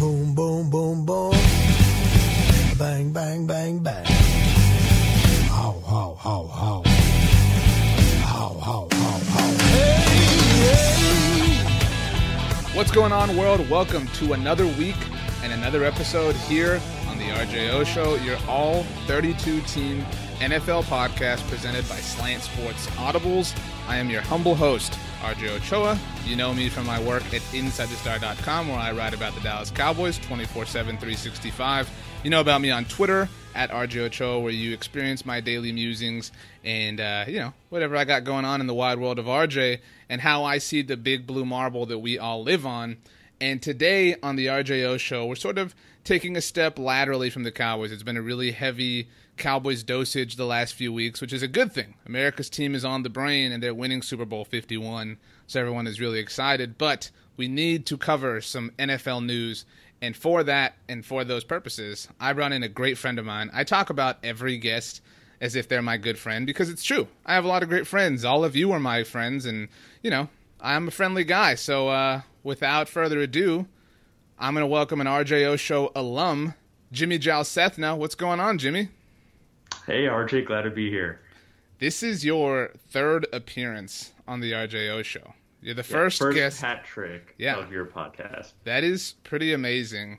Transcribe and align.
Boom, 0.00 0.34
boom, 0.34 0.70
boom, 0.70 1.04
boom. 1.04 1.32
Bang, 2.78 3.12
bang, 3.12 3.46
bang, 3.46 3.80
bang. 3.80 4.06
How, 5.50 5.76
how, 5.86 6.16
how, 6.18 6.46
how. 6.46 6.82
How, 8.24 8.48
how, 8.64 8.88
how, 8.92 9.18
how. 9.18 9.48
Hey, 9.66 10.00
hey. 10.64 11.64
What's 12.74 12.90
going 12.90 13.12
on, 13.12 13.36
world? 13.36 13.68
Welcome 13.68 14.06
to 14.14 14.32
another 14.32 14.64
week 14.66 14.96
and 15.42 15.52
another 15.52 15.84
episode 15.84 16.34
here 16.34 16.80
on 17.10 17.18
the 17.18 17.24
RJO 17.24 17.84
Show, 17.84 18.14
your 18.24 18.38
all 18.48 18.84
32 19.06 19.60
team 19.66 20.00
NFL 20.38 20.84
podcast 20.84 21.46
presented 21.50 21.86
by 21.90 21.96
Slant 21.96 22.42
Sports 22.42 22.86
Audibles. 22.96 23.54
I 23.86 23.98
am 23.98 24.08
your 24.08 24.22
humble 24.22 24.54
host, 24.54 24.98
RJ 25.20 25.56
Ochoa. 25.56 25.98
You 26.24 26.34
know 26.34 26.54
me 26.54 26.68
from 26.68 26.86
my 26.86 27.00
work 27.00 27.22
at 27.34 27.42
InsideTheStar.com, 27.52 28.68
where 28.68 28.78
I 28.78 28.92
write 28.92 29.14
about 29.14 29.34
the 29.34 29.40
Dallas 29.40 29.70
Cowboys 29.70 30.18
24 30.18 30.66
7, 30.66 30.96
365. 30.96 31.90
You 32.24 32.30
know 32.30 32.40
about 32.40 32.60
me 32.60 32.70
on 32.70 32.84
Twitter 32.86 33.28
at 33.54 33.70
RJ 33.70 33.98
Ochoa, 34.06 34.40
where 34.40 34.52
you 34.52 34.72
experience 34.72 35.26
my 35.26 35.40
daily 35.40 35.72
musings 35.72 36.32
and, 36.64 37.00
uh, 37.00 37.24
you 37.28 37.38
know, 37.38 37.52
whatever 37.68 37.96
I 37.96 38.04
got 38.04 38.24
going 38.24 38.44
on 38.44 38.60
in 38.60 38.66
the 38.66 38.74
wide 38.74 38.98
world 38.98 39.18
of 39.18 39.26
RJ 39.26 39.80
and 40.08 40.20
how 40.20 40.44
I 40.44 40.58
see 40.58 40.82
the 40.82 40.96
big 40.96 41.26
blue 41.26 41.44
marble 41.44 41.86
that 41.86 41.98
we 41.98 42.18
all 42.18 42.42
live 42.42 42.64
on. 42.64 42.96
And 43.40 43.62
today 43.62 44.16
on 44.22 44.36
the 44.36 44.46
RJO 44.46 44.98
show, 44.98 45.26
we're 45.26 45.34
sort 45.34 45.58
of 45.58 45.74
taking 46.04 46.36
a 46.36 46.40
step 46.40 46.78
laterally 46.78 47.30
from 47.30 47.42
the 47.42 47.52
Cowboys. 47.52 47.92
It's 47.92 48.02
been 48.02 48.16
a 48.16 48.22
really 48.22 48.52
heavy 48.52 49.08
Cowboys 49.40 49.82
dosage 49.82 50.36
the 50.36 50.44
last 50.44 50.74
few 50.74 50.92
weeks, 50.92 51.20
which 51.20 51.32
is 51.32 51.42
a 51.42 51.48
good 51.48 51.72
thing. 51.72 51.94
America's 52.06 52.48
team 52.50 52.74
is 52.74 52.84
on 52.84 53.02
the 53.02 53.10
brain 53.10 53.50
and 53.50 53.62
they're 53.62 53.74
winning 53.74 54.02
Super 54.02 54.24
Bowl 54.24 54.44
51, 54.44 55.18
so 55.46 55.58
everyone 55.58 55.86
is 55.86 55.98
really 55.98 56.20
excited. 56.20 56.78
But 56.78 57.10
we 57.36 57.48
need 57.48 57.86
to 57.86 57.96
cover 57.96 58.40
some 58.40 58.70
NFL 58.78 59.24
news. 59.24 59.64
And 60.02 60.14
for 60.14 60.44
that 60.44 60.74
and 60.88 61.04
for 61.04 61.24
those 61.24 61.42
purposes, 61.42 62.06
I 62.20 62.32
brought 62.34 62.52
in 62.52 62.62
a 62.62 62.68
great 62.68 62.98
friend 62.98 63.18
of 63.18 63.24
mine. 63.24 63.50
I 63.52 63.64
talk 63.64 63.90
about 63.90 64.18
every 64.22 64.58
guest 64.58 65.00
as 65.40 65.56
if 65.56 65.66
they're 65.68 65.82
my 65.82 65.96
good 65.96 66.18
friend 66.18 66.46
because 66.46 66.68
it's 66.68 66.84
true. 66.84 67.08
I 67.24 67.34
have 67.34 67.44
a 67.44 67.48
lot 67.48 67.62
of 67.62 67.68
great 67.68 67.86
friends. 67.86 68.24
All 68.24 68.44
of 68.44 68.54
you 68.54 68.70
are 68.72 68.80
my 68.80 69.04
friends, 69.04 69.46
and, 69.46 69.68
you 70.02 70.10
know, 70.10 70.28
I'm 70.60 70.88
a 70.88 70.92
friendly 70.92 71.24
guy. 71.24 71.54
So, 71.54 71.88
uh, 71.88 72.20
without 72.42 72.88
further 72.88 73.20
ado, 73.20 73.66
I'm 74.38 74.54
going 74.54 74.62
to 74.62 74.66
welcome 74.66 75.00
an 75.00 75.06
RJO 75.06 75.58
show 75.58 75.92
alum, 75.94 76.54
Jimmy 76.92 77.18
Jal 77.18 77.44
Sethna, 77.44 77.96
what's 77.96 78.14
going 78.14 78.40
on, 78.40 78.58
Jimmy? 78.58 78.90
Hey, 79.86 80.04
RJ, 80.06 80.46
glad 80.46 80.62
to 80.62 80.70
be 80.70 80.90
here. 80.90 81.20
This 81.78 82.02
is 82.02 82.24
your 82.24 82.70
third 82.90 83.26
appearance 83.32 84.12
on 84.28 84.40
the 84.40 84.52
RJO 84.52 85.02
show. 85.04 85.34
You're 85.62 85.74
the 85.74 85.80
Yeah, 85.80 85.96
first, 85.96 86.18
first 86.18 86.36
guest. 86.36 86.60
hat 86.60 86.84
trick 86.84 87.34
Yeah. 87.38 87.56
of 87.56 87.72
your 87.72 87.86
podcast. 87.86 88.52
That 88.64 88.84
is 88.84 89.14
pretty 89.24 89.52
amazing. 89.52 90.18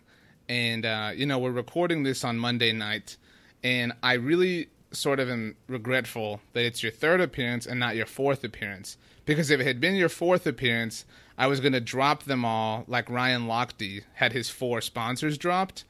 And, 0.49 0.85
uh, 0.85 1.11
you 1.15 1.25
know, 1.25 1.39
we're 1.39 1.51
recording 1.51 2.03
this 2.03 2.23
on 2.23 2.37
Monday 2.37 2.71
night, 2.73 3.17
and 3.63 3.93
I 4.03 4.13
really 4.13 4.69
sort 4.91 5.19
of 5.19 5.29
am 5.29 5.55
regretful 5.67 6.41
that 6.53 6.65
it's 6.65 6.83
your 6.83 6.91
third 6.91 7.21
appearance 7.21 7.65
and 7.65 7.79
not 7.79 7.95
your 7.95 8.05
fourth 8.05 8.43
appearance. 8.43 8.97
Because 9.25 9.49
if 9.49 9.61
it 9.61 9.67
had 9.67 9.79
been 9.79 9.95
your 9.95 10.09
fourth 10.09 10.45
appearance, 10.45 11.05
I 11.37 11.47
was 11.47 11.59
going 11.61 11.71
to 11.73 11.79
drop 11.79 12.23
them 12.23 12.43
all 12.43 12.83
like 12.87 13.09
Ryan 13.09 13.43
Lochte 13.43 14.03
had 14.15 14.33
his 14.33 14.49
four 14.49 14.81
sponsors 14.81 15.37
dropped. 15.37 15.85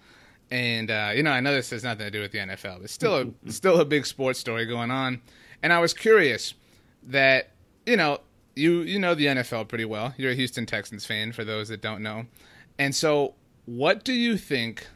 And, 0.52 0.92
uh, 0.92 1.12
you 1.16 1.24
know, 1.24 1.32
I 1.32 1.40
know 1.40 1.54
this 1.54 1.70
has 1.70 1.84
nothing 1.84 2.06
to 2.06 2.12
do 2.12 2.20
with 2.20 2.34
the 2.34 2.40
NFL, 2.40 2.82
but 2.82 2.90
still 2.90 3.34
a, 3.48 3.52
still 3.52 3.80
a 3.80 3.86
big 3.86 4.06
sports 4.06 4.38
story 4.38 4.66
going 4.66 4.92
on. 4.92 5.22
And 5.64 5.72
I 5.72 5.80
was 5.80 5.94
curious 5.94 6.54
that, 7.04 7.52
you 7.86 7.96
know, 7.96 8.20
you 8.56 8.82
you 8.82 9.00
know 9.00 9.16
the 9.16 9.28
NFL 9.28 9.68
pretty 9.68 9.86
well. 9.86 10.14
You're 10.18 10.32
a 10.32 10.36
Houston 10.36 10.66
Texans 10.66 11.06
fan 11.06 11.32
for 11.32 11.44
those 11.44 11.70
that 11.70 11.82
don't 11.82 12.04
know. 12.04 12.26
And 12.78 12.94
so 12.94 13.36
what 13.66 14.04
do 14.04 14.14
you 14.14 14.38
think 14.38 14.88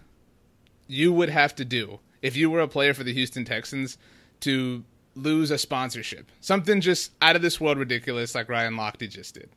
you 0.88 1.14
would 1.14 1.30
have 1.30 1.56
to 1.56 1.66
do 1.66 2.00
if 2.22 2.36
you 2.36 2.50
were 2.50 2.60
a 2.60 2.68
player 2.68 2.94
for 2.94 3.04
the 3.04 3.14
Houston 3.14 3.46
Texans 3.46 3.98
to 4.42 4.84
lose 5.16 5.52
a 5.52 5.58
sponsorship? 5.58 6.32
Something 6.42 6.82
just 6.82 7.12
out 7.22 7.36
of 7.36 7.42
this 7.42 7.62
world 7.62 7.78
ridiculous 7.78 8.36
like 8.36 8.50
Ryan 8.50 8.76
Lochte 8.76 9.10
just 9.10 9.36
did. 9.36 9.50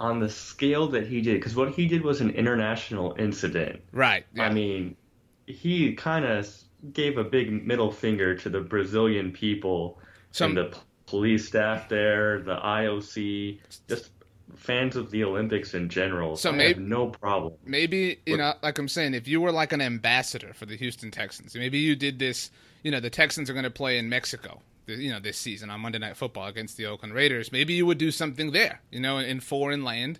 On 0.00 0.18
the 0.18 0.28
scale 0.30 0.88
that 0.88 1.06
he 1.06 1.20
did, 1.20 1.34
because 1.34 1.54
what 1.54 1.72
he 1.74 1.86
did 1.86 2.02
was 2.02 2.20
an 2.22 2.30
international 2.30 3.14
incident. 3.18 3.82
Right. 3.92 4.24
Yeah. 4.34 4.44
I 4.46 4.52
mean, 4.52 4.96
he 5.46 5.92
kind 5.94 6.24
of 6.24 6.48
gave 6.92 7.18
a 7.18 7.24
big 7.24 7.66
middle 7.66 7.92
finger 7.92 8.34
to 8.36 8.48
the 8.48 8.60
Brazilian 8.60 9.30
people 9.30 9.98
Some- 10.32 10.56
and 10.56 10.58
the 10.58 10.64
p- 10.76 10.80
police 11.06 11.46
staff 11.46 11.88
there, 11.90 12.40
the 12.40 12.56
IOC, 12.56 13.60
just 13.88 14.10
fans 14.56 14.96
of 14.96 15.10
the 15.10 15.22
Olympics 15.22 15.74
in 15.74 15.88
general. 15.90 16.34
So 16.36 16.50
I 16.50 16.56
may- 16.56 16.68
have 16.68 16.78
no 16.78 17.08
problem. 17.08 17.52
maybe 17.64 18.18
you 18.26 18.36
know 18.36 18.54
like 18.62 18.78
i'm 18.78 18.88
saying 18.88 19.14
if 19.14 19.28
you 19.28 19.40
were 19.40 19.52
like 19.52 19.72
an 19.72 19.80
ambassador 19.80 20.52
for 20.54 20.66
the 20.66 20.76
houston 20.76 21.10
texans 21.10 21.54
maybe 21.54 21.78
you 21.78 21.94
did 21.94 22.18
this 22.18 22.50
you 22.82 22.90
know 22.90 22.98
the 23.00 23.08
texans 23.10 23.48
are 23.48 23.52
going 23.52 23.62
to 23.64 23.70
play 23.70 23.96
in 23.96 24.08
mexico 24.08 24.60
you 24.86 25.10
know 25.10 25.20
this 25.20 25.38
season 25.38 25.70
on 25.70 25.80
monday 25.80 25.98
night 25.98 26.16
football 26.16 26.46
against 26.46 26.76
the 26.76 26.86
oakland 26.86 27.14
raiders. 27.14 27.52
Maybe 27.52 27.74
you 27.74 27.86
would 27.86 27.98
do 27.98 28.10
something 28.10 28.52
there 28.52 28.80
you 28.90 29.00
know 29.00 29.18
in 29.18 29.40
foreign 29.40 29.84
land. 29.84 30.18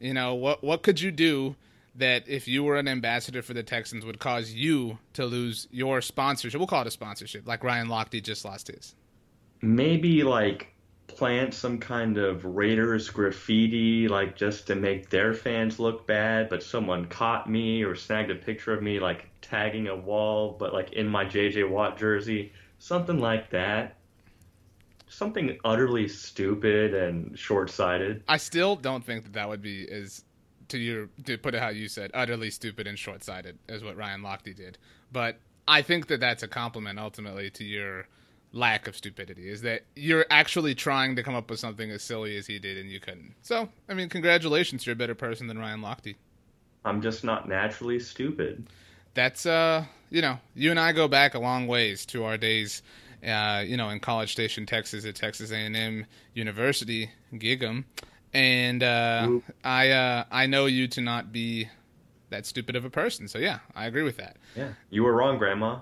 You 0.00 0.14
know 0.14 0.34
what 0.34 0.62
what 0.62 0.82
could 0.82 1.00
you 1.00 1.10
do 1.10 1.56
that 1.94 2.28
if 2.28 2.46
you 2.46 2.62
were 2.62 2.76
an 2.76 2.86
ambassador 2.86 3.42
for 3.42 3.54
the 3.54 3.62
texans 3.62 4.04
would 4.04 4.20
cause 4.20 4.52
you 4.52 4.98
to 5.14 5.24
lose 5.24 5.68
your 5.70 6.00
sponsorship? 6.00 6.58
We'll 6.58 6.68
call 6.68 6.82
it 6.82 6.86
a 6.86 6.92
sponsorship 6.92 7.46
like 7.46 7.64
ryan 7.64 7.88
lochte 7.88 8.22
just 8.22 8.44
lost 8.44 8.68
his. 8.68 8.94
Maybe 9.60 10.22
like 10.22 10.74
plant 11.08 11.52
some 11.52 11.78
kind 11.78 12.16
of 12.16 12.44
Raiders 12.44 13.10
graffiti, 13.10 14.06
like 14.06 14.36
just 14.36 14.68
to 14.68 14.76
make 14.76 15.10
their 15.10 15.34
fans 15.34 15.80
look 15.80 16.06
bad, 16.06 16.48
but 16.48 16.62
someone 16.62 17.06
caught 17.06 17.50
me 17.50 17.82
or 17.82 17.96
snagged 17.96 18.30
a 18.30 18.36
picture 18.36 18.72
of 18.72 18.82
me, 18.82 19.00
like 19.00 19.26
tagging 19.40 19.88
a 19.88 19.96
wall, 19.96 20.54
but 20.58 20.72
like 20.72 20.92
in 20.92 21.08
my 21.08 21.24
JJ 21.24 21.68
Watt 21.68 21.98
jersey, 21.98 22.52
something 22.78 23.18
like 23.18 23.50
that. 23.50 23.96
Something 25.18 25.58
utterly 25.64 26.06
stupid 26.06 26.94
and 26.94 27.36
short 27.36 27.70
sighted. 27.70 28.22
I 28.28 28.36
still 28.36 28.76
don't 28.76 29.04
think 29.04 29.24
that 29.24 29.32
that 29.32 29.48
would 29.48 29.60
be 29.60 29.90
as 29.90 30.22
to 30.68 30.78
your 30.78 31.08
to 31.24 31.36
put 31.36 31.56
it 31.56 31.60
how 31.60 31.70
you 31.70 31.88
said 31.88 32.12
utterly 32.14 32.50
stupid 32.50 32.86
and 32.86 32.96
short 32.96 33.24
sighted 33.24 33.58
as 33.68 33.82
what 33.82 33.96
Ryan 33.96 34.20
Lochte 34.20 34.54
did. 34.54 34.78
But 35.10 35.40
I 35.66 35.82
think 35.82 36.06
that 36.06 36.20
that's 36.20 36.44
a 36.44 36.46
compliment 36.46 37.00
ultimately 37.00 37.50
to 37.50 37.64
your 37.64 38.06
lack 38.52 38.86
of 38.86 38.94
stupidity. 38.94 39.48
Is 39.48 39.62
that 39.62 39.82
you're 39.96 40.24
actually 40.30 40.76
trying 40.76 41.16
to 41.16 41.24
come 41.24 41.34
up 41.34 41.50
with 41.50 41.58
something 41.58 41.90
as 41.90 42.04
silly 42.04 42.36
as 42.36 42.46
he 42.46 42.60
did 42.60 42.78
and 42.78 42.88
you 42.88 43.00
couldn't. 43.00 43.34
So 43.42 43.68
I 43.88 43.94
mean, 43.94 44.08
congratulations, 44.08 44.86
you're 44.86 44.92
a 44.92 44.96
better 44.96 45.16
person 45.16 45.48
than 45.48 45.58
Ryan 45.58 45.80
Lochte. 45.80 46.14
I'm 46.84 47.02
just 47.02 47.24
not 47.24 47.48
naturally 47.48 47.98
stupid. 47.98 48.68
That's 49.14 49.46
uh, 49.46 49.84
you 50.10 50.22
know, 50.22 50.38
you 50.54 50.70
and 50.70 50.78
I 50.78 50.92
go 50.92 51.08
back 51.08 51.34
a 51.34 51.40
long 51.40 51.66
ways 51.66 52.06
to 52.06 52.22
our 52.22 52.36
days. 52.36 52.82
Uh, 53.26 53.64
you 53.66 53.76
know, 53.76 53.88
in 53.88 54.00
College 54.00 54.32
Station, 54.32 54.64
Texas, 54.64 55.04
at 55.04 55.16
Texas 55.16 55.50
A&M 55.50 56.06
University, 56.34 57.10
Gig'em, 57.34 57.84
and 58.32 58.82
uh, 58.82 59.40
I 59.64 59.90
uh, 59.90 60.24
I 60.30 60.46
know 60.46 60.66
you 60.66 60.86
to 60.88 61.00
not 61.00 61.32
be 61.32 61.68
that 62.30 62.46
stupid 62.46 62.76
of 62.76 62.84
a 62.84 62.90
person. 62.90 63.28
So 63.28 63.38
yeah, 63.38 63.58
I 63.74 63.86
agree 63.86 64.02
with 64.02 64.16
that. 64.18 64.36
Yeah. 64.54 64.68
You 64.90 65.02
were 65.02 65.14
wrong, 65.14 65.38
Grandma. 65.38 65.78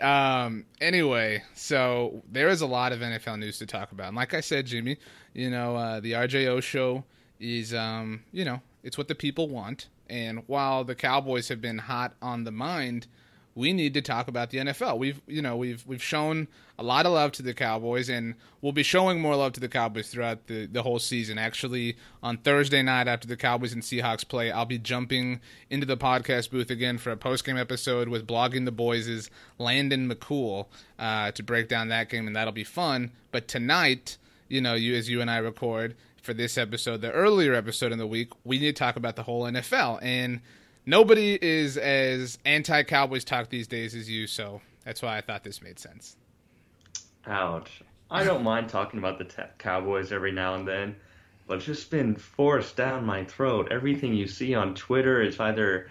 um, 0.00 0.64
anyway, 0.80 1.42
so 1.54 2.22
there 2.30 2.48
is 2.48 2.60
a 2.60 2.66
lot 2.66 2.92
of 2.92 3.00
NFL 3.00 3.38
news 3.38 3.58
to 3.58 3.66
talk 3.66 3.92
about. 3.92 4.08
And 4.08 4.16
like 4.16 4.34
I 4.34 4.40
said, 4.40 4.66
Jimmy, 4.66 4.98
you 5.34 5.50
know, 5.50 5.76
uh, 5.76 6.00
the 6.00 6.12
RJO 6.12 6.62
show 6.62 7.04
is, 7.40 7.74
um, 7.74 8.22
you 8.32 8.44
know, 8.44 8.60
it's 8.82 8.96
what 8.96 9.08
the 9.08 9.14
people 9.14 9.48
want. 9.48 9.88
And 10.08 10.44
while 10.46 10.84
the 10.84 10.94
Cowboys 10.94 11.48
have 11.48 11.60
been 11.60 11.78
hot 11.78 12.14
on 12.22 12.44
the 12.44 12.52
mind, 12.52 13.08
we 13.56 13.72
need 13.72 13.94
to 13.94 14.02
talk 14.02 14.28
about 14.28 14.50
the 14.50 14.58
NFL. 14.58 14.98
We've, 14.98 15.20
you 15.26 15.40
know, 15.40 15.56
we've 15.56 15.82
we've 15.86 16.02
shown 16.02 16.46
a 16.78 16.82
lot 16.82 17.06
of 17.06 17.12
love 17.12 17.32
to 17.32 17.42
the 17.42 17.54
Cowboys, 17.54 18.10
and 18.10 18.34
we'll 18.60 18.72
be 18.72 18.82
showing 18.82 19.18
more 19.18 19.34
love 19.34 19.54
to 19.54 19.60
the 19.60 19.68
Cowboys 19.68 20.10
throughout 20.10 20.46
the 20.46 20.66
the 20.66 20.82
whole 20.82 20.98
season. 20.98 21.38
Actually, 21.38 21.96
on 22.22 22.36
Thursday 22.36 22.82
night 22.82 23.08
after 23.08 23.26
the 23.26 23.36
Cowboys 23.36 23.72
and 23.72 23.82
Seahawks 23.82 24.28
play, 24.28 24.52
I'll 24.52 24.66
be 24.66 24.78
jumping 24.78 25.40
into 25.70 25.86
the 25.86 25.96
podcast 25.96 26.50
booth 26.50 26.70
again 26.70 26.98
for 26.98 27.10
a 27.10 27.16
post 27.16 27.46
game 27.46 27.56
episode 27.56 28.08
with 28.08 28.26
blogging 28.26 28.66
the 28.66 28.72
boys' 28.72 29.30
Landon 29.58 30.08
McCool 30.08 30.66
uh, 30.98 31.30
to 31.32 31.42
break 31.42 31.68
down 31.68 31.88
that 31.88 32.10
game, 32.10 32.26
and 32.26 32.36
that'll 32.36 32.52
be 32.52 32.62
fun. 32.62 33.10
But 33.32 33.48
tonight, 33.48 34.18
you 34.48 34.60
know, 34.60 34.74
you 34.74 34.94
as 34.94 35.08
you 35.08 35.22
and 35.22 35.30
I 35.30 35.38
record 35.38 35.96
for 36.22 36.34
this 36.34 36.58
episode, 36.58 37.00
the 37.00 37.12
earlier 37.12 37.54
episode 37.54 37.90
in 37.90 37.98
the 37.98 38.06
week, 38.06 38.32
we 38.44 38.58
need 38.58 38.76
to 38.76 38.78
talk 38.78 38.96
about 38.96 39.16
the 39.16 39.22
whole 39.22 39.44
NFL 39.44 40.00
and 40.02 40.42
nobody 40.86 41.38
is 41.40 41.76
as 41.76 42.38
anti 42.44 42.84
Cowboys 42.84 43.24
talk 43.24 43.50
these 43.50 43.66
days 43.66 43.94
as 43.94 44.08
you, 44.08 44.26
so 44.26 44.62
that's 44.84 45.02
why 45.02 45.18
I 45.18 45.20
thought 45.20 45.44
this 45.44 45.60
made 45.60 45.78
sense. 45.78 46.16
Ouch. 47.26 47.82
I 48.10 48.24
don't 48.24 48.42
mind 48.44 48.68
talking 48.68 48.98
about 48.98 49.18
the 49.18 49.24
ta 49.24 49.46
Cowboys 49.58 50.12
every 50.12 50.32
now 50.32 50.54
and 50.54 50.66
then, 50.66 50.96
but 51.46 51.58
it's 51.58 51.66
just 51.66 51.90
been 51.90 52.14
forced 52.14 52.76
down 52.76 53.04
my 53.04 53.24
throat. 53.24 53.68
Everything 53.70 54.14
you 54.14 54.28
see 54.28 54.54
on 54.54 54.74
Twitter 54.74 55.20
is 55.20 55.38
either 55.38 55.90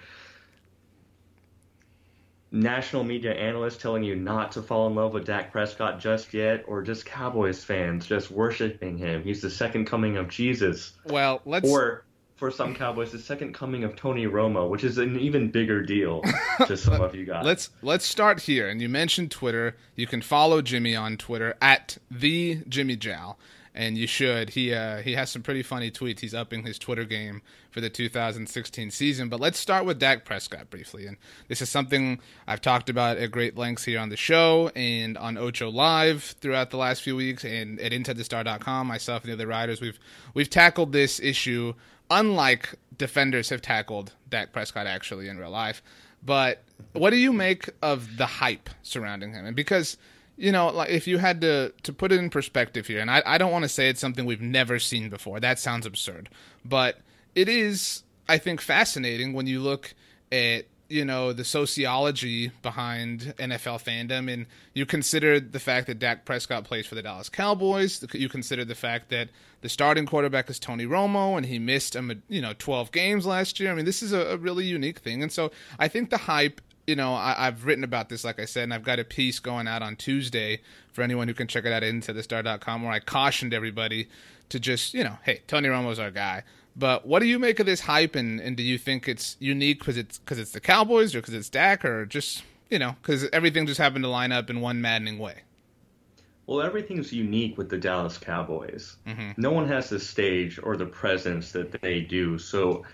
national 2.52 3.04
media 3.04 3.34
analysts 3.34 3.78
telling 3.78 4.04
you 4.04 4.16
not 4.16 4.54
to 4.54 4.62
fall 4.62 4.88
in 4.88 4.96
love 4.96 5.14
with 5.14 5.26
Dak 5.26 5.52
Prescott 5.52 6.00
just 6.00 6.34
yet, 6.34 6.64
or 6.68 6.82
just 6.82 7.06
Cowboys 7.06 7.64
fans 7.64 8.08
just 8.08 8.32
worshiping 8.32 8.98
him. 8.98 9.24
He's 9.24 9.42
the 9.42 9.50
second 9.50 9.86
coming 9.86 10.16
of 10.16 10.30
Jesus. 10.30 10.94
Well, 11.06 11.42
let's 11.46 11.70
Or 11.70 12.06
for 12.36 12.52
some 12.52 12.76
Cowboys 12.76 13.12
the 13.12 13.20
second 13.20 13.54
coming 13.54 13.84
of 13.84 13.96
Tony 13.96 14.26
Romo, 14.26 14.70
which 14.70 14.84
is 14.84 14.98
an 14.98 15.20
even 15.20 15.50
bigger 15.50 15.82
deal 15.82 16.22
to 16.68 16.76
some 16.76 17.02
of 17.02 17.16
you 17.16 17.26
guys. 17.26 17.46
Let's 17.46 17.70
let's 17.82 18.06
start 18.06 18.42
here. 18.42 18.68
And 18.68 18.82
you 18.82 18.90
mentioned 18.90 19.32
Twitter. 19.32 19.76
You 19.96 20.08
can 20.08 20.22
follow 20.22 20.62
Jimmy 20.62 20.96
on 20.96 21.18
Twitter 21.18 21.56
at 21.62 21.98
the 22.12 22.62
Jimmy 22.68 22.96
Jal 22.96 23.38
and 23.76 23.98
you 23.98 24.08
should. 24.08 24.52
He 24.52 24.74
uh, 24.74 25.02
he 25.02 25.14
has 25.14 25.30
some 25.30 25.44
pretty 25.44 25.62
funny 25.62 25.92
tweets. 25.92 26.22
He's 26.22 26.34
upping 26.34 26.66
his 26.66 26.80
Twitter 26.80 27.04
game 27.04 27.42
for 27.70 27.82
the 27.82 27.90
2016 27.90 28.90
season. 28.90 29.28
But 29.28 29.42
let's 29.42 29.60
start 29.60 29.86
with 29.86 30.00
Dak 30.00 30.24
Prescott 30.24 30.70
briefly, 30.70 31.06
and 31.06 31.18
this 31.50 31.62
is 31.62 31.70
something 31.70 32.20
I've 32.48 32.62
talked 32.62 32.90
about 32.90 33.18
at 33.18 33.32
great 33.32 33.58
lengths 33.58 33.84
here 33.84 34.00
on 34.00 34.10
the 34.10 34.18
show 34.18 34.72
and 34.76 35.18
on 35.18 35.38
Ocho 35.38 35.70
Live 35.70 36.36
throughout 36.40 36.72
the 36.72 36.78
last 36.78 37.02
few 37.02 37.16
weeks, 37.16 37.44
and 37.44 37.80
at 37.82 37.92
InsideTheStar.com. 37.92 38.88
Myself 38.88 39.24
and 39.24 39.30
the 39.30 39.34
other 39.34 39.48
writers, 39.48 39.82
we've 39.82 40.00
we've 40.34 40.50
tackled 40.50 40.94
this 40.94 41.20
issue 41.20 41.74
unlike 42.10 42.76
defenders 42.98 43.50
have 43.50 43.62
tackled 43.62 44.14
Dak 44.30 44.52
Prescott 44.54 44.88
actually 44.88 45.28
in 45.28 45.38
real 45.38 45.50
life. 45.50 45.82
But 46.24 46.64
what 46.94 47.12
do 47.12 47.18
you 47.18 47.32
make 47.32 47.70
of 47.82 48.18
the 48.18 48.26
hype 48.26 48.70
surrounding 48.82 49.34
him? 49.34 49.46
And 49.46 49.56
because 49.56 49.98
you 50.38 50.52
know, 50.52 50.68
like 50.68 50.90
if 50.90 51.08
you 51.08 51.18
had 51.18 51.42
to 51.42 51.74
to 51.84 51.94
put 51.94 52.12
it 52.12 52.20
in 52.20 52.30
perspective 52.30 52.88
here, 52.88 53.00
and 53.00 53.10
I, 53.10 53.24
I 53.26 53.38
don't 53.38 53.52
want 53.52 53.64
to 53.64 53.70
say 53.70 53.90
it's 53.90 54.02
something 54.02 54.26
we've 54.26 54.42
never 54.42 54.80
seen 54.80 55.10
before. 55.10 55.40
That 55.40 55.60
sounds 55.60 55.86
absurd, 55.86 56.30
but 56.64 57.00
it 57.36 57.48
is, 57.48 58.04
I 58.28 58.38
think, 58.38 58.62
fascinating 58.62 59.34
when 59.34 59.48
you 59.48 59.62
look 59.62 59.94
at 60.32 60.66
you 60.90 61.06
know 61.06 61.34
the 61.34 61.44
sociology 61.44 62.52
behind 62.62 63.34
NFL 63.38 63.84
fandom, 63.84 64.32
and 64.32 64.46
you 64.74 64.86
consider 64.86 65.40
the 65.40 65.60
fact 65.60 65.88
that 65.88 66.00
Dak 66.00 66.26
Prescott 66.26 66.64
plays 66.64 66.86
for 66.86 66.96
the 66.96 67.02
Dallas 67.02 67.30
Cowboys. 67.30 68.06
You 68.14 68.30
consider 68.30 68.66
the 68.66 68.76
fact 68.76 69.10
that 69.10 69.30
the 69.62 69.70
starting 69.70 70.06
quarterback 70.06 70.50
is 70.50 70.60
Tony 70.60 70.86
Romo, 70.86 71.38
and 71.38 71.46
he 71.46 71.60
missed 71.60 71.96
um, 71.96 72.22
you 72.30 72.42
know 72.42 72.54
12 72.58 72.92
games 72.92 73.26
last 73.26 73.60
year. 73.60 73.72
I 73.72 73.76
mean, 73.76 73.86
this 73.86 74.04
is 74.04 74.14
a, 74.14 74.22
a 74.22 74.38
really 74.38 74.66
unique 74.66 75.00
thing, 75.00 75.24
and 75.24 75.32
so 75.32 75.52
I 75.80 75.88
think 75.88 76.10
the 76.10 76.18
hype 76.18 76.62
you 76.88 76.96
know, 76.96 77.14
I, 77.14 77.46
have 77.46 77.66
written 77.66 77.84
about 77.84 78.10
this, 78.10 78.24
like 78.24 78.40
I 78.40 78.46
said, 78.46 78.64
and 78.64 78.74
I've 78.74 78.84
got 78.84 79.00
a 79.00 79.04
piece 79.04 79.40
going 79.40 79.68
out 79.68 79.82
on 79.82 79.96
Tuesday 79.96 80.62
for 80.92 81.02
anyone 81.02 81.28
who 81.28 81.34
can 81.34 81.48
check 81.48 81.66
it 81.66 81.74
out 81.74 81.84
at 81.84 81.92
intothestar.com 81.92 82.84
where 82.84 82.92
I 82.92 83.00
cautioned 83.00 83.54
everybody 83.54 84.08
to 84.50 84.60
just, 84.60 84.94
you 84.94 85.04
know, 85.04 85.18
hey, 85.24 85.42
Tony 85.48 85.68
Romo's 85.68 86.00
our 86.00 86.12
guy. 86.12 86.44
But 86.76 87.06
what 87.06 87.20
do 87.20 87.26
you 87.26 87.40
make 87.40 87.60
of 87.60 87.66
this 87.66 87.82
hype, 87.82 88.16
and, 88.16 88.40
and 88.40 88.58
do 88.58 88.64
you 88.64 88.78
think 88.78 89.08
it's 89.08 89.38
unique 89.40 89.80
because 89.80 89.98
it's 89.98 90.18
because 90.18 90.38
it's 90.38 90.52
the 90.52 90.60
Cowboys 90.60 91.16
or 91.16 91.20
because 91.20 91.34
it's 91.34 91.50
Dak 91.50 91.86
or 91.86 92.06
just 92.06 92.44
you 92.70 92.80
know 92.80 92.96
because 93.02 93.30
everything 93.32 93.66
just 93.66 93.80
happened 93.80 94.04
to 94.04 94.10
line 94.10 94.32
up 94.32 94.50
in 94.50 94.60
one 94.62 94.82
maddening 94.82 95.18
way? 95.18 95.44
Well, 96.48 96.62
everything's 96.62 97.12
unique 97.12 97.58
with 97.58 97.70
the 97.70 97.78
Dallas 97.78 98.18
Cowboys. 98.18 98.98
Mm-hmm. 99.08 99.32
No 99.38 99.52
one 99.52 99.68
has 99.68 99.90
the 99.90 100.00
stage 100.00 100.60
or 100.62 100.78
the 100.78 100.86
presence 100.86 101.52
that 101.54 101.82
they 101.82 102.02
do. 102.02 102.38
So 102.38 102.86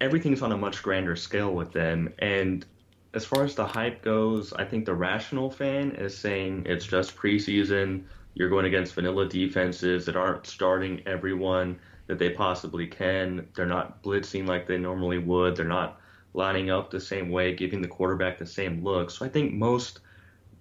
everything's 0.00 0.40
on 0.40 0.52
a 0.52 0.56
much 0.56 0.82
grander 0.82 1.16
scale 1.16 1.52
with 1.52 1.72
them. 1.72 2.14
And 2.18 2.64
as 3.12 3.26
far 3.26 3.44
as 3.44 3.54
the 3.54 3.66
hype 3.66 4.02
goes, 4.02 4.54
I 4.54 4.64
think 4.64 4.86
the 4.86 4.94
rational 4.94 5.50
fan 5.50 5.92
is 5.96 6.16
saying 6.16 6.64
it's 6.64 6.86
just 6.86 7.14
preseason. 7.14 8.04
You're 8.32 8.48
going 8.48 8.64
against 8.64 8.94
vanilla 8.94 9.28
defenses 9.28 10.06
that 10.06 10.16
aren't 10.16 10.46
starting 10.46 11.02
everyone 11.06 11.78
that 12.10 12.18
they 12.18 12.30
possibly 12.30 12.88
can. 12.88 13.46
They're 13.54 13.66
not 13.66 14.02
blitzing 14.02 14.48
like 14.48 14.66
they 14.66 14.78
normally 14.78 15.18
would. 15.18 15.54
They're 15.54 15.64
not 15.64 16.00
lining 16.34 16.68
up 16.68 16.90
the 16.90 16.98
same 16.98 17.30
way, 17.30 17.54
giving 17.54 17.80
the 17.80 17.88
quarterback 17.88 18.36
the 18.36 18.46
same 18.46 18.82
look. 18.82 19.12
So 19.12 19.24
I 19.24 19.28
think 19.28 19.52
most 19.52 20.00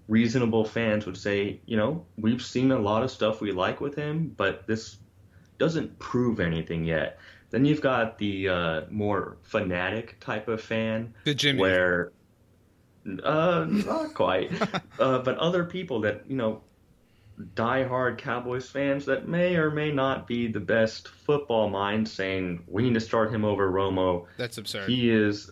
reasonable 0.08 0.64
fans 0.64 1.08
would 1.08 1.18
say, 1.18 1.60
you 1.66 1.76
know, 1.76 2.06
we've 2.20 2.42
seen 2.44 2.72
a 2.72 2.78
lot 2.78 3.02
of 3.02 3.10
stuff 3.10 3.42
we 3.42 3.52
like 3.52 3.82
with 3.82 3.96
him, 3.96 4.32
but 4.38 4.68
this 4.68 4.98
doesn't 5.58 5.98
prove 5.98 6.40
anything 6.40 6.86
yet. 6.86 7.18
Then 7.50 7.66
you've 7.66 7.82
got 7.82 8.20
the 8.20 8.50
uh, 8.50 8.82
more 8.92 9.38
fanatic 9.42 10.20
type 10.20 10.48
of 10.50 10.62
fan, 10.62 11.16
the 11.24 11.34
Jimmy, 11.34 11.62
where 11.62 12.12
uh, 13.24 13.66
not 13.68 14.14
quite, 14.14 14.52
uh, 15.00 15.18
but 15.18 15.36
other 15.40 15.64
people 15.64 16.02
that 16.02 16.26
you 16.28 16.36
know, 16.36 16.62
die-hard 17.56 18.18
Cowboys 18.18 18.70
fans 18.70 19.06
that 19.06 19.28
may 19.28 19.56
or 19.56 19.72
may 19.72 19.92
not 19.92 20.28
be 20.28 20.48
the 20.48 20.60
best 20.60 21.08
football 21.08 21.70
minds, 21.70 22.12
saying 22.12 22.64
we 22.68 22.84
need 22.84 22.94
to 22.94 23.00
start 23.00 23.34
him 23.34 23.46
over 23.46 23.72
Romo. 23.72 24.26
That's 24.38 24.58
absurd. 24.58 24.90
He 24.90 25.10
is 25.10 25.50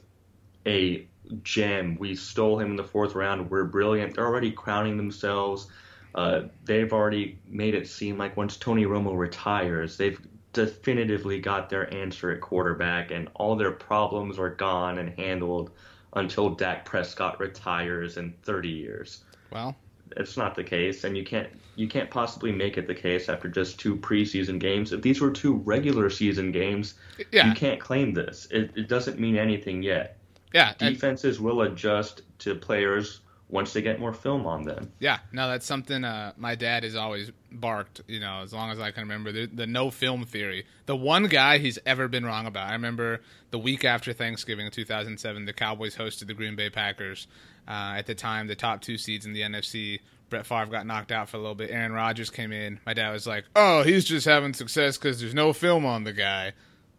a 0.65 1.07
gem. 1.43 1.97
We 1.99 2.15
stole 2.15 2.59
him 2.59 2.71
in 2.71 2.75
the 2.75 2.83
fourth 2.83 3.15
round. 3.15 3.49
We're 3.49 3.65
brilliant. 3.65 4.15
They're 4.15 4.25
already 4.25 4.51
crowning 4.51 4.97
themselves. 4.97 5.67
Uh, 6.15 6.43
they've 6.65 6.91
already 6.91 7.37
made 7.47 7.75
it 7.75 7.87
seem 7.87 8.17
like 8.17 8.35
once 8.35 8.57
Tony 8.57 8.85
Romo 8.85 9.17
retires, 9.17 9.97
they've 9.97 10.19
definitively 10.53 11.39
got 11.39 11.69
their 11.69 11.93
answer 11.93 12.31
at 12.31 12.41
quarterback, 12.41 13.11
and 13.11 13.29
all 13.35 13.55
their 13.55 13.71
problems 13.71 14.39
are 14.39 14.49
gone 14.49 14.97
and 14.97 15.09
handled 15.19 15.71
until 16.13 16.49
Dak 16.49 16.85
Prescott 16.85 17.39
retires 17.39 18.17
in 18.17 18.33
30 18.43 18.69
years. 18.69 19.23
Well, 19.51 19.75
it's 20.17 20.37
not 20.37 20.55
the 20.55 20.63
case, 20.63 21.03
and 21.03 21.17
you 21.17 21.23
can't 21.23 21.47
you 21.75 21.87
can't 21.87 22.09
possibly 22.09 22.51
make 22.51 22.77
it 22.77 22.87
the 22.87 22.95
case 22.95 23.29
after 23.29 23.47
just 23.47 23.79
two 23.79 23.95
preseason 23.95 24.59
games. 24.59 24.91
If 24.91 25.01
these 25.01 25.21
were 25.21 25.31
two 25.31 25.57
regular 25.57 26.09
season 26.09 26.51
games, 26.51 26.95
yeah. 27.31 27.47
you 27.47 27.53
can't 27.53 27.79
claim 27.79 28.13
this. 28.13 28.47
It, 28.49 28.71
it 28.75 28.87
doesn't 28.87 29.19
mean 29.19 29.37
anything 29.37 29.83
yet. 29.83 30.17
Yeah, 30.53 30.73
defenses 30.77 31.39
will 31.39 31.61
adjust 31.61 32.23
to 32.39 32.55
players 32.55 33.21
once 33.49 33.71
they 33.71 33.81
get 33.81 33.99
more 33.99 34.13
film 34.13 34.45
on 34.45 34.63
them. 34.63 34.91
Yeah, 34.99 35.19
no, 35.31 35.47
that's 35.49 35.65
something 35.65 36.03
uh, 36.03 36.33
my 36.37 36.55
dad 36.55 36.83
has 36.83 36.95
always 36.95 37.31
barked. 37.51 38.01
You 38.07 38.19
know, 38.19 38.41
as 38.43 38.53
long 38.53 38.71
as 38.71 38.79
I 38.79 38.91
can 38.91 39.03
remember, 39.03 39.31
the, 39.31 39.45
the, 39.45 39.67
no 39.67 39.89
film 39.89 40.25
theory. 40.25 40.65
The 40.85 40.95
one 40.95 41.27
guy 41.27 41.57
he's 41.57 41.79
ever 41.85 42.07
been 42.07 42.25
wrong 42.25 42.45
about. 42.45 42.69
I 42.69 42.73
remember 42.73 43.21
the 43.51 43.59
week 43.59 43.85
after 43.85 44.11
Thanksgiving 44.11 44.65
in 44.65 44.71
2007, 44.71 45.45
the 45.45 45.53
Cowboys 45.53 45.95
hosted 45.95 46.27
the 46.27 46.33
Green 46.33 46.55
Bay 46.55 46.69
Packers. 46.69 47.27
Uh, 47.67 47.95
at 47.97 48.05
the 48.05 48.15
time, 48.15 48.47
the 48.47 48.55
top 48.55 48.81
two 48.81 48.97
seeds 48.97 49.25
in 49.25 49.33
the 49.33 49.41
NFC. 49.41 49.99
Brett 50.29 50.45
Favre 50.45 50.65
got 50.65 50.85
knocked 50.85 51.13
out 51.13 51.29
for 51.29 51.37
a 51.37 51.39
little 51.39 51.55
bit. 51.55 51.71
Aaron 51.71 51.93
Rodgers 51.93 52.29
came 52.29 52.51
in. 52.51 52.81
My 52.85 52.93
dad 52.93 53.11
was 53.11 53.25
like, 53.25 53.45
"Oh, 53.55 53.83
he's 53.83 54.03
just 54.03 54.25
having 54.25 54.53
success 54.53 54.97
because 54.97 55.21
there's 55.21 55.33
no 55.33 55.53
film 55.53 55.85
on 55.85 56.03
the 56.03 56.11
guy." 56.11 56.51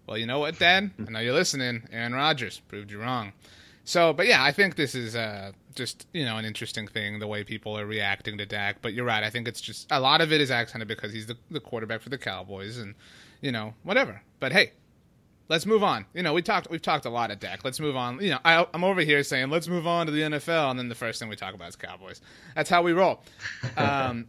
Well, 0.06 0.16
you 0.16 0.24
know 0.24 0.38
what, 0.38 0.58
Dad? 0.58 0.90
I 1.06 1.10
know 1.10 1.18
you're 1.20 1.34
listening. 1.34 1.86
Aaron 1.92 2.14
Rodgers 2.14 2.62
proved 2.68 2.90
you 2.90 2.98
wrong. 2.98 3.34
So, 3.84 4.14
but 4.14 4.26
yeah, 4.26 4.42
I 4.42 4.52
think 4.52 4.76
this 4.76 4.94
is 4.94 5.14
uh, 5.14 5.52
just 5.78 6.06
you 6.12 6.24
know 6.24 6.36
an 6.36 6.44
interesting 6.44 6.86
thing 6.86 7.18
the 7.18 7.26
way 7.26 7.42
people 7.44 7.78
are 7.78 7.86
reacting 7.86 8.36
to 8.36 8.44
Dak. 8.44 8.82
But 8.82 8.92
you're 8.92 9.06
right. 9.06 9.24
I 9.24 9.30
think 9.30 9.48
it's 9.48 9.60
just 9.60 9.86
a 9.90 10.00
lot 10.00 10.20
of 10.20 10.32
it 10.32 10.40
is 10.42 10.50
accented 10.50 10.88
because 10.88 11.12
he's 11.12 11.26
the, 11.26 11.38
the 11.50 11.60
quarterback 11.60 12.02
for 12.02 12.10
the 12.10 12.18
Cowboys, 12.18 12.76
and 12.76 12.94
you 13.40 13.50
know 13.50 13.72
whatever. 13.84 14.20
But 14.40 14.52
hey, 14.52 14.72
let's 15.48 15.64
move 15.64 15.82
on. 15.82 16.04
You 16.12 16.22
know 16.22 16.34
we 16.34 16.42
talked 16.42 16.70
we've 16.70 16.82
talked 16.82 17.06
a 17.06 17.10
lot 17.10 17.30
of 17.30 17.40
Dak. 17.40 17.64
Let's 17.64 17.80
move 17.80 17.96
on. 17.96 18.20
You 18.20 18.30
know 18.30 18.38
I, 18.44 18.66
am 18.74 18.84
over 18.84 19.00
here 19.00 19.22
saying 19.22 19.48
let's 19.48 19.68
move 19.68 19.86
on 19.86 20.06
to 20.06 20.12
the 20.12 20.22
NFL, 20.22 20.70
and 20.70 20.78
then 20.78 20.88
the 20.88 20.94
first 20.94 21.20
thing 21.20 21.30
we 21.30 21.36
talk 21.36 21.54
about 21.54 21.70
is 21.70 21.76
Cowboys. 21.76 22.20
That's 22.54 22.68
how 22.68 22.82
we 22.82 22.92
roll. 22.92 23.22
Um, 23.78 24.26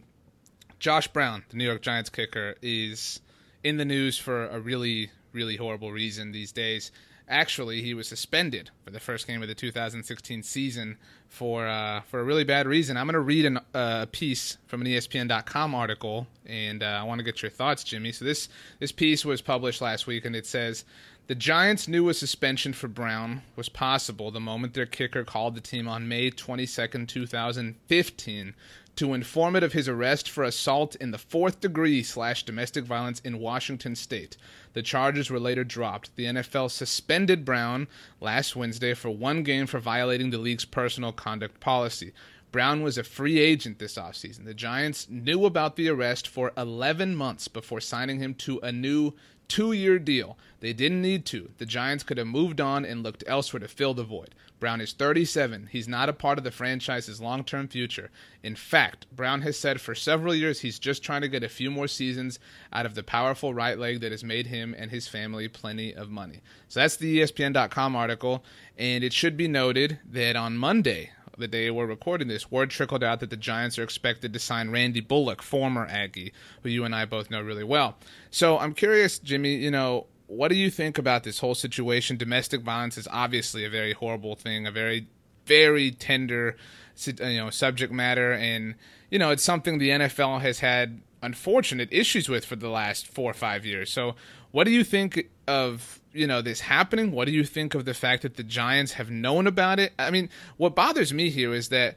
Josh 0.78 1.08
Brown, 1.08 1.44
the 1.50 1.58
New 1.58 1.64
York 1.64 1.82
Giants 1.82 2.08
kicker, 2.08 2.54
is 2.62 3.20
in 3.62 3.76
the 3.76 3.84
news 3.84 4.16
for 4.16 4.46
a 4.46 4.58
really 4.58 5.10
really 5.32 5.56
horrible 5.56 5.92
reason 5.92 6.32
these 6.32 6.52
days. 6.52 6.90
Actually, 7.30 7.80
he 7.80 7.94
was 7.94 8.08
suspended 8.08 8.70
for 8.84 8.90
the 8.90 8.98
first 8.98 9.26
game 9.26 9.40
of 9.40 9.46
the 9.46 9.54
2016 9.54 10.42
season 10.42 10.98
for 11.28 11.66
uh, 11.66 12.00
for 12.02 12.18
a 12.18 12.24
really 12.24 12.42
bad 12.42 12.66
reason. 12.66 12.96
I'm 12.96 13.06
going 13.06 13.14
to 13.14 13.20
read 13.20 13.46
uh, 13.46 13.60
a 13.72 13.78
uh, 13.78 14.06
piece 14.10 14.58
from 14.66 14.80
an 14.80 14.88
ESPN.com 14.88 15.72
article, 15.72 16.26
and 16.44 16.82
uh, 16.82 16.86
I 16.86 17.04
want 17.04 17.20
to 17.20 17.24
get 17.24 17.40
your 17.40 17.50
thoughts, 17.50 17.84
Jimmy. 17.84 18.10
So 18.10 18.24
this 18.24 18.48
this 18.80 18.90
piece 18.90 19.24
was 19.24 19.40
published 19.40 19.80
last 19.80 20.08
week, 20.08 20.24
and 20.24 20.34
it 20.34 20.44
says 20.44 20.84
the 21.28 21.36
Giants 21.36 21.86
knew 21.86 22.08
a 22.08 22.14
suspension 22.14 22.72
for 22.72 22.88
Brown 22.88 23.42
was 23.54 23.68
possible 23.68 24.32
the 24.32 24.40
moment 24.40 24.74
their 24.74 24.84
kicker 24.84 25.22
called 25.22 25.54
the 25.54 25.60
team 25.60 25.86
on 25.86 26.08
May 26.08 26.30
22, 26.30 27.06
2015, 27.06 28.54
to 29.00 29.14
inform 29.14 29.56
it 29.56 29.62
of 29.62 29.72
his 29.72 29.88
arrest 29.88 30.28
for 30.28 30.44
assault 30.44 30.94
in 30.96 31.10
the 31.10 31.16
fourth 31.16 31.58
degree 31.60 32.02
slash 32.02 32.42
domestic 32.42 32.84
violence 32.84 33.18
in 33.20 33.38
Washington 33.38 33.96
state. 33.96 34.36
The 34.74 34.82
charges 34.82 35.30
were 35.30 35.40
later 35.40 35.64
dropped. 35.64 36.14
The 36.16 36.26
NFL 36.26 36.70
suspended 36.70 37.42
Brown 37.42 37.88
last 38.20 38.56
Wednesday 38.56 38.92
for 38.92 39.08
one 39.08 39.42
game 39.42 39.66
for 39.66 39.78
violating 39.78 40.28
the 40.28 40.36
league's 40.36 40.66
personal 40.66 41.12
conduct 41.12 41.60
policy. 41.60 42.12
Brown 42.52 42.82
was 42.82 42.98
a 42.98 43.04
free 43.04 43.38
agent 43.38 43.78
this 43.78 43.96
offseason. 43.96 44.44
The 44.44 44.54
Giants 44.54 45.08
knew 45.08 45.44
about 45.44 45.76
the 45.76 45.88
arrest 45.88 46.26
for 46.26 46.52
11 46.56 47.14
months 47.14 47.48
before 47.48 47.80
signing 47.80 48.18
him 48.18 48.34
to 48.34 48.58
a 48.60 48.72
new 48.72 49.14
two 49.50 49.72
year 49.72 49.98
deal. 49.98 50.38
They 50.60 50.72
didn't 50.72 51.02
need 51.02 51.26
to. 51.26 51.50
The 51.58 51.66
Giants 51.66 52.04
could 52.04 52.18
have 52.18 52.26
moved 52.26 52.60
on 52.60 52.84
and 52.84 53.02
looked 53.02 53.24
elsewhere 53.26 53.60
to 53.60 53.68
fill 53.68 53.94
the 53.94 54.04
void. 54.04 54.34
Brown 54.60 54.80
is 54.80 54.92
37. 54.92 55.68
He's 55.72 55.88
not 55.88 56.08
a 56.08 56.12
part 56.12 56.38
of 56.38 56.44
the 56.44 56.50
franchise's 56.50 57.20
long 57.20 57.42
term 57.44 57.66
future. 57.66 58.10
In 58.42 58.54
fact, 58.54 59.06
Brown 59.14 59.42
has 59.42 59.58
said 59.58 59.80
for 59.80 59.94
several 59.94 60.34
years 60.34 60.60
he's 60.60 60.78
just 60.78 61.02
trying 61.02 61.22
to 61.22 61.28
get 61.28 61.42
a 61.42 61.48
few 61.48 61.70
more 61.70 61.88
seasons 61.88 62.38
out 62.72 62.86
of 62.86 62.94
the 62.94 63.02
powerful 63.02 63.52
right 63.52 63.78
leg 63.78 64.00
that 64.00 64.12
has 64.12 64.22
made 64.22 64.46
him 64.46 64.74
and 64.78 64.90
his 64.90 65.08
family 65.08 65.48
plenty 65.48 65.94
of 65.94 66.10
money. 66.10 66.40
So 66.68 66.80
that's 66.80 66.96
the 66.96 67.20
ESPN.com 67.20 67.96
article. 67.96 68.44
And 68.78 69.02
it 69.02 69.12
should 69.12 69.36
be 69.36 69.48
noted 69.48 69.98
that 70.10 70.36
on 70.36 70.56
Monday, 70.58 71.10
the 71.38 71.48
day 71.48 71.70
we're 71.70 71.86
recording 71.86 72.28
this, 72.28 72.50
word 72.50 72.70
trickled 72.70 73.02
out 73.02 73.20
that 73.20 73.30
the 73.30 73.36
Giants 73.36 73.78
are 73.78 73.82
expected 73.82 74.32
to 74.32 74.38
sign 74.38 74.70
Randy 74.70 75.00
Bullock, 75.00 75.42
former 75.42 75.86
Aggie, 75.90 76.32
who 76.62 76.68
you 76.68 76.84
and 76.84 76.94
I 76.94 77.04
both 77.04 77.30
know 77.30 77.40
really 77.40 77.64
well. 77.64 77.96
So 78.30 78.58
I'm 78.58 78.74
curious, 78.74 79.18
Jimmy, 79.18 79.56
you 79.56 79.70
know, 79.70 80.06
what 80.26 80.48
do 80.48 80.54
you 80.54 80.70
think 80.70 80.96
about 80.98 81.24
this 81.24 81.40
whole 81.40 81.54
situation? 81.54 82.16
Domestic 82.16 82.62
violence 82.62 82.96
is 82.96 83.08
obviously 83.10 83.64
a 83.64 83.70
very 83.70 83.92
horrible 83.92 84.36
thing, 84.36 84.66
a 84.66 84.70
very, 84.70 85.08
very 85.46 85.90
tender, 85.90 86.56
you 87.04 87.14
know, 87.36 87.50
subject 87.50 87.92
matter, 87.92 88.32
and 88.32 88.74
you 89.10 89.18
know, 89.18 89.30
it's 89.30 89.42
something 89.42 89.78
the 89.78 89.90
NFL 89.90 90.40
has 90.40 90.60
had 90.60 91.00
unfortunate 91.22 91.88
issues 91.92 92.28
with 92.28 92.44
for 92.44 92.56
the 92.56 92.68
last 92.68 93.06
four 93.06 93.30
or 93.30 93.34
five 93.34 93.66
years. 93.66 93.92
So, 93.92 94.14
what 94.52 94.64
do 94.64 94.70
you 94.70 94.84
think 94.84 95.28
of 95.46 96.00
you 96.12 96.26
know 96.26 96.42
this 96.42 96.60
happening? 96.60 97.12
What 97.12 97.26
do 97.26 97.32
you 97.32 97.44
think 97.44 97.74
of 97.74 97.84
the 97.84 97.94
fact 97.94 98.22
that 98.22 98.36
the 98.36 98.42
Giants 98.42 98.92
have 98.92 99.10
known 99.10 99.46
about 99.46 99.78
it? 99.78 99.92
I 99.98 100.10
mean, 100.10 100.28
what 100.56 100.74
bothers 100.74 101.12
me 101.12 101.30
here 101.30 101.54
is 101.54 101.68
that 101.68 101.96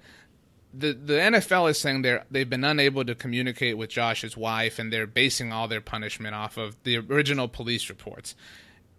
the 0.73 0.93
the 0.93 1.13
NFL 1.13 1.69
is 1.69 1.79
saying 1.79 2.01
they're 2.01 2.25
they've 2.31 2.49
been 2.49 2.63
unable 2.63 3.05
to 3.05 3.15
communicate 3.15 3.77
with 3.77 3.89
Josh's 3.89 4.35
wife, 4.35 4.79
and 4.79 4.91
they're 4.91 5.07
basing 5.07 5.51
all 5.51 5.67
their 5.67 5.81
punishment 5.81 6.35
off 6.35 6.57
of 6.57 6.81
the 6.83 6.97
original 6.97 7.47
police 7.47 7.89
reports. 7.89 8.35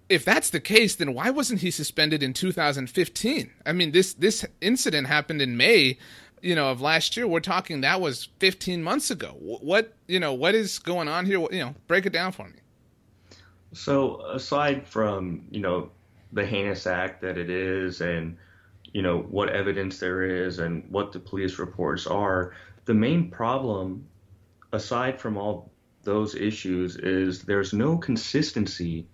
If 0.08 0.24
that's 0.24 0.50
the 0.50 0.60
case, 0.60 0.96
then 0.96 1.14
why 1.14 1.30
wasn't 1.30 1.60
he 1.60 1.70
suspended 1.70 2.22
in 2.22 2.34
2015? 2.34 3.50
I 3.64 3.72
mean, 3.72 3.92
this 3.92 4.14
this 4.14 4.44
incident 4.60 5.06
happened 5.06 5.42
in 5.42 5.56
May, 5.56 5.98
you 6.42 6.54
know, 6.54 6.70
of 6.70 6.80
last 6.80 7.16
year. 7.16 7.26
We're 7.26 7.40
talking 7.40 7.80
that 7.80 8.00
was 8.00 8.28
15 8.38 8.82
months 8.82 9.10
ago. 9.10 9.36
What 9.38 9.94
you 10.06 10.20
know, 10.20 10.32
what 10.32 10.54
is 10.54 10.78
going 10.78 11.08
on 11.08 11.26
here? 11.26 11.40
You 11.50 11.60
know, 11.60 11.74
break 11.88 12.06
it 12.06 12.12
down 12.12 12.32
for 12.32 12.48
me. 12.48 12.58
So 13.74 14.22
aside 14.26 14.86
from 14.86 15.46
you 15.50 15.60
know 15.60 15.90
the 16.32 16.44
heinous 16.44 16.86
act 16.86 17.22
that 17.22 17.38
it 17.38 17.50
is, 17.50 18.00
and 18.00 18.36
you 18.92 19.02
know 19.02 19.18
what 19.18 19.50
evidence 19.50 19.98
there 19.98 20.22
is 20.22 20.58
and 20.58 20.84
what 20.90 21.12
the 21.12 21.20
police 21.20 21.58
reports 21.58 22.06
are. 22.06 22.54
The 22.86 22.94
main 22.94 23.30
problem, 23.30 24.06
aside 24.72 25.20
from 25.20 25.36
all 25.36 25.70
those 26.02 26.34
issues, 26.34 26.96
is 26.96 27.42
there's 27.42 27.72
no 27.72 27.96
consistency 27.96 29.06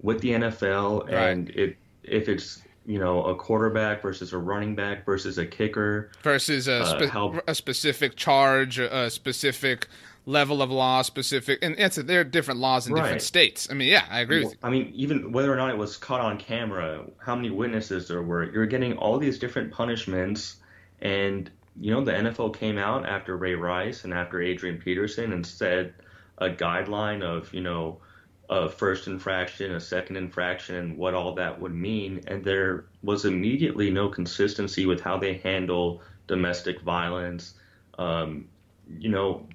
with 0.00 0.20
the 0.20 0.30
NFL 0.30 1.04
right. 1.04 1.28
and 1.28 1.50
it 1.50 1.76
if 2.02 2.28
it's 2.28 2.62
you 2.84 2.98
know 2.98 3.24
a 3.24 3.34
quarterback 3.34 4.02
versus 4.02 4.32
a 4.32 4.38
running 4.38 4.74
back 4.74 5.06
versus 5.06 5.38
a 5.38 5.46
kicker 5.46 6.10
versus 6.22 6.68
a, 6.68 6.82
uh, 6.82 6.84
spe- 6.84 7.02
uh, 7.02 7.08
how, 7.08 7.40
a 7.46 7.54
specific 7.54 8.16
charge, 8.16 8.78
a 8.78 9.08
specific 9.08 9.86
level 10.24 10.62
of 10.62 10.70
law 10.70 11.02
specific, 11.02 11.58
and 11.62 11.74
it's 11.78 11.96
there 11.96 12.20
are 12.20 12.24
different 12.24 12.60
laws 12.60 12.86
in 12.86 12.92
right. 12.92 13.02
different 13.02 13.22
states. 13.22 13.68
I 13.70 13.74
mean, 13.74 13.88
yeah, 13.88 14.04
I 14.10 14.20
agree 14.20 14.44
with 14.44 14.52
you. 14.52 14.58
I 14.62 14.70
mean, 14.70 14.92
even 14.94 15.32
whether 15.32 15.52
or 15.52 15.56
not 15.56 15.70
it 15.70 15.76
was 15.76 15.96
caught 15.96 16.20
on 16.20 16.38
camera, 16.38 17.04
how 17.18 17.34
many 17.34 17.50
witnesses 17.50 18.08
there 18.08 18.22
were, 18.22 18.50
you're 18.52 18.66
getting 18.66 18.96
all 18.96 19.18
these 19.18 19.38
different 19.38 19.72
punishments, 19.72 20.56
and 21.00 21.50
you 21.80 21.92
know 21.92 22.04
the 22.04 22.12
NFL 22.12 22.56
came 22.56 22.78
out 22.78 23.08
after 23.08 23.36
Ray 23.36 23.54
Rice 23.54 24.04
and 24.04 24.14
after 24.14 24.40
Adrian 24.40 24.78
Peterson 24.78 25.32
and 25.32 25.44
said 25.44 25.94
a 26.38 26.48
guideline 26.50 27.22
of 27.22 27.52
you 27.52 27.60
know 27.60 27.98
a 28.50 28.68
first 28.68 29.06
infraction, 29.06 29.72
a 29.74 29.80
second 29.80 30.16
infraction, 30.16 30.76
and 30.76 30.98
what 30.98 31.14
all 31.14 31.34
that 31.34 31.60
would 31.60 31.74
mean, 31.74 32.20
and 32.26 32.44
there 32.44 32.84
was 33.02 33.24
immediately 33.24 33.90
no 33.90 34.08
consistency 34.08 34.86
with 34.86 35.00
how 35.00 35.16
they 35.16 35.38
handle 35.38 36.02
domestic 36.26 36.80
violence. 36.82 37.54
Um, 37.98 38.46
you 38.98 39.08
know, 39.08 39.46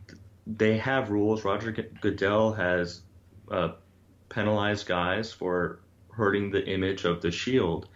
they 0.56 0.78
have 0.78 1.10
rules. 1.10 1.44
Roger 1.44 1.72
Goodell 1.72 2.54
has 2.54 3.02
uh, 3.52 3.74
penalized 4.30 4.88
guys 4.88 5.32
for 5.32 5.80
hurting 6.12 6.52
the 6.52 6.66
image 6.66 7.04
of 7.04 7.22
the 7.22 7.32
Shield, 7.32 7.88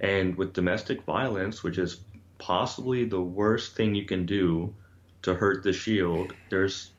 and 0.00 0.34
with 0.36 0.52
domestic 0.52 1.02
violence, 1.02 1.62
which 1.62 1.78
is 1.78 2.00
possibly 2.38 3.04
the 3.04 3.20
worst 3.20 3.76
thing 3.76 3.94
you 3.94 4.06
can 4.06 4.24
do 4.24 4.74
to 5.22 5.34
hurt 5.34 5.62
the 5.62 5.72
Shield, 5.72 6.32
there's 6.48 6.92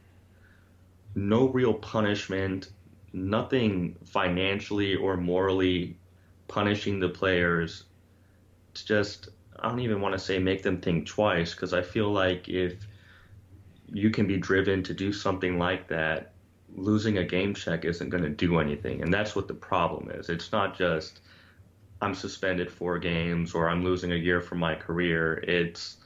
no 1.16 1.50
real 1.50 1.74
punishment, 1.74 2.70
nothing 3.12 3.98
financially 4.06 4.96
or 4.96 5.18
morally 5.18 5.98
punishing 6.48 7.00
the 7.00 7.10
players. 7.10 7.86
It's 8.72 8.84
just 8.84 9.30
I 9.60 9.68
don't 9.68 9.80
even 9.80 10.02
want 10.02 10.14
to 10.14 10.20
say 10.20 10.40
make 10.40 10.64
them 10.64 10.80
think 10.80 11.08
twice 11.08 11.54
because 11.54 11.74
I 11.74 11.82
feel 11.82 12.12
like 12.12 12.48
if 12.48 12.76
you 13.94 14.10
can 14.10 14.28
be 14.28 14.38
driven 14.38 14.84
to 14.84 14.94
do 14.94 15.12
something 15.12 15.58
like 15.58 15.88
that, 15.90 16.32
losing 16.76 17.18
a 17.18 17.24
game 17.24 17.54
check 17.54 17.86
isn't 17.86 18.10
going 18.10 18.24
to 18.24 18.30
do 18.30 18.60
anything. 18.60 19.02
And 19.02 19.14
that's 19.14 19.36
what 19.36 19.48
the 19.48 19.54
problem 19.54 20.10
is. 20.12 20.30
It's 20.30 20.52
not 20.52 20.78
just 20.78 21.22
I'm 22.02 22.16
suspended 22.16 22.72
four 22.72 22.98
games 22.98 23.54
or 23.54 23.70
I'm 23.70 23.84
losing 23.84 24.12
a 24.12 24.16
year 24.16 24.42
from 24.42 24.60
my 24.60 24.76
career. 24.76 25.36
It's 25.48 25.98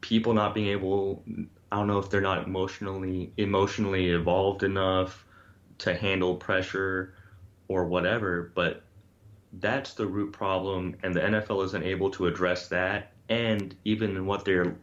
people 0.00 0.34
not 0.34 0.54
being 0.54 0.68
able 0.68 1.24
I 1.70 1.76
don't 1.76 1.86
know 1.86 1.98
if 1.98 2.10
they're 2.10 2.20
not 2.20 2.46
emotionally 2.46 3.32
emotionally 3.36 4.10
evolved 4.10 4.62
enough 4.62 5.24
to 5.78 5.94
handle 5.94 6.36
pressure 6.36 7.14
or 7.68 7.86
whatever, 7.86 8.52
but 8.54 8.82
that's 9.54 9.94
the 9.94 10.06
root 10.06 10.32
problem 10.32 10.96
and 11.02 11.14
the 11.14 11.20
NFL 11.20 11.64
isn't 11.66 11.82
able 11.82 12.10
to 12.10 12.26
address 12.26 12.68
that 12.68 13.12
and 13.28 13.74
even 13.84 14.26
what 14.26 14.44
they're 14.44 14.76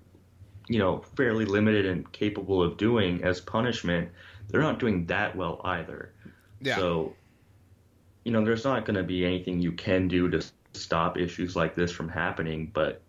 you 0.69 0.79
know, 0.79 1.03
fairly 1.17 1.43
limited 1.43 1.85
and 1.85 2.09
capable 2.13 2.63
of 2.63 2.77
doing 2.77 3.23
as 3.23 3.41
punishment, 3.41 4.09
they're 4.47 4.61
not 4.61 4.79
doing 4.79 5.05
that 5.07 5.35
well 5.35 5.59
either. 5.65 6.13
Yeah. 6.61 6.77
So, 6.77 7.13
you 8.23 8.31
know, 8.31 8.45
there's 8.45 8.63
not 8.63 8.85
going 8.85 8.95
to 8.95 9.03
be 9.03 9.25
anything 9.25 9.59
you 9.59 9.71
can 9.71 10.07
do 10.07 10.29
to 10.29 10.45
stop 10.73 11.17
issues 11.17 11.55
like 11.55 11.75
this 11.75 11.91
from 11.91 12.07
happening, 12.07 12.69
but 12.73 13.01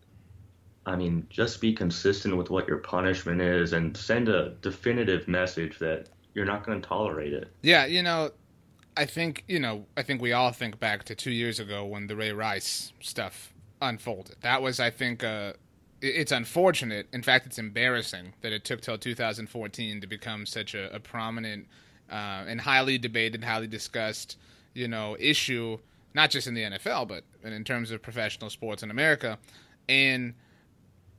I 0.86 0.96
mean, 0.96 1.26
just 1.28 1.60
be 1.60 1.74
consistent 1.74 2.36
with 2.36 2.48
what 2.48 2.66
your 2.66 2.78
punishment 2.78 3.42
is 3.42 3.74
and 3.74 3.94
send 3.94 4.28
a 4.30 4.54
definitive 4.62 5.28
message 5.28 5.78
that 5.78 6.08
you're 6.34 6.46
not 6.46 6.64
going 6.64 6.80
to 6.80 6.88
tolerate 6.88 7.34
it. 7.34 7.52
Yeah, 7.60 7.84
you 7.84 8.02
know, 8.02 8.30
I 8.96 9.04
think, 9.04 9.44
you 9.46 9.60
know, 9.60 9.84
I 9.96 10.02
think 10.02 10.22
we 10.22 10.32
all 10.32 10.52
think 10.52 10.80
back 10.80 11.04
to 11.04 11.14
2 11.14 11.30
years 11.30 11.60
ago 11.60 11.84
when 11.84 12.06
the 12.06 12.16
Ray 12.16 12.32
Rice 12.32 12.92
stuff 13.00 13.52
unfolded. 13.82 14.36
That 14.40 14.62
was 14.62 14.80
I 14.80 14.90
think 14.90 15.22
a 15.22 15.54
it's 16.00 16.32
unfortunate. 16.32 17.08
In 17.12 17.22
fact, 17.22 17.46
it's 17.46 17.58
embarrassing 17.58 18.34
that 18.40 18.52
it 18.52 18.64
took 18.64 18.80
till 18.80 18.98
2014 18.98 20.00
to 20.00 20.06
become 20.06 20.46
such 20.46 20.74
a, 20.74 20.94
a 20.94 21.00
prominent 21.00 21.66
uh, 22.10 22.44
and 22.46 22.60
highly 22.60 22.98
debated, 22.98 23.44
highly 23.44 23.66
discussed, 23.66 24.36
you 24.74 24.88
know, 24.88 25.16
issue, 25.18 25.78
not 26.14 26.30
just 26.30 26.46
in 26.46 26.54
the 26.54 26.62
NFL, 26.62 27.08
but 27.08 27.24
in 27.44 27.64
terms 27.64 27.90
of 27.90 28.02
professional 28.02 28.50
sports 28.50 28.82
in 28.82 28.90
America. 28.90 29.38
And 29.88 30.34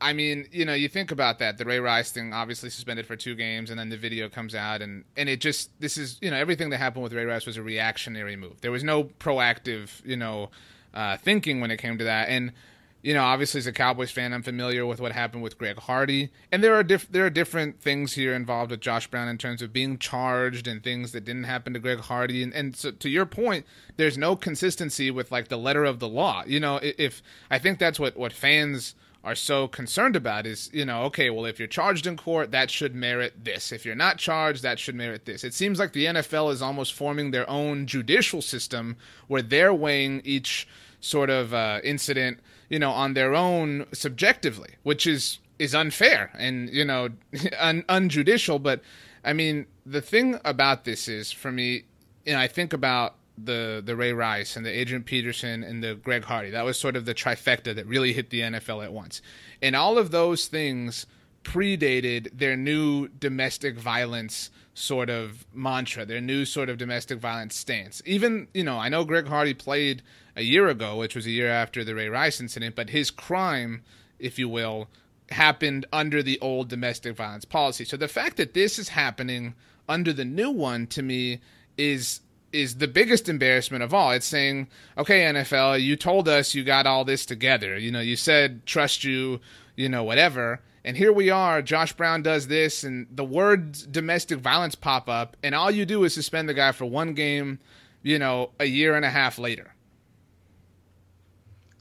I 0.02 0.14
mean, 0.14 0.48
you 0.52 0.66
know, 0.66 0.74
you 0.74 0.90
think 0.90 1.12
about 1.12 1.38
that. 1.40 1.60
The 1.60 1.66
Ray 1.66 1.80
Rice 1.80 2.12
thing, 2.12 2.34
obviously 2.34 2.72
suspended 2.72 3.06
for 3.06 3.16
two 3.16 3.36
games, 3.36 3.70
and 3.70 3.80
then 3.80 3.90
the 3.90 3.98
video 3.98 4.30
comes 4.30 4.56
out, 4.56 4.82
and 4.82 5.06
and 5.16 5.30
it 5.30 5.40
just 5.40 5.70
this 5.80 5.96
is 5.96 6.18
you 6.22 6.32
know 6.32 6.38
everything 6.38 6.72
that 6.72 6.78
happened 6.78 7.04
with 7.04 7.14
Ray 7.14 7.26
Rice 7.26 7.46
was 7.46 7.56
a 7.56 7.62
reactionary 7.62 8.36
move. 8.36 8.62
There 8.62 8.72
was 8.72 8.84
no 8.84 9.04
proactive, 9.04 10.04
you 10.04 10.18
know, 10.18 10.50
uh, 10.96 11.18
thinking 11.18 11.62
when 11.62 11.70
it 11.70 11.78
came 11.78 12.00
to 12.00 12.04
that, 12.06 12.30
and 12.30 12.52
you 13.02 13.14
know, 13.14 13.24
obviously 13.24 13.60
as 13.60 13.68
a 13.68 13.72
Cowboys 13.72 14.12
fan, 14.12 14.34
I'm 14.34 14.44
familiar 14.44 14.86
with 14.86 15.02
what 15.02 15.12
happened 15.12 15.42
with 15.42 15.58
Greg 15.58 15.78
Hardy, 15.78 16.30
and 16.52 16.64
there 16.64 16.76
are 16.76 16.84
diff- 16.84 17.12
there 17.12 17.26
are 17.26 17.32
different 17.32 17.82
things 17.82 18.14
here 18.14 18.34
involved 18.34 18.72
with 18.72 18.80
Josh 18.80 19.08
Brown 19.08 19.28
in 19.28 19.38
terms 19.38 19.62
of 19.62 19.74
being 19.74 19.98
charged 19.98 20.68
and 20.68 20.84
things 20.84 21.12
that 21.12 21.26
didn't 21.26 21.46
happen 21.46 21.74
to 21.74 21.80
Greg 21.80 22.00
Hardy, 22.00 22.44
and 22.44 22.54
and 22.54 22.76
so 22.76 22.92
to 22.92 23.10
your 23.10 23.26
point, 23.26 23.66
there's 23.98 24.18
no 24.18 24.36
consistency 24.36 25.10
with 25.10 25.32
like 25.32 25.48
the 25.48 25.58
letter 25.58 25.84
of 25.84 26.00
the 26.00 26.08
law. 26.08 26.44
You 26.46 26.60
know, 26.60 26.80
if 26.82 27.24
I 27.50 27.58
think 27.60 27.80
that's 27.80 28.00
what 28.00 28.18
what 28.18 28.34
fans 28.34 28.96
are 29.24 29.36
so 29.36 29.68
concerned 29.68 30.16
about 30.16 30.48
is, 30.48 30.70
you 30.74 30.84
know, 30.84 31.04
okay, 31.04 31.30
well, 31.30 31.46
if 31.46 31.60
you're 31.60 31.68
charged 31.68 32.08
in 32.08 32.18
court, 32.18 32.52
that 32.52 32.72
should 32.72 32.96
merit 32.96 33.44
this. 33.44 33.72
If 33.72 33.86
you're 33.86 33.94
not 33.94 34.18
charged, 34.18 34.64
that 34.64 34.80
should 34.80 34.96
merit 34.96 35.26
this. 35.26 35.44
It 35.44 35.54
seems 35.54 35.78
like 35.78 35.94
the 35.94 36.06
NFL 36.06 36.52
is 36.52 36.62
almost 36.62 36.94
forming 36.94 37.30
their 37.30 37.48
own 37.50 37.86
judicial 37.86 38.42
system 38.42 38.98
where 39.28 39.44
they're 39.44 39.74
weighing 39.74 40.22
each 40.24 40.68
sort 41.02 41.30
of 41.30 41.54
uh, 41.54 41.82
incident 41.84 42.40
you 42.72 42.80
know, 42.80 42.92
on 42.92 43.14
their 43.14 43.36
own 43.36 43.86
subjectively, 43.92 44.76
which 44.84 45.06
is 45.06 45.40
is 45.60 45.76
unfair 45.76 46.32
and 46.40 46.70
you 46.70 46.86
know 46.86 47.10
un- 47.60 47.84
unjudicial. 47.90 48.64
But 48.64 48.82
I 49.24 49.34
mean, 49.34 49.68
the 49.86 50.02
thing 50.02 50.40
about 50.46 50.86
this 50.86 51.08
is, 51.08 51.32
for 51.32 51.52
me, 51.52 51.84
you 52.26 52.34
know, 52.34 52.40
I 52.40 52.48
think 52.48 52.72
about 52.72 53.16
the 53.38 53.84
the 53.86 53.96
Ray 53.96 54.14
Rice 54.14 54.56
and 54.56 54.66
the 54.66 54.72
Adrian 54.72 55.04
Peterson 55.04 55.64
and 55.64 55.84
the 55.84 55.96
Greg 55.96 56.24
Hardy. 56.24 56.50
That 56.50 56.64
was 56.64 56.80
sort 56.80 56.96
of 56.96 57.04
the 57.04 57.14
trifecta 57.14 57.76
that 57.76 57.86
really 57.86 58.14
hit 58.14 58.30
the 58.30 58.40
NFL 58.40 58.86
at 58.86 58.94
once, 58.94 59.22
and 59.62 59.76
all 59.76 59.98
of 59.98 60.12
those 60.12 60.48
things 60.48 61.06
predated 61.44 62.30
their 62.38 62.56
new 62.56 63.10
domestic 63.10 63.78
violence 63.78 64.50
sort 64.82 65.10
of 65.10 65.46
mantra, 65.54 66.06
their 66.06 66.20
new 66.20 66.44
sort 66.44 66.70
of 66.70 66.78
domestic 66.78 67.20
violence 67.20 67.56
stance. 67.56 68.02
Even, 68.06 68.48
you 68.54 68.64
know, 68.64 68.78
I 68.80 68.90
know 68.90 69.06
Greg 69.06 69.28
Hardy 69.28 69.54
played 69.54 70.02
a 70.36 70.42
year 70.42 70.68
ago, 70.68 70.98
which 70.98 71.16
was 71.16 71.26
a 71.26 71.32
year 71.32 71.50
after 71.50 71.84
the 71.84 71.94
Ray 71.94 72.10
Rice 72.10 72.42
incident, 72.42 72.76
but 72.76 72.90
his 72.90 73.12
crime, 73.12 73.84
if 74.18 74.40
you 74.40 74.50
will, 74.50 74.88
happened 75.30 75.86
under 75.94 76.24
the 76.24 76.40
old 76.40 76.68
domestic 76.68 77.16
violence 77.16 77.46
policy. 77.46 77.86
So 77.86 77.96
the 77.96 78.08
fact 78.08 78.38
that 78.38 78.54
this 78.54 78.80
is 78.80 78.90
happening 78.90 79.54
under 79.88 80.12
the 80.12 80.26
new 80.26 80.50
one 80.50 80.88
to 80.88 81.02
me 81.02 81.42
is 81.78 82.22
is 82.52 82.80
the 82.80 82.88
biggest 82.88 83.30
embarrassment 83.30 83.82
of 83.82 83.94
all. 83.94 84.12
It's 84.12 84.26
saying, 84.26 84.68
okay, 84.98 85.22
NFL, 85.22 85.82
you 85.82 85.96
told 85.96 86.28
us 86.28 86.54
you 86.54 86.66
got 86.66 86.86
all 86.86 87.06
this 87.06 87.26
together. 87.26 87.78
You 87.78 87.92
know, 87.92 88.02
you 88.02 88.18
said 88.18 88.66
trust 88.66 89.06
you, 89.06 89.40
you 89.78 89.88
know, 89.88 90.04
whatever 90.04 90.60
And 90.84 90.98
here 90.98 91.14
we 91.14 91.30
are, 91.30 91.62
Josh 91.62 91.94
Brown 91.94 92.24
does 92.24 92.48
this, 92.48 92.84
and 92.84 93.06
the 93.12 93.24
words 93.24 93.86
domestic 93.86 94.40
violence 94.40 94.74
pop 94.74 95.08
up, 95.08 95.38
and 95.44 95.54
all 95.54 95.70
you 95.70 95.86
do 95.86 96.04
is 96.04 96.14
suspend 96.14 96.50
the 96.50 96.56
guy 96.56 96.72
for 96.72 96.86
one 96.86 97.14
game, 97.14 97.60
you 98.02 98.18
know, 98.18 98.50
a 98.60 98.66
year 98.66 98.96
and 98.96 99.06
a 99.06 99.10
half 99.10 99.38
later. 99.38 99.76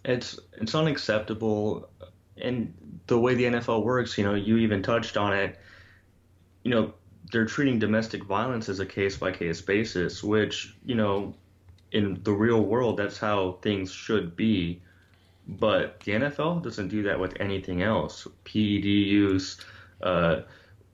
It's 0.04 0.38
it's 0.54 0.75
unacceptable, 0.75 1.88
and 2.37 2.75
the 3.07 3.19
way 3.19 3.35
the 3.35 3.45
NFL 3.45 3.85
works, 3.85 4.19
you 4.19 4.25
know, 4.25 4.35
you 4.35 4.59
even 4.59 4.83
touched 4.83 5.16
on 5.16 5.33
it. 5.33 5.59
You 6.62 6.71
know, 6.71 6.95
they're 7.33 7.47
treating 7.47 7.78
domestic 7.78 8.25
violence 8.25 8.69
as 8.69 8.80
a 8.80 8.87
case 8.87 9.16
by 9.16 9.33
case 9.33 9.62
basis, 9.62 10.23
which 10.23 10.75
you 10.85 10.95
know, 10.95 11.35
in 11.92 12.21
the 12.23 12.33
real 12.33 12.62
world, 12.62 12.99
that's 12.99 13.19
how 13.19 13.59
things 13.62 13.90
should 13.90 14.37
be. 14.37 14.83
But 15.59 16.00
the 16.00 16.12
NFL 16.12 16.62
doesn't 16.62 16.88
do 16.88 17.02
that 17.04 17.19
with 17.19 17.40
anything 17.40 17.83
else. 17.83 18.26
PED 18.45 18.85
use, 18.85 19.57
uh, 20.00 20.42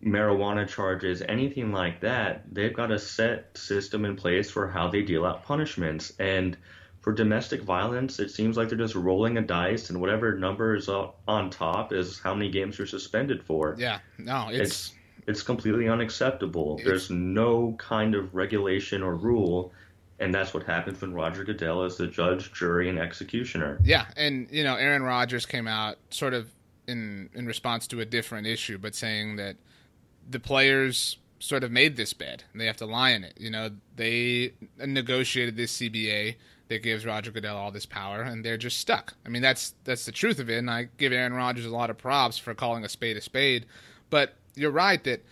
marijuana 0.02 0.66
charges, 0.66 1.20
anything 1.20 1.72
like 1.72 2.00
that. 2.00 2.42
They've 2.52 2.72
got 2.72 2.90
a 2.90 2.98
set 2.98 3.56
system 3.56 4.06
in 4.06 4.16
place 4.16 4.50
for 4.50 4.68
how 4.68 4.88
they 4.88 5.02
deal 5.02 5.26
out 5.26 5.44
punishments. 5.44 6.14
And 6.18 6.56
for 7.02 7.12
domestic 7.12 7.62
violence, 7.62 8.18
it 8.18 8.30
seems 8.30 8.56
like 8.56 8.70
they're 8.70 8.78
just 8.78 8.94
rolling 8.94 9.36
a 9.36 9.42
dice, 9.42 9.90
and 9.90 10.00
whatever 10.00 10.38
number 10.38 10.74
is 10.74 10.88
on 10.88 11.50
top 11.50 11.92
is 11.92 12.18
how 12.18 12.34
many 12.34 12.50
games 12.50 12.78
you're 12.78 12.86
suspended 12.86 13.44
for. 13.44 13.76
Yeah, 13.78 13.98
no, 14.18 14.48
it's 14.50 14.60
it's, 14.60 14.92
it's 15.26 15.42
completely 15.42 15.88
unacceptable. 15.88 16.80
There's 16.82 17.10
no 17.10 17.76
kind 17.78 18.14
of 18.14 18.34
regulation 18.34 19.02
or 19.02 19.14
rule 19.14 19.72
and 20.18 20.34
that's 20.34 20.54
what 20.54 20.62
happened 20.64 21.00
when 21.00 21.12
Roger 21.12 21.44
Goodell 21.44 21.82
is 21.84 21.96
the 21.96 22.06
judge, 22.06 22.52
jury, 22.52 22.88
and 22.88 22.98
executioner. 22.98 23.78
Yeah, 23.84 24.06
and 24.16 24.48
you 24.50 24.64
know, 24.64 24.76
Aaron 24.76 25.02
Rodgers 25.02 25.46
came 25.46 25.68
out 25.68 25.98
sort 26.10 26.34
of 26.34 26.50
in 26.86 27.28
in 27.34 27.46
response 27.46 27.86
to 27.88 28.00
a 28.00 28.04
different 28.04 28.46
issue, 28.46 28.78
but 28.78 28.94
saying 28.94 29.36
that 29.36 29.56
the 30.28 30.40
players 30.40 31.18
sort 31.38 31.62
of 31.62 31.70
made 31.70 31.96
this 31.96 32.12
bed 32.12 32.44
and 32.52 32.60
they 32.60 32.66
have 32.66 32.78
to 32.78 32.86
lie 32.86 33.10
in 33.10 33.22
it. 33.22 33.34
You 33.38 33.50
know, 33.50 33.70
they 33.94 34.54
negotiated 34.78 35.56
this 35.56 35.76
CBA 35.76 36.36
that 36.68 36.82
gives 36.82 37.06
Roger 37.06 37.30
Goodell 37.30 37.56
all 37.56 37.70
this 37.70 37.86
power, 37.86 38.22
and 38.22 38.44
they're 38.44 38.56
just 38.56 38.78
stuck. 38.78 39.14
I 39.24 39.28
mean, 39.28 39.42
that's 39.42 39.74
that's 39.84 40.06
the 40.06 40.12
truth 40.12 40.38
of 40.38 40.50
it. 40.50 40.58
And 40.58 40.70
I 40.70 40.88
give 40.96 41.12
Aaron 41.12 41.34
Rodgers 41.34 41.66
a 41.66 41.70
lot 41.70 41.90
of 41.90 41.98
props 41.98 42.38
for 42.38 42.54
calling 42.54 42.84
a 42.84 42.88
spade 42.88 43.16
a 43.16 43.20
spade, 43.20 43.66
but 44.10 44.34
you're 44.54 44.70
right 44.70 45.02
that 45.04 45.24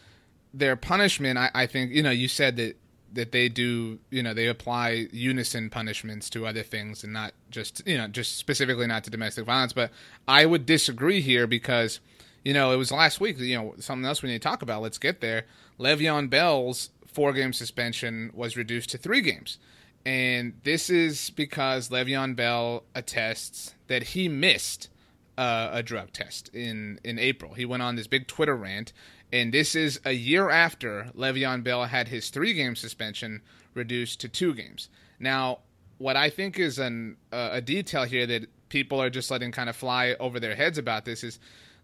their 0.52 0.76
punishment. 0.76 1.38
I, 1.38 1.50
I 1.54 1.66
think 1.66 1.92
you 1.92 2.02
know 2.02 2.10
you 2.10 2.28
said 2.28 2.56
that 2.56 2.76
that 3.14 3.32
they 3.32 3.48
do 3.48 3.98
you 4.10 4.22
know 4.22 4.34
they 4.34 4.46
apply 4.46 5.08
unison 5.12 5.70
punishments 5.70 6.28
to 6.30 6.46
other 6.46 6.62
things 6.62 7.04
and 7.04 7.12
not 7.12 7.32
just 7.50 7.82
you 7.86 7.96
know 7.96 8.08
just 8.08 8.36
specifically 8.36 8.86
not 8.86 9.04
to 9.04 9.10
domestic 9.10 9.44
violence. 9.44 9.72
But 9.72 9.90
i 10.28 10.46
would 10.46 10.66
disagree 10.66 11.20
here 11.20 11.46
because 11.46 12.00
you 12.44 12.52
know 12.52 12.72
it 12.72 12.76
was 12.76 12.92
last 12.92 13.20
week 13.20 13.38
you 13.38 13.56
know 13.56 13.74
something 13.78 14.04
else 14.04 14.22
we 14.22 14.28
need 14.28 14.42
to 14.42 14.48
talk 14.48 14.62
about. 14.62 14.82
Let's 14.82 14.98
get 14.98 15.20
there. 15.20 15.46
Le'Veon 15.78 16.30
Bell's 16.30 16.90
four 17.06 17.32
game 17.32 17.52
suspension 17.52 18.30
was 18.34 18.56
reduced 18.56 18.90
to 18.90 18.98
three 18.98 19.20
games. 19.20 19.58
And 20.06 20.54
this 20.64 20.90
is 20.90 21.30
because 21.30 21.88
Le'Veon 21.88 22.36
Bell 22.36 22.84
attests 22.94 23.74
that 23.86 24.02
he 24.02 24.28
missed 24.28 24.90
uh, 25.38 25.70
a 25.72 25.82
drug 25.82 26.12
test 26.12 26.48
in 26.54 27.00
in 27.02 27.18
April. 27.18 27.54
He 27.54 27.64
went 27.64 27.82
on 27.82 27.96
this 27.96 28.06
big 28.06 28.26
Twitter 28.26 28.56
rant 28.56 28.92
and 29.34 29.52
this 29.52 29.74
is 29.74 30.00
a 30.04 30.12
year 30.12 30.48
after 30.48 31.10
Le'Veon 31.16 31.64
Bell 31.64 31.86
had 31.86 32.06
his 32.06 32.30
three 32.30 32.54
game 32.54 32.76
suspension 32.76 33.42
reduced 33.74 34.20
to 34.20 34.28
two 34.28 34.54
games. 34.54 34.88
Now, 35.18 35.58
what 35.98 36.16
I 36.16 36.30
think 36.30 36.60
is 36.60 36.78
an, 36.78 37.16
uh, 37.32 37.48
a 37.52 37.60
detail 37.60 38.04
here 38.04 38.26
that 38.28 38.48
people 38.68 39.02
are 39.02 39.10
just 39.10 39.32
letting 39.32 39.50
kind 39.50 39.68
of 39.68 39.74
fly 39.74 40.14
over 40.20 40.38
their 40.38 40.54
heads 40.54 40.78
about 40.78 41.04
this 41.04 41.24
is 41.24 41.40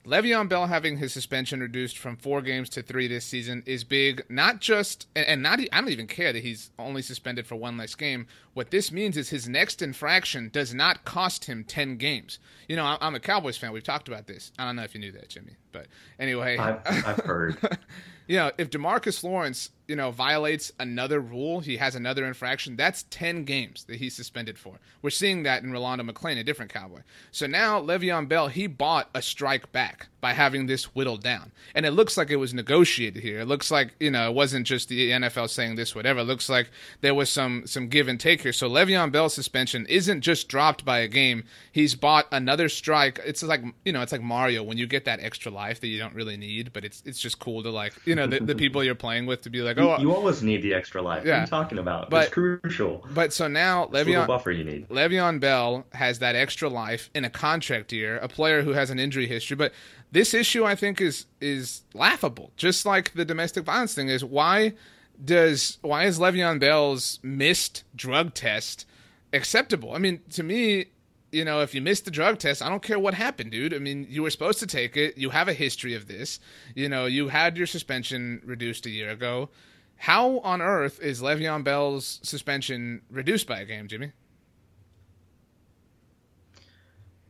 Le'Veon 0.06 0.48
Bell 0.48 0.66
having 0.66 0.96
his 0.96 1.12
suspension 1.12 1.60
reduced 1.60 1.98
from 1.98 2.16
four 2.16 2.40
games 2.40 2.70
to 2.70 2.82
three 2.82 3.06
this 3.06 3.24
season 3.24 3.62
is 3.66 3.84
big. 3.84 4.24
Not 4.30 4.60
just, 4.60 5.06
and 5.14 5.42
not, 5.42 5.60
I 5.60 5.80
don't 5.80 5.90
even 5.90 6.06
care 6.06 6.32
that 6.32 6.42
he's 6.42 6.70
only 6.78 7.02
suspended 7.02 7.46
for 7.46 7.56
one 7.56 7.76
less 7.76 7.94
game. 7.94 8.26
What 8.54 8.70
this 8.70 8.90
means 8.90 9.18
is 9.18 9.28
his 9.28 9.46
next 9.48 9.82
infraction 9.82 10.48
does 10.52 10.72
not 10.72 11.04
cost 11.04 11.44
him 11.44 11.64
10 11.64 11.96
games. 11.98 12.38
You 12.66 12.76
know, 12.76 12.96
I'm 13.00 13.14
a 13.14 13.20
Cowboys 13.20 13.58
fan. 13.58 13.72
We've 13.72 13.82
talked 13.82 14.08
about 14.08 14.26
this. 14.26 14.52
I 14.58 14.64
don't 14.64 14.76
know 14.76 14.84
if 14.84 14.94
you 14.94 15.00
knew 15.00 15.12
that, 15.12 15.28
Jimmy. 15.28 15.56
But 15.70 15.86
anyway, 16.18 16.56
I've, 16.56 16.80
I've 16.86 17.18
heard. 17.18 17.58
you 18.30 18.36
know, 18.36 18.52
if 18.58 18.70
Demarcus 18.70 19.24
Lawrence, 19.24 19.70
you 19.88 19.96
know, 19.96 20.12
violates 20.12 20.70
another 20.78 21.18
rule, 21.18 21.58
he 21.58 21.78
has 21.78 21.96
another 21.96 22.24
infraction, 22.24 22.76
that's 22.76 23.04
10 23.10 23.42
games 23.42 23.82
that 23.88 23.96
he's 23.96 24.14
suspended 24.14 24.56
for. 24.56 24.78
We're 25.02 25.10
seeing 25.10 25.42
that 25.42 25.64
in 25.64 25.72
Rolando 25.72 26.04
McClain, 26.04 26.38
a 26.38 26.44
different 26.44 26.72
Cowboy. 26.72 27.00
So 27.32 27.48
now 27.48 27.80
Le'Veon 27.80 28.28
Bell, 28.28 28.46
he 28.46 28.68
bought 28.68 29.10
a 29.16 29.20
strike 29.20 29.72
back 29.72 30.09
by 30.20 30.32
having 30.32 30.66
this 30.66 30.94
whittled 30.94 31.22
down. 31.22 31.52
And 31.74 31.86
it 31.86 31.92
looks 31.92 32.16
like 32.16 32.30
it 32.30 32.36
was 32.36 32.52
negotiated 32.52 33.22
here. 33.22 33.40
It 33.40 33.46
looks 33.46 33.70
like, 33.70 33.94
you 34.00 34.10
know, 34.10 34.28
it 34.28 34.34
wasn't 34.34 34.66
just 34.66 34.88
the 34.88 35.10
NFL 35.10 35.48
saying 35.50 35.76
this, 35.76 35.94
whatever. 35.94 36.20
It 36.20 36.24
looks 36.24 36.48
like 36.48 36.70
there 37.00 37.14
was 37.14 37.30
some, 37.30 37.66
some 37.66 37.88
give 37.88 38.08
and 38.08 38.18
take 38.18 38.42
here. 38.42 38.52
So 38.52 38.68
Le'Veon 38.68 39.12
Bell's 39.12 39.34
suspension 39.34 39.86
isn't 39.86 40.20
just 40.20 40.48
dropped 40.48 40.84
by 40.84 40.98
a 40.98 41.08
game. 41.08 41.44
He's 41.72 41.94
bought 41.94 42.26
another 42.32 42.68
strike. 42.68 43.20
It's 43.24 43.42
like, 43.42 43.62
you 43.84 43.92
know, 43.92 44.02
it's 44.02 44.12
like 44.12 44.22
Mario 44.22 44.62
when 44.62 44.78
you 44.78 44.86
get 44.86 45.04
that 45.06 45.20
extra 45.20 45.50
life 45.50 45.80
that 45.80 45.88
you 45.88 45.98
don't 45.98 46.14
really 46.14 46.36
need, 46.36 46.72
but 46.72 46.84
it's, 46.84 47.02
it's 47.06 47.18
just 47.18 47.38
cool 47.38 47.62
to 47.62 47.70
like, 47.70 47.94
you 48.04 48.14
know, 48.14 48.26
the, 48.26 48.40
the 48.40 48.54
people 48.54 48.84
you're 48.84 48.94
playing 48.94 49.26
with 49.26 49.42
to 49.42 49.50
be 49.50 49.62
like, 49.62 49.78
oh, 49.78 49.96
you, 49.96 50.08
you 50.08 50.14
always 50.14 50.42
need 50.42 50.62
the 50.62 50.74
extra 50.74 51.00
life. 51.00 51.24
Yeah. 51.24 51.30
What 51.30 51.38
are 51.38 51.40
you 51.42 51.46
talking 51.46 51.78
about? 51.78 52.10
But, 52.10 52.24
it's 52.24 52.32
crucial. 52.32 53.06
But 53.14 53.32
so 53.32 53.48
now 53.48 53.86
Le'Veon 53.86 54.26
buffer 54.26 54.50
you 54.50 54.64
need. 54.64 54.88
Le'Veon 54.88 55.40
Bell 55.40 55.86
has 55.92 56.18
that 56.18 56.36
extra 56.36 56.68
life 56.68 57.10
in 57.14 57.24
a 57.24 57.30
contract 57.30 57.92
year, 57.92 58.18
a 58.18 58.28
player 58.28 58.62
who 58.62 58.72
has 58.72 58.90
an 58.90 58.98
injury 58.98 59.26
history, 59.26 59.56
but 59.56 59.72
this 60.12 60.34
issue 60.34 60.64
I 60.64 60.74
think 60.74 61.00
is 61.00 61.26
is 61.40 61.82
laughable. 61.94 62.52
Just 62.56 62.84
like 62.86 63.12
the 63.14 63.24
domestic 63.24 63.64
violence 63.64 63.94
thing 63.94 64.08
is 64.08 64.24
why 64.24 64.74
does 65.22 65.78
why 65.82 66.04
is 66.04 66.18
Le'Veon 66.18 66.58
Bell's 66.58 67.18
missed 67.22 67.84
drug 67.94 68.34
test 68.34 68.86
acceptable? 69.32 69.94
I 69.94 69.98
mean, 69.98 70.20
to 70.30 70.42
me, 70.42 70.86
you 71.32 71.44
know, 71.44 71.60
if 71.60 71.74
you 71.74 71.80
missed 71.80 72.04
the 72.04 72.10
drug 72.10 72.38
test, 72.38 72.62
I 72.62 72.68
don't 72.68 72.82
care 72.82 72.98
what 72.98 73.14
happened, 73.14 73.52
dude. 73.52 73.74
I 73.74 73.78
mean, 73.78 74.06
you 74.08 74.22
were 74.22 74.30
supposed 74.30 74.58
to 74.60 74.66
take 74.66 74.96
it. 74.96 75.16
You 75.16 75.30
have 75.30 75.48
a 75.48 75.52
history 75.52 75.94
of 75.94 76.08
this. 76.08 76.40
You 76.74 76.88
know, 76.88 77.06
you 77.06 77.28
had 77.28 77.56
your 77.56 77.66
suspension 77.66 78.42
reduced 78.44 78.86
a 78.86 78.90
year 78.90 79.10
ago. 79.10 79.50
How 79.96 80.38
on 80.40 80.62
earth 80.62 80.98
is 81.00 81.20
Le'Veon 81.20 81.62
Bell's 81.62 82.20
suspension 82.22 83.02
reduced 83.10 83.46
by 83.46 83.60
a 83.60 83.66
game, 83.66 83.86
Jimmy? 83.86 84.12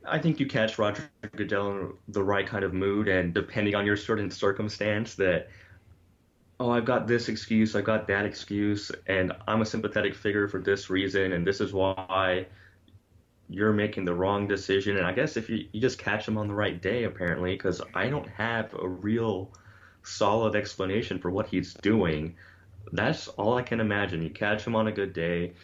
I 0.06 0.18
think 0.18 0.40
you 0.40 0.46
catch 0.46 0.78
Roger 0.78 1.10
Goodell 1.36 1.70
in 1.70 1.92
the 2.08 2.22
right 2.22 2.46
kind 2.46 2.64
of 2.64 2.72
mood, 2.72 3.08
and 3.08 3.34
depending 3.34 3.74
on 3.74 3.86
your 3.86 3.96
certain 3.96 4.30
circumstance, 4.30 5.14
that 5.16 5.48
oh, 6.60 6.70
I've 6.70 6.84
got 6.84 7.06
this 7.06 7.30
excuse, 7.30 7.74
I've 7.74 7.84
got 7.84 8.06
that 8.08 8.26
excuse, 8.26 8.92
and 9.06 9.32
I'm 9.48 9.62
a 9.62 9.66
sympathetic 9.66 10.14
figure 10.14 10.46
for 10.46 10.60
this 10.60 10.90
reason, 10.90 11.32
and 11.32 11.46
this 11.46 11.60
is 11.60 11.72
why 11.72 12.46
you're 13.48 13.72
making 13.72 14.04
the 14.04 14.14
wrong 14.14 14.46
decision. 14.46 14.98
And 14.98 15.06
I 15.06 15.12
guess 15.12 15.38
if 15.38 15.48
you, 15.48 15.66
you 15.72 15.80
just 15.80 15.98
catch 15.98 16.28
him 16.28 16.36
on 16.36 16.48
the 16.48 16.54
right 16.54 16.80
day, 16.80 17.04
apparently, 17.04 17.52
because 17.52 17.80
I 17.94 18.08
don't 18.08 18.28
have 18.28 18.74
a 18.74 18.86
real 18.86 19.50
solid 20.02 20.54
explanation 20.54 21.18
for 21.18 21.30
what 21.30 21.46
he's 21.46 21.72
doing. 21.74 22.36
That's 22.92 23.26
all 23.28 23.56
I 23.56 23.62
can 23.62 23.80
imagine. 23.80 24.22
You 24.22 24.30
catch 24.30 24.64
him 24.64 24.76
on 24.76 24.86
a 24.86 24.92
good 24.92 25.14
day. 25.14 25.54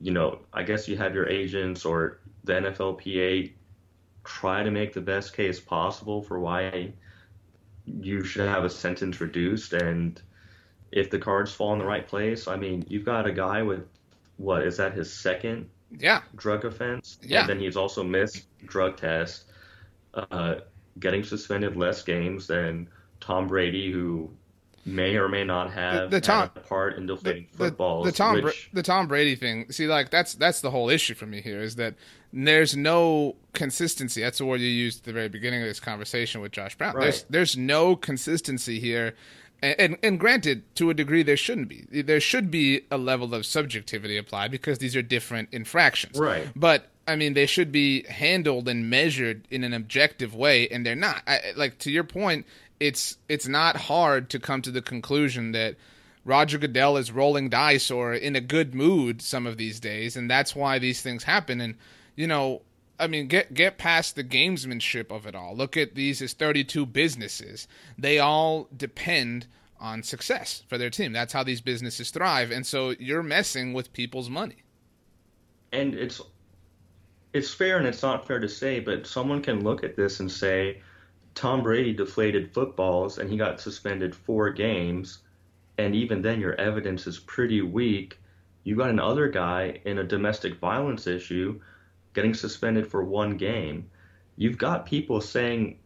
You 0.00 0.12
know, 0.12 0.40
I 0.54 0.62
guess 0.62 0.88
you 0.88 0.96
have 0.96 1.14
your 1.14 1.28
agents 1.28 1.84
or 1.84 2.18
the 2.44 2.54
NFLPA 2.54 3.52
try 4.26 4.62
to 4.62 4.70
make 4.70 4.92
the 4.92 5.00
best 5.00 5.34
case 5.34 5.60
possible 5.60 6.22
for 6.22 6.38
why 6.38 6.92
you 7.86 8.24
should 8.24 8.48
have 8.48 8.64
a 8.64 8.70
sentence 8.70 9.20
reduced. 9.20 9.72
And 9.72 10.20
if 10.92 11.10
the 11.10 11.18
cards 11.18 11.52
fall 11.52 11.72
in 11.72 11.78
the 11.78 11.84
right 11.84 12.06
place, 12.06 12.48
I 12.48 12.56
mean, 12.56 12.84
you've 12.88 13.04
got 13.04 13.26
a 13.26 13.32
guy 13.32 13.62
with 13.62 13.86
what 14.36 14.64
is 14.64 14.76
that 14.76 14.92
his 14.92 15.12
second 15.12 15.70
yeah 15.98 16.22
drug 16.34 16.64
offense. 16.64 17.18
Yeah. 17.22 17.40
And 17.40 17.48
then 17.48 17.60
he's 17.60 17.76
also 17.76 18.02
missed 18.02 18.44
drug 18.66 18.96
tests, 18.96 19.44
uh, 20.14 20.56
getting 20.98 21.22
suspended 21.22 21.76
less 21.76 22.02
games 22.02 22.46
than 22.46 22.88
Tom 23.20 23.46
Brady, 23.46 23.92
who 23.92 24.30
may 24.86 25.16
or 25.16 25.28
may 25.28 25.44
not 25.44 25.72
have 25.72 26.10
the, 26.10 26.16
the 26.16 26.20
Tom, 26.20 26.50
a 26.54 26.60
part 26.60 26.96
in 26.96 27.06
deflating 27.06 27.46
footballs. 27.52 28.06
The, 28.06 28.12
the 28.12 28.16
Tom 28.16 28.42
which, 28.42 28.70
the 28.72 28.82
Tom 28.82 29.08
Brady 29.08 29.34
thing. 29.34 29.70
See, 29.72 29.86
like 29.86 30.10
that's 30.10 30.34
that's 30.34 30.60
the 30.60 30.70
whole 30.70 30.88
issue 30.88 31.14
for 31.14 31.26
me 31.26 31.40
here 31.42 31.60
is 31.60 31.76
that 31.76 31.94
there's 32.32 32.76
no 32.76 33.36
consistency. 33.52 34.22
That's 34.22 34.38
the 34.38 34.46
word 34.46 34.60
you 34.60 34.68
used 34.68 35.00
at 35.00 35.04
the 35.04 35.12
very 35.12 35.28
beginning 35.28 35.60
of 35.62 35.68
this 35.68 35.80
conversation 35.80 36.40
with 36.40 36.52
Josh 36.52 36.76
Brown. 36.76 36.94
Right. 36.94 37.02
There's 37.02 37.24
there's 37.28 37.56
no 37.56 37.96
consistency 37.96 38.78
here 38.80 39.14
and, 39.62 39.80
and, 39.80 39.98
and 40.02 40.20
granted, 40.20 40.74
to 40.76 40.90
a 40.90 40.94
degree, 40.94 41.22
there 41.22 41.36
shouldn't 41.36 41.68
be. 41.68 42.02
There 42.02 42.20
should 42.20 42.50
be 42.50 42.82
a 42.90 42.98
level 42.98 43.34
of 43.34 43.46
subjectivity 43.46 44.16
applied 44.16 44.50
because 44.50 44.78
these 44.78 44.94
are 44.94 45.02
different 45.02 45.48
infractions. 45.52 46.18
Right. 46.18 46.48
But 46.54 46.88
I 47.08 47.16
mean, 47.16 47.34
they 47.34 47.46
should 47.46 47.72
be 47.72 48.02
handled 48.04 48.68
and 48.68 48.90
measured 48.90 49.46
in 49.50 49.64
an 49.64 49.72
objective 49.72 50.34
way, 50.34 50.68
and 50.68 50.84
they're 50.84 50.94
not. 50.94 51.22
I, 51.26 51.52
like 51.56 51.78
to 51.80 51.90
your 51.90 52.04
point, 52.04 52.46
it's 52.80 53.16
it's 53.28 53.48
not 53.48 53.76
hard 53.76 54.30
to 54.30 54.38
come 54.38 54.62
to 54.62 54.70
the 54.70 54.82
conclusion 54.82 55.52
that 55.52 55.76
Roger 56.24 56.58
Goodell 56.58 56.96
is 56.96 57.12
rolling 57.12 57.48
dice 57.48 57.90
or 57.90 58.12
in 58.12 58.34
a 58.36 58.40
good 58.40 58.74
mood 58.74 59.22
some 59.22 59.46
of 59.46 59.56
these 59.56 59.80
days, 59.80 60.16
and 60.16 60.30
that's 60.30 60.54
why 60.54 60.78
these 60.78 61.00
things 61.00 61.24
happen. 61.24 61.60
And 61.60 61.76
you 62.16 62.26
know, 62.26 62.62
I 62.98 63.06
mean, 63.06 63.28
get 63.28 63.54
get 63.54 63.78
past 63.78 64.16
the 64.16 64.24
gamesmanship 64.24 65.10
of 65.10 65.26
it 65.26 65.34
all. 65.34 65.56
Look 65.56 65.76
at 65.76 65.94
these 65.94 66.20
as 66.20 66.32
32 66.32 66.86
businesses. 66.86 67.68
They 67.96 68.18
all 68.18 68.68
depend 68.76 69.46
on 69.78 70.02
success 70.02 70.62
for 70.68 70.78
their 70.78 70.90
team. 70.90 71.12
That's 71.12 71.32
how 71.32 71.44
these 71.44 71.60
businesses 71.60 72.10
thrive. 72.10 72.50
And 72.50 72.66
so 72.66 72.90
you're 72.98 73.22
messing 73.22 73.72
with 73.72 73.92
people's 73.92 74.30
money. 74.30 74.62
And 75.72 75.94
it's 75.94 76.20
it's 77.32 77.52
fair 77.52 77.76
and 77.76 77.86
it's 77.86 78.02
not 78.02 78.26
fair 78.26 78.40
to 78.40 78.48
say, 78.48 78.80
but 78.80 79.06
someone 79.06 79.42
can 79.42 79.62
look 79.62 79.84
at 79.84 79.96
this 79.96 80.20
and 80.20 80.30
say 80.30 80.80
Tom 81.36 81.62
Brady 81.62 81.92
deflated 81.92 82.52
footballs 82.52 83.18
and 83.18 83.30
he 83.30 83.36
got 83.36 83.60
suspended 83.60 84.14
four 84.14 84.50
games, 84.50 85.18
and 85.78 85.94
even 85.94 86.22
then 86.22 86.40
your 86.40 86.54
evidence 86.54 87.06
is 87.06 87.18
pretty 87.20 87.60
weak. 87.60 88.18
You 88.64 88.74
got 88.74 88.90
another 88.90 89.28
guy 89.28 89.80
in 89.84 89.98
a 89.98 90.04
domestic 90.04 90.58
violence 90.58 91.06
issue 91.06 91.60
getting 92.14 92.34
suspended 92.34 92.86
for 92.86 93.04
one 93.04 93.36
game. 93.36 93.88
You've 94.36 94.56
got 94.56 94.86
people 94.86 95.20
saying, 95.20 95.78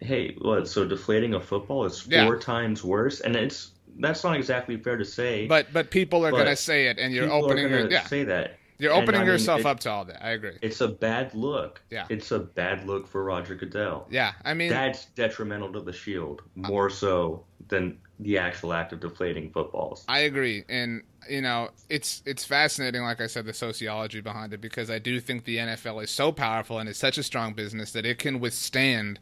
"Hey, 0.00 0.34
what? 0.38 0.68
So 0.68 0.84
deflating 0.84 1.34
a 1.34 1.40
football 1.40 1.84
is 1.84 2.00
four 2.00 2.34
Yeah. 2.34 2.40
times 2.40 2.84
worse," 2.84 3.20
and 3.20 3.36
it's 3.36 3.70
that's 3.98 4.24
not 4.24 4.36
exactly 4.36 4.76
fair 4.76 4.96
to 4.96 5.04
say. 5.04 5.46
But 5.46 5.72
but 5.72 5.90
people 5.90 6.26
are 6.26 6.32
going 6.32 6.46
to 6.46 6.56
say 6.56 6.88
it, 6.88 6.98
and 6.98 7.14
you're 7.14 7.24
people 7.26 7.44
opening 7.44 7.66
are 7.66 7.68
gonna 7.68 7.80
your, 7.82 7.92
yeah, 7.92 8.06
say 8.06 8.24
that. 8.24 8.58
You're 8.80 8.92
And, 8.92 9.02
opening 9.02 9.20
I 9.20 9.24
mean, 9.24 9.32
yourself 9.32 9.60
it- 9.60 9.66
up 9.66 9.80
to 9.80 9.90
all 9.90 10.04
that. 10.06 10.24
I 10.24 10.30
agree. 10.30 10.56
It's 10.62 10.80
a 10.80 10.88
bad 10.88 11.34
look. 11.34 11.80
Yeah. 11.90 12.06
It's 12.08 12.30
a 12.32 12.38
bad 12.40 12.86
look 12.86 13.06
for 13.06 13.22
Roger 13.22 13.54
Goodell. 13.54 14.06
Yeah, 14.10 14.32
I 14.44 14.54
mean, 14.54 14.70
That's 14.70 15.04
detrimental 15.06 15.72
to 15.74 15.80
the 15.80 15.92
Shield 15.92 16.42
uh, 16.64 16.68
more 16.68 16.90
so 16.90 17.44
than 17.68 17.98
the 18.18 18.38
actual 18.38 18.72
act 18.72 18.92
of 18.92 19.00
deflating 19.00 19.50
footballs. 19.50 20.04
I 20.08 20.20
agree, 20.20 20.64
and 20.68 21.02
you 21.28 21.40
know, 21.42 21.70
it's 21.88 22.22
it's 22.26 22.44
fascinating. 22.44 23.02
Like 23.02 23.20
I 23.20 23.26
said, 23.28 23.44
the 23.46 23.52
sociology 23.52 24.20
behind 24.20 24.52
it, 24.52 24.60
because 24.60 24.90
I 24.90 24.98
do 24.98 25.20
think 25.20 25.44
the 25.44 25.58
NFL 25.58 26.02
is 26.02 26.10
so 26.10 26.32
powerful 26.32 26.78
and 26.78 26.88
it's 26.88 26.98
such 26.98 27.18
a 27.18 27.22
strong 27.22 27.52
business 27.54 27.92
that 27.92 28.04
it 28.06 28.18
can 28.18 28.40
withstand 28.40 29.20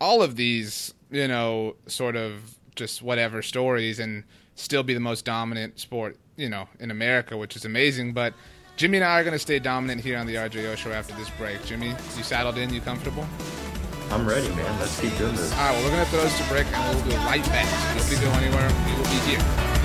all 0.00 0.22
of 0.22 0.36
these, 0.36 0.92
you 1.10 1.28
know, 1.28 1.76
sort 1.86 2.16
of 2.16 2.56
just 2.74 3.02
whatever 3.02 3.40
stories 3.42 3.98
and 3.98 4.24
still 4.54 4.82
be 4.82 4.92
the 4.94 5.00
most 5.00 5.24
dominant 5.24 5.78
sport, 5.78 6.16
you 6.36 6.48
know, 6.48 6.68
in 6.80 6.90
America, 6.90 7.36
which 7.36 7.56
is 7.56 7.64
amazing. 7.64 8.12
But 8.12 8.34
Jimmy 8.76 8.98
and 8.98 9.04
I 9.06 9.18
are 9.18 9.24
going 9.24 9.32
to 9.32 9.38
stay 9.38 9.58
dominant 9.58 10.02
here 10.02 10.18
on 10.18 10.26
the 10.26 10.34
RJO 10.34 10.76
show 10.76 10.92
after 10.92 11.14
this 11.14 11.30
break. 11.30 11.64
Jimmy, 11.64 11.94
you 12.14 12.22
saddled 12.22 12.58
in? 12.58 12.72
You 12.74 12.82
comfortable? 12.82 13.26
I'm 14.10 14.28
ready, 14.28 14.48
man. 14.50 14.78
Let's 14.78 15.00
keep 15.00 15.16
doing 15.16 15.34
this. 15.34 15.50
All 15.52 15.58
right, 15.58 15.72
well, 15.72 15.82
we're 15.84 15.90
going 15.90 16.04
to 16.04 16.10
throw 16.10 16.22
this 16.22 16.36
to 16.36 16.44
break 16.44 16.66
and 16.66 16.94
we'll 16.94 17.04
be 17.06 17.16
right 17.24 17.44
back. 17.46 17.66
So 17.66 18.12
nobody 18.12 18.20
go 18.20 18.30
anywhere. 18.36 18.68
We 18.84 18.92
will 19.00 19.08
be 19.08 19.16
here. 19.24 19.40
on 19.40 19.80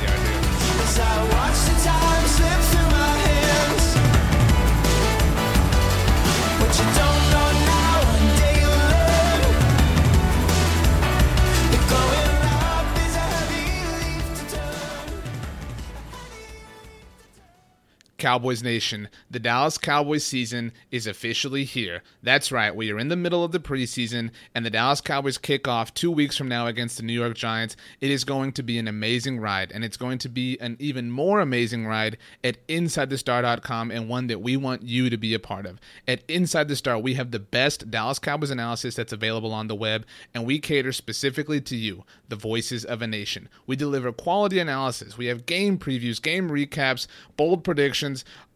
The 2.20 2.48
RJO 2.52 2.91
Cowboys 18.22 18.62
Nation, 18.62 19.10
the 19.32 19.40
Dallas 19.40 19.80
Cowboys 19.80 20.24
season 20.24 20.74
is 20.92 21.08
officially 21.08 21.64
here. 21.64 22.04
That's 22.22 22.52
right, 22.52 22.76
we 22.76 22.92
are 22.92 23.00
in 23.00 23.08
the 23.08 23.16
middle 23.16 23.44
of 23.44 23.52
the 23.52 23.60
preseason, 23.60 24.30
and 24.54 24.64
the 24.64 24.70
Dallas 24.70 25.02
Cowboys 25.02 25.40
kick 25.40 25.68
off 25.68 25.92
two 25.96 26.12
weeks 26.12 26.38
from 26.38 26.48
now 26.48 26.68
against 26.68 26.98
the 26.98 27.04
New 27.04 27.20
York 27.20 27.36
Giants. 27.36 27.76
It 28.00 28.12
is 28.12 28.24
going 28.24 28.52
to 28.52 28.62
be 28.62 28.78
an 28.78 28.88
amazing 28.88 29.40
ride, 29.40 29.72
and 29.72 29.84
it's 29.84 29.98
going 29.98 30.20
to 30.20 30.30
be 30.30 30.56
an 30.60 30.78
even 30.78 31.10
more 31.10 31.40
amazing 31.40 31.88
ride 31.88 32.20
at 32.44 32.66
InsideTheStar.com 32.68 33.90
and 33.90 34.08
one 34.08 34.28
that 34.28 34.40
we 34.40 34.56
want 34.56 34.84
you 34.84 35.10
to 35.10 35.18
be 35.18 35.34
a 35.34 35.40
part 35.40 35.66
of. 35.66 35.80
At 36.08 36.22
Inside 36.28 36.68
the 36.68 36.76
Star, 36.76 37.00
we 37.00 37.16
have 37.16 37.32
the 37.32 37.40
best 37.40 37.90
Dallas 37.90 38.20
Cowboys 38.20 38.52
analysis 38.52 38.94
that's 38.94 39.14
available 39.14 39.52
on 39.52 39.68
the 39.68 39.74
web, 39.74 40.06
and 40.36 40.46
we 40.46 40.60
cater 40.60 40.92
specifically 40.92 41.60
to 41.62 41.76
you, 41.76 42.04
the 42.30 42.36
voices 42.36 42.86
of 42.86 43.02
a 43.02 43.08
nation. 43.08 43.50
We 43.66 43.76
deliver 43.76 44.12
quality 44.12 44.60
analysis. 44.60 45.18
We 45.18 45.26
have 45.26 45.48
game 45.48 45.80
previews, 45.80 46.22
game 46.22 46.52
recaps, 46.52 47.08
bold 47.36 47.64
predictions, 47.64 48.11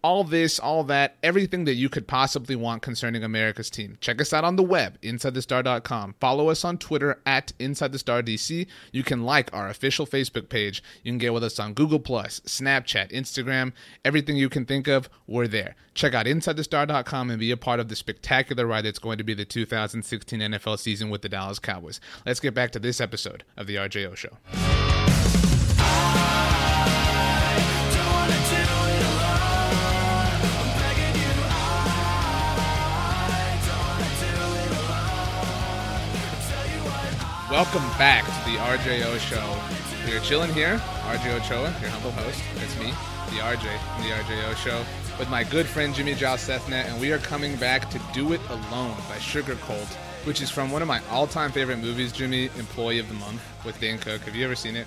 all 0.05 0.23
this, 0.23 0.59
all 0.59 0.83
that, 0.83 1.17
everything 1.23 1.65
that 1.65 1.73
you 1.73 1.89
could 1.89 2.07
possibly 2.07 2.55
want 2.55 2.83
concerning 2.83 3.23
America's 3.23 3.71
team. 3.71 3.97
Check 4.01 4.21
us 4.21 4.33
out 4.33 4.43
on 4.43 4.55
the 4.55 4.63
web, 4.63 5.01
InsideTheStar.com. 5.01 6.15
Follow 6.19 6.49
us 6.49 6.63
on 6.63 6.77
Twitter 6.77 7.21
at 7.25 7.53
InsideTheStarDC. 7.59 8.67
You 8.91 9.03
can 9.03 9.23
like 9.23 9.51
our 9.51 9.67
official 9.67 10.05
Facebook 10.05 10.47
page. 10.47 10.83
You 11.03 11.11
can 11.11 11.17
get 11.17 11.33
with 11.33 11.43
us 11.43 11.59
on 11.59 11.73
Google 11.73 11.99
Plus, 11.99 12.39
Snapchat, 12.41 13.11
Instagram, 13.11 13.73
everything 14.03 14.37
you 14.37 14.49
can 14.49 14.65
think 14.65 14.87
of, 14.87 15.09
we're 15.25 15.47
there. 15.47 15.75
Check 15.95 16.13
out 16.13 16.27
InsideTheStar.com 16.27 17.31
and 17.31 17.39
be 17.39 17.51
a 17.51 17.57
part 17.57 17.79
of 17.79 17.87
the 17.87 17.95
spectacular 17.95 18.67
ride 18.67 18.85
that's 18.85 18.99
going 18.99 19.17
to 19.17 19.23
be 19.23 19.33
the 19.33 19.45
2016 19.45 20.39
NFL 20.39 20.77
season 20.77 21.09
with 21.09 21.23
the 21.23 21.29
Dallas 21.29 21.57
Cowboys. 21.57 21.99
Let's 22.25 22.39
get 22.39 22.53
back 22.53 22.71
to 22.71 22.79
this 22.79 23.01
episode 23.01 23.43
of 23.57 23.65
the 23.65 23.75
RJO 23.75 24.15
Show. 24.15 24.94
Welcome 37.55 37.87
back 37.97 38.25
to 38.25 38.51
the 38.51 38.57
RJO 38.57 39.17
Show. 39.17 39.57
We 40.05 40.13
are 40.13 40.19
chilling 40.19 40.53
here. 40.53 40.77
RJ 41.07 41.37
Ochoa, 41.37 41.73
your 41.79 41.89
humble 41.89 42.11
host. 42.11 42.43
It's 42.57 42.77
me, 42.77 42.87
the 43.29 43.41
RJ 43.41 43.79
from 43.79 44.03
the 44.03 44.09
RJO 44.09 44.57
Show, 44.57 44.83
with 45.17 45.29
my 45.29 45.45
good 45.45 45.65
friend 45.65 45.95
Jimmy 45.95 46.15
Jal 46.15 46.35
Sethna, 46.35 46.83
and 46.85 46.99
we 46.99 47.13
are 47.13 47.17
coming 47.19 47.55
back 47.55 47.89
to 47.91 48.01
Do 48.13 48.33
It 48.33 48.41
Alone 48.49 48.97
by 49.07 49.15
Sugarcult, 49.19 49.87
which 50.25 50.41
is 50.41 50.51
from 50.51 50.69
one 50.69 50.81
of 50.81 50.89
my 50.89 51.01
all-time 51.09 51.53
favorite 51.53 51.77
movies, 51.77 52.11
Jimmy, 52.11 52.49
Employee 52.57 52.99
of 52.99 53.07
the 53.07 53.13
Month, 53.13 53.41
with 53.63 53.79
Dane 53.79 53.99
Cook. 53.99 54.19
Have 54.23 54.35
you 54.35 54.43
ever 54.43 54.55
seen 54.55 54.75
it? 54.75 54.85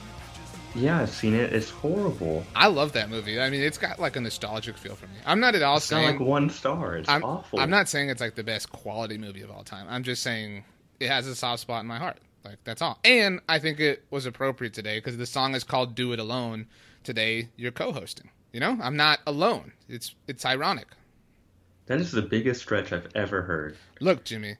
Yeah, 0.75 1.01
I've 1.01 1.09
seen 1.09 1.33
it. 1.33 1.55
It's 1.55 1.71
horrible. 1.71 2.45
I 2.55 2.67
love 2.67 2.93
that 2.93 3.09
movie. 3.09 3.41
I 3.41 3.49
mean, 3.49 3.63
it's 3.63 3.79
got 3.79 3.99
like 3.99 4.17
a 4.17 4.21
nostalgic 4.21 4.77
feel 4.77 4.95
for 4.95 5.07
me. 5.07 5.17
I'm 5.25 5.41
not 5.41 5.55
at 5.55 5.63
all 5.63 5.79
It's 5.79 5.87
saying 5.87 6.19
like 6.19 6.21
one 6.21 6.51
star. 6.51 6.99
It's 6.99 7.09
I'm, 7.09 7.25
awful. 7.25 7.61
I'm 7.61 7.71
not 7.71 7.89
saying 7.89 8.11
it's 8.11 8.21
like 8.21 8.35
the 8.35 8.45
best 8.45 8.71
quality 8.71 9.17
movie 9.17 9.41
of 9.41 9.51
all 9.51 9.65
time. 9.65 9.87
I'm 9.89 10.03
just 10.03 10.23
saying 10.23 10.65
it 11.01 11.09
has 11.09 11.27
a 11.27 11.35
soft 11.35 11.63
spot 11.63 11.81
in 11.81 11.87
my 11.87 11.97
heart. 11.97 12.19
Like 12.49 12.65
that's 12.65 12.81
all. 12.81 12.99
And 13.05 13.41
I 13.47 13.59
think 13.59 13.79
it 13.79 14.07
was 14.11 14.25
appropriate 14.25 14.73
today 14.73 14.97
because 14.99 15.19
the 15.19 15.27
song 15.27 15.55
is 15.55 15.65
called 15.65 15.95
"Do 15.95 16.15
It 16.15 16.19
Alone." 16.19 16.67
Today 17.05 17.51
you're 17.57 17.73
co-hosting. 17.73 18.31
You 18.55 18.61
know, 18.61 18.79
I'm 18.81 18.97
not 18.97 19.21
alone. 19.27 19.73
It's 19.87 20.15
it's 20.27 20.47
ironic. 20.47 20.87
That 21.87 22.01
is 22.01 22.11
the 22.11 22.23
biggest 22.23 22.63
stretch 22.63 22.91
I've 22.91 23.09
ever 23.15 23.43
heard. 23.43 23.77
Look, 24.01 24.25
Jimmy. 24.25 24.57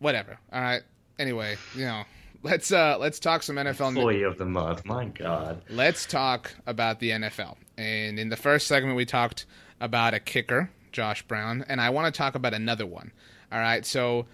Whatever. 0.00 0.38
All 0.52 0.60
right. 0.60 0.82
Anyway, 1.18 1.56
you 1.74 1.86
know, 1.86 2.02
let's 2.42 2.70
uh 2.70 2.98
let's 3.00 3.18
talk 3.18 3.42
some 3.42 3.56
NFL. 3.56 3.94
news. 3.94 3.96
Employee 3.96 4.22
of 4.24 4.36
the 4.36 4.44
month. 4.44 4.84
My 4.84 5.06
God. 5.06 5.62
let's 5.70 6.04
talk 6.04 6.54
about 6.66 7.00
the 7.00 7.10
NFL. 7.10 7.56
And 7.78 8.18
in 8.18 8.28
the 8.28 8.36
first 8.36 8.66
segment, 8.66 8.96
we 8.96 9.06
talked 9.06 9.46
about 9.80 10.12
a 10.12 10.20
kicker, 10.20 10.68
Josh 10.92 11.22
Brown, 11.22 11.64
and 11.68 11.80
I 11.80 11.88
want 11.88 12.12
to 12.12 12.18
talk 12.18 12.34
about 12.34 12.52
another 12.52 12.84
one. 12.84 13.12
All 13.50 13.58
right, 13.58 13.86
so 13.86 14.26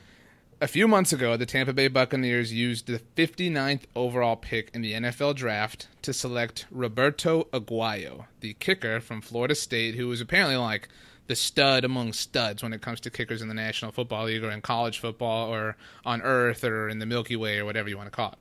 a 0.60 0.68
few 0.68 0.88
months 0.88 1.12
ago, 1.12 1.36
the 1.36 1.46
Tampa 1.46 1.72
Bay 1.72 1.88
Buccaneers 1.88 2.52
used 2.52 2.86
the 2.86 3.00
59th 3.16 3.82
overall 3.94 4.36
pick 4.36 4.70
in 4.74 4.82
the 4.82 4.92
NFL 4.92 5.34
draft 5.36 5.88
to 6.02 6.12
select 6.12 6.66
Roberto 6.70 7.44
Aguayo, 7.52 8.26
the 8.40 8.54
kicker 8.54 9.00
from 9.00 9.20
Florida 9.20 9.54
State, 9.54 9.94
who 9.94 10.08
was 10.08 10.20
apparently 10.20 10.56
like 10.56 10.88
the 11.26 11.36
stud 11.36 11.84
among 11.84 12.12
studs 12.12 12.62
when 12.62 12.72
it 12.72 12.82
comes 12.82 13.00
to 13.00 13.10
kickers 13.10 13.40
in 13.42 13.48
the 13.48 13.54
National 13.54 13.92
Football 13.92 14.26
League 14.26 14.44
or 14.44 14.50
in 14.50 14.60
college 14.60 14.98
football 14.98 15.52
or 15.52 15.76
on 16.04 16.20
Earth 16.22 16.64
or 16.64 16.88
in 16.88 16.98
the 16.98 17.06
Milky 17.06 17.36
Way 17.36 17.58
or 17.58 17.64
whatever 17.64 17.88
you 17.88 17.96
want 17.96 18.08
to 18.08 18.14
call 18.14 18.32
it. 18.32 18.38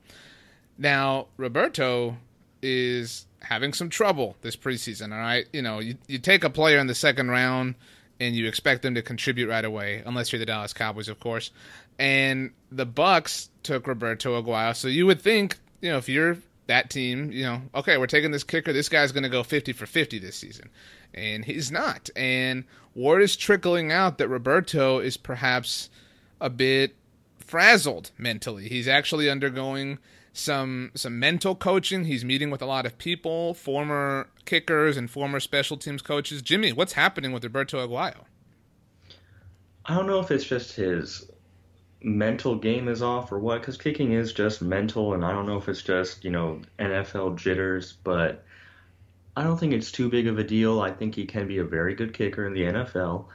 Now, 0.76 1.28
Roberto 1.36 2.16
is 2.62 3.26
having 3.40 3.72
some 3.72 3.88
trouble 3.88 4.36
this 4.42 4.56
preseason, 4.56 5.12
all 5.12 5.18
right? 5.18 5.46
You 5.52 5.62
know, 5.62 5.78
you, 5.78 5.96
you 6.08 6.18
take 6.18 6.44
a 6.44 6.50
player 6.50 6.78
in 6.78 6.86
the 6.86 6.94
second 6.94 7.30
round 7.30 7.74
and 8.20 8.34
you 8.34 8.46
expect 8.46 8.82
them 8.82 8.94
to 8.94 9.02
contribute 9.02 9.48
right 9.48 9.64
away, 9.64 10.02
unless 10.04 10.32
you're 10.32 10.38
the 10.38 10.46
Dallas 10.46 10.72
Cowboys, 10.72 11.08
of 11.08 11.20
course. 11.20 11.50
And 11.98 12.50
the 12.70 12.86
Bucks 12.86 13.50
took 13.62 13.86
Roberto 13.86 14.40
Aguayo, 14.40 14.74
so 14.74 14.88
you 14.88 15.06
would 15.06 15.20
think, 15.20 15.58
you 15.80 15.90
know, 15.90 15.98
if 15.98 16.08
you're 16.08 16.38
that 16.66 16.90
team, 16.90 17.30
you 17.30 17.44
know, 17.44 17.62
okay, 17.74 17.98
we're 17.98 18.06
taking 18.06 18.30
this 18.30 18.44
kicker. 18.44 18.72
This 18.72 18.88
guy's 18.88 19.12
going 19.12 19.22
to 19.22 19.28
go 19.28 19.42
50 19.42 19.72
for 19.72 19.86
50 19.86 20.18
this 20.18 20.36
season. 20.36 20.70
And 21.12 21.44
he's 21.44 21.70
not. 21.70 22.10
And 22.16 22.64
word 22.94 23.22
is 23.22 23.36
trickling 23.36 23.92
out 23.92 24.18
that 24.18 24.28
Roberto 24.28 24.98
is 24.98 25.16
perhaps 25.16 25.90
a 26.40 26.50
bit 26.50 26.96
frazzled 27.38 28.10
mentally. 28.18 28.68
He's 28.68 28.88
actually 28.88 29.30
undergoing 29.30 29.98
some 30.32 30.90
some 30.94 31.18
mental 31.18 31.54
coaching. 31.54 32.04
He's 32.04 32.24
meeting 32.24 32.50
with 32.50 32.60
a 32.60 32.66
lot 32.66 32.86
of 32.86 32.98
people, 32.98 33.54
former 33.54 34.28
kickers 34.44 34.96
and 34.96 35.08
former 35.08 35.38
special 35.38 35.76
teams 35.76 36.02
coaches. 36.02 36.42
Jimmy, 36.42 36.72
what's 36.72 36.94
happening 36.94 37.32
with 37.32 37.44
Roberto 37.44 37.86
Aguayo? 37.86 38.24
I 39.86 39.94
don't 39.94 40.06
know 40.06 40.18
if 40.18 40.30
it's 40.30 40.44
just 40.44 40.74
his 40.74 41.30
mental 42.04 42.54
game 42.54 42.86
is 42.88 43.02
off 43.02 43.32
or 43.32 43.38
what, 43.38 43.60
because 43.60 43.76
kicking 43.76 44.12
is 44.12 44.32
just 44.32 44.62
mental, 44.62 45.14
and 45.14 45.24
I 45.24 45.32
don't 45.32 45.46
know 45.46 45.56
if 45.56 45.68
it's 45.68 45.82
just, 45.82 46.22
you 46.24 46.30
know, 46.30 46.60
NFL 46.78 47.36
jitters, 47.36 47.94
but 48.04 48.44
I 49.36 49.42
don't 49.42 49.58
think 49.58 49.72
it's 49.72 49.90
too 49.90 50.08
big 50.08 50.26
of 50.26 50.38
a 50.38 50.44
deal. 50.44 50.80
I 50.80 50.90
think 50.92 51.14
he 51.14 51.24
can 51.24 51.48
be 51.48 51.58
a 51.58 51.64
very 51.64 51.94
good 51.94 52.12
kicker 52.12 52.46
in 52.46 52.52
the 52.52 52.62
NFL, 52.62 53.26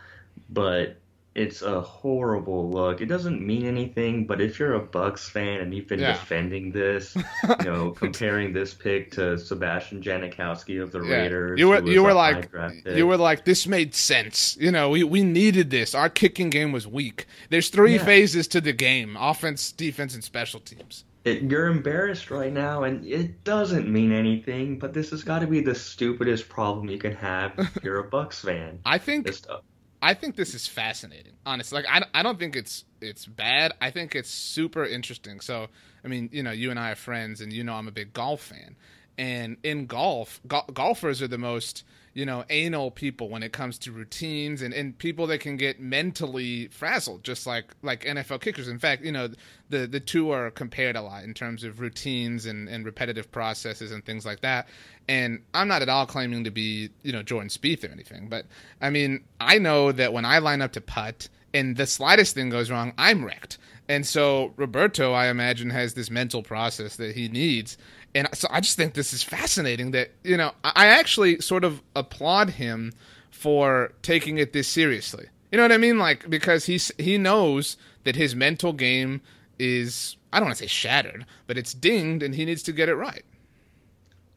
but 0.49 0.97
It's 1.35 1.61
a 1.61 1.79
horrible 1.79 2.69
look. 2.69 3.01
It 3.01 3.05
doesn't 3.05 3.45
mean 3.45 3.65
anything, 3.65 4.25
but 4.27 4.41
if 4.41 4.59
you're 4.59 4.73
a 4.73 4.79
Bucks 4.85 5.29
fan 5.29 5.61
and 5.61 5.73
you've 5.73 5.87
been 5.87 5.99
Yeah. 5.99 6.13
defending 6.13 6.71
this, 6.71 7.15
you 7.15 7.65
know, 7.65 7.91
comparing 7.97 8.51
this 8.51 8.73
pick 8.73 9.11
to 9.11 9.37
Sebastian 9.37 10.01
Janikowski 10.01 10.81
of 10.81 10.91
the 10.91 11.01
Yeah. 11.01 11.23
Raiders, 11.23 11.59
You 11.59 11.69
were 11.69 11.83
you 11.87 12.03
were 12.03 12.13
like 12.13 12.49
you 12.85 13.07
were 13.07 13.17
like 13.17 13.45
this 13.45 13.67
made 13.67 13.93
sense. 13.95 14.57
You 14.59 14.71
know, 14.71 14.89
we 14.89 15.03
we 15.03 15.23
needed 15.23 15.69
this. 15.69 15.93
Our 15.95 16.09
kicking 16.09 16.49
game 16.49 16.71
was 16.71 16.87
weak. 16.87 17.27
There's 17.49 17.69
three 17.69 17.93
Yeah. 17.93 18.05
phases 18.05 18.47
to 18.49 18.59
the 18.61 18.73
game: 18.73 19.15
offense, 19.17 19.71
defense, 19.71 20.13
and 20.15 20.23
special 20.23 20.59
teams. 20.59 21.05
It, 21.25 21.43
you're 21.43 21.67
embarrassed 21.67 22.31
right 22.31 22.51
now, 22.51 22.83
and 22.83 23.05
it 23.05 23.43
doesn't 23.43 23.87
mean 23.87 24.11
anything. 24.11 24.79
But 24.79 24.93
this 24.93 25.11
has 25.11 25.23
got 25.23 25.39
to 25.39 25.47
be 25.47 25.61
the 25.61 25.75
stupidest 25.75 26.49
problem 26.49 26.89
you 26.89 26.97
can 26.97 27.13
have 27.15 27.53
if 27.57 27.83
you're 27.83 27.99
a 27.99 28.09
Bucks 28.09 28.39
fan. 28.39 28.79
I 28.85 28.97
think 28.97 29.29
uh, 29.49 29.57
I 30.01 30.13
think 30.13 30.35
this 30.35 30.53
is 30.55 30.67
fascinating. 30.67 31.33
Honestly, 31.45 31.75
like 31.81 31.85
I, 31.89 32.19
I 32.19 32.23
don't 32.23 32.39
think 32.39 32.55
it's 32.55 32.85
it's 33.01 33.25
bad. 33.25 33.73
I 33.81 33.91
think 33.91 34.15
it's 34.15 34.29
super 34.29 34.85
interesting. 34.85 35.39
So, 35.41 35.67
I 36.03 36.07
mean, 36.07 36.29
you 36.31 36.43
know, 36.43 36.51
you 36.51 36.71
and 36.71 36.79
I 36.79 36.91
are 36.91 36.95
friends, 36.95 37.41
and 37.41 37.51
you 37.51 37.63
know 37.63 37.73
I'm 37.73 37.87
a 37.87 37.91
big 37.91 38.13
golf 38.13 38.41
fan. 38.41 38.75
And 39.17 39.57
in 39.63 39.85
golf, 39.85 40.39
go- 40.47 40.65
golfers 40.73 41.21
are 41.21 41.27
the 41.27 41.37
most 41.37 41.83
you 42.13 42.25
know 42.25 42.43
anal 42.49 42.91
people 42.91 43.29
when 43.29 43.43
it 43.43 43.53
comes 43.53 43.77
to 43.79 43.91
routines 43.91 44.61
and, 44.61 44.73
and 44.73 44.97
people 44.97 45.27
that 45.27 45.39
can 45.39 45.57
get 45.57 45.79
mentally 45.79 46.67
frazzled, 46.67 47.23
just 47.23 47.45
like 47.45 47.65
like 47.81 48.03
NFL 48.03 48.41
kickers. 48.41 48.67
In 48.67 48.79
fact, 48.79 49.03
you 49.03 49.11
know 49.11 49.29
the 49.69 49.87
the 49.87 49.99
two 49.99 50.31
are 50.31 50.51
compared 50.51 50.95
a 50.95 51.01
lot 51.01 51.23
in 51.23 51.33
terms 51.33 51.63
of 51.63 51.79
routines 51.79 52.45
and, 52.45 52.67
and 52.67 52.85
repetitive 52.85 53.31
processes 53.31 53.91
and 53.91 54.05
things 54.05 54.25
like 54.25 54.41
that. 54.41 54.67
And 55.07 55.41
I'm 55.53 55.67
not 55.67 55.81
at 55.81 55.89
all 55.89 56.05
claiming 56.05 56.43
to 56.43 56.51
be, 56.51 56.89
you 57.01 57.11
know, 57.11 57.23
Jordan 57.23 57.49
Spieth 57.49 57.83
or 57.83 57.91
anything, 57.91 58.27
but 58.29 58.45
I 58.81 58.89
mean, 58.89 59.23
I 59.39 59.57
know 59.57 59.91
that 59.91 60.13
when 60.13 60.25
I 60.25 60.39
line 60.39 60.61
up 60.61 60.73
to 60.73 60.81
putt 60.81 61.29
and 61.53 61.75
the 61.75 61.87
slightest 61.87 62.35
thing 62.35 62.49
goes 62.49 62.69
wrong, 62.69 62.93
I'm 62.97 63.25
wrecked. 63.25 63.57
And 63.87 64.05
so 64.05 64.53
Roberto, 64.55 65.13
I 65.13 65.29
imagine, 65.29 65.71
has 65.71 65.95
this 65.95 66.11
mental 66.11 66.43
process 66.43 66.95
that 66.97 67.15
he 67.15 67.27
needs. 67.27 67.75
And 68.15 68.27
so 68.33 68.47
I 68.51 68.59
just 68.59 68.75
think 68.75 68.93
this 68.93 69.13
is 69.13 69.21
fascinating 69.21 69.91
that, 69.91 70.11
you 70.23 70.35
know, 70.35 70.51
I 70.63 70.87
actually 70.87 71.39
sort 71.41 71.63
of 71.63 71.81
applaud 71.95 72.51
him 72.51 72.93
for 73.29 73.91
taking 74.01 74.37
it 74.37 74.53
this 74.53 74.67
seriously. 74.67 75.27
You 75.51 75.57
know 75.57 75.63
what 75.63 75.71
I 75.71 75.77
mean? 75.77 75.97
Like 75.97 76.29
because 76.29 76.65
he's 76.65 76.91
he 76.97 77.17
knows 77.17 77.77
that 78.03 78.15
his 78.15 78.35
mental 78.35 78.73
game 78.73 79.21
is 79.57 80.17
I 80.31 80.39
don't 80.39 80.47
want 80.47 80.57
to 80.57 80.63
say 80.63 80.67
shattered, 80.67 81.25
but 81.47 81.57
it's 81.57 81.73
dinged 81.73 82.23
and 82.23 82.35
he 82.35 82.45
needs 82.45 82.63
to 82.63 82.71
get 82.71 82.89
it 82.89 82.95
right. 82.95 83.23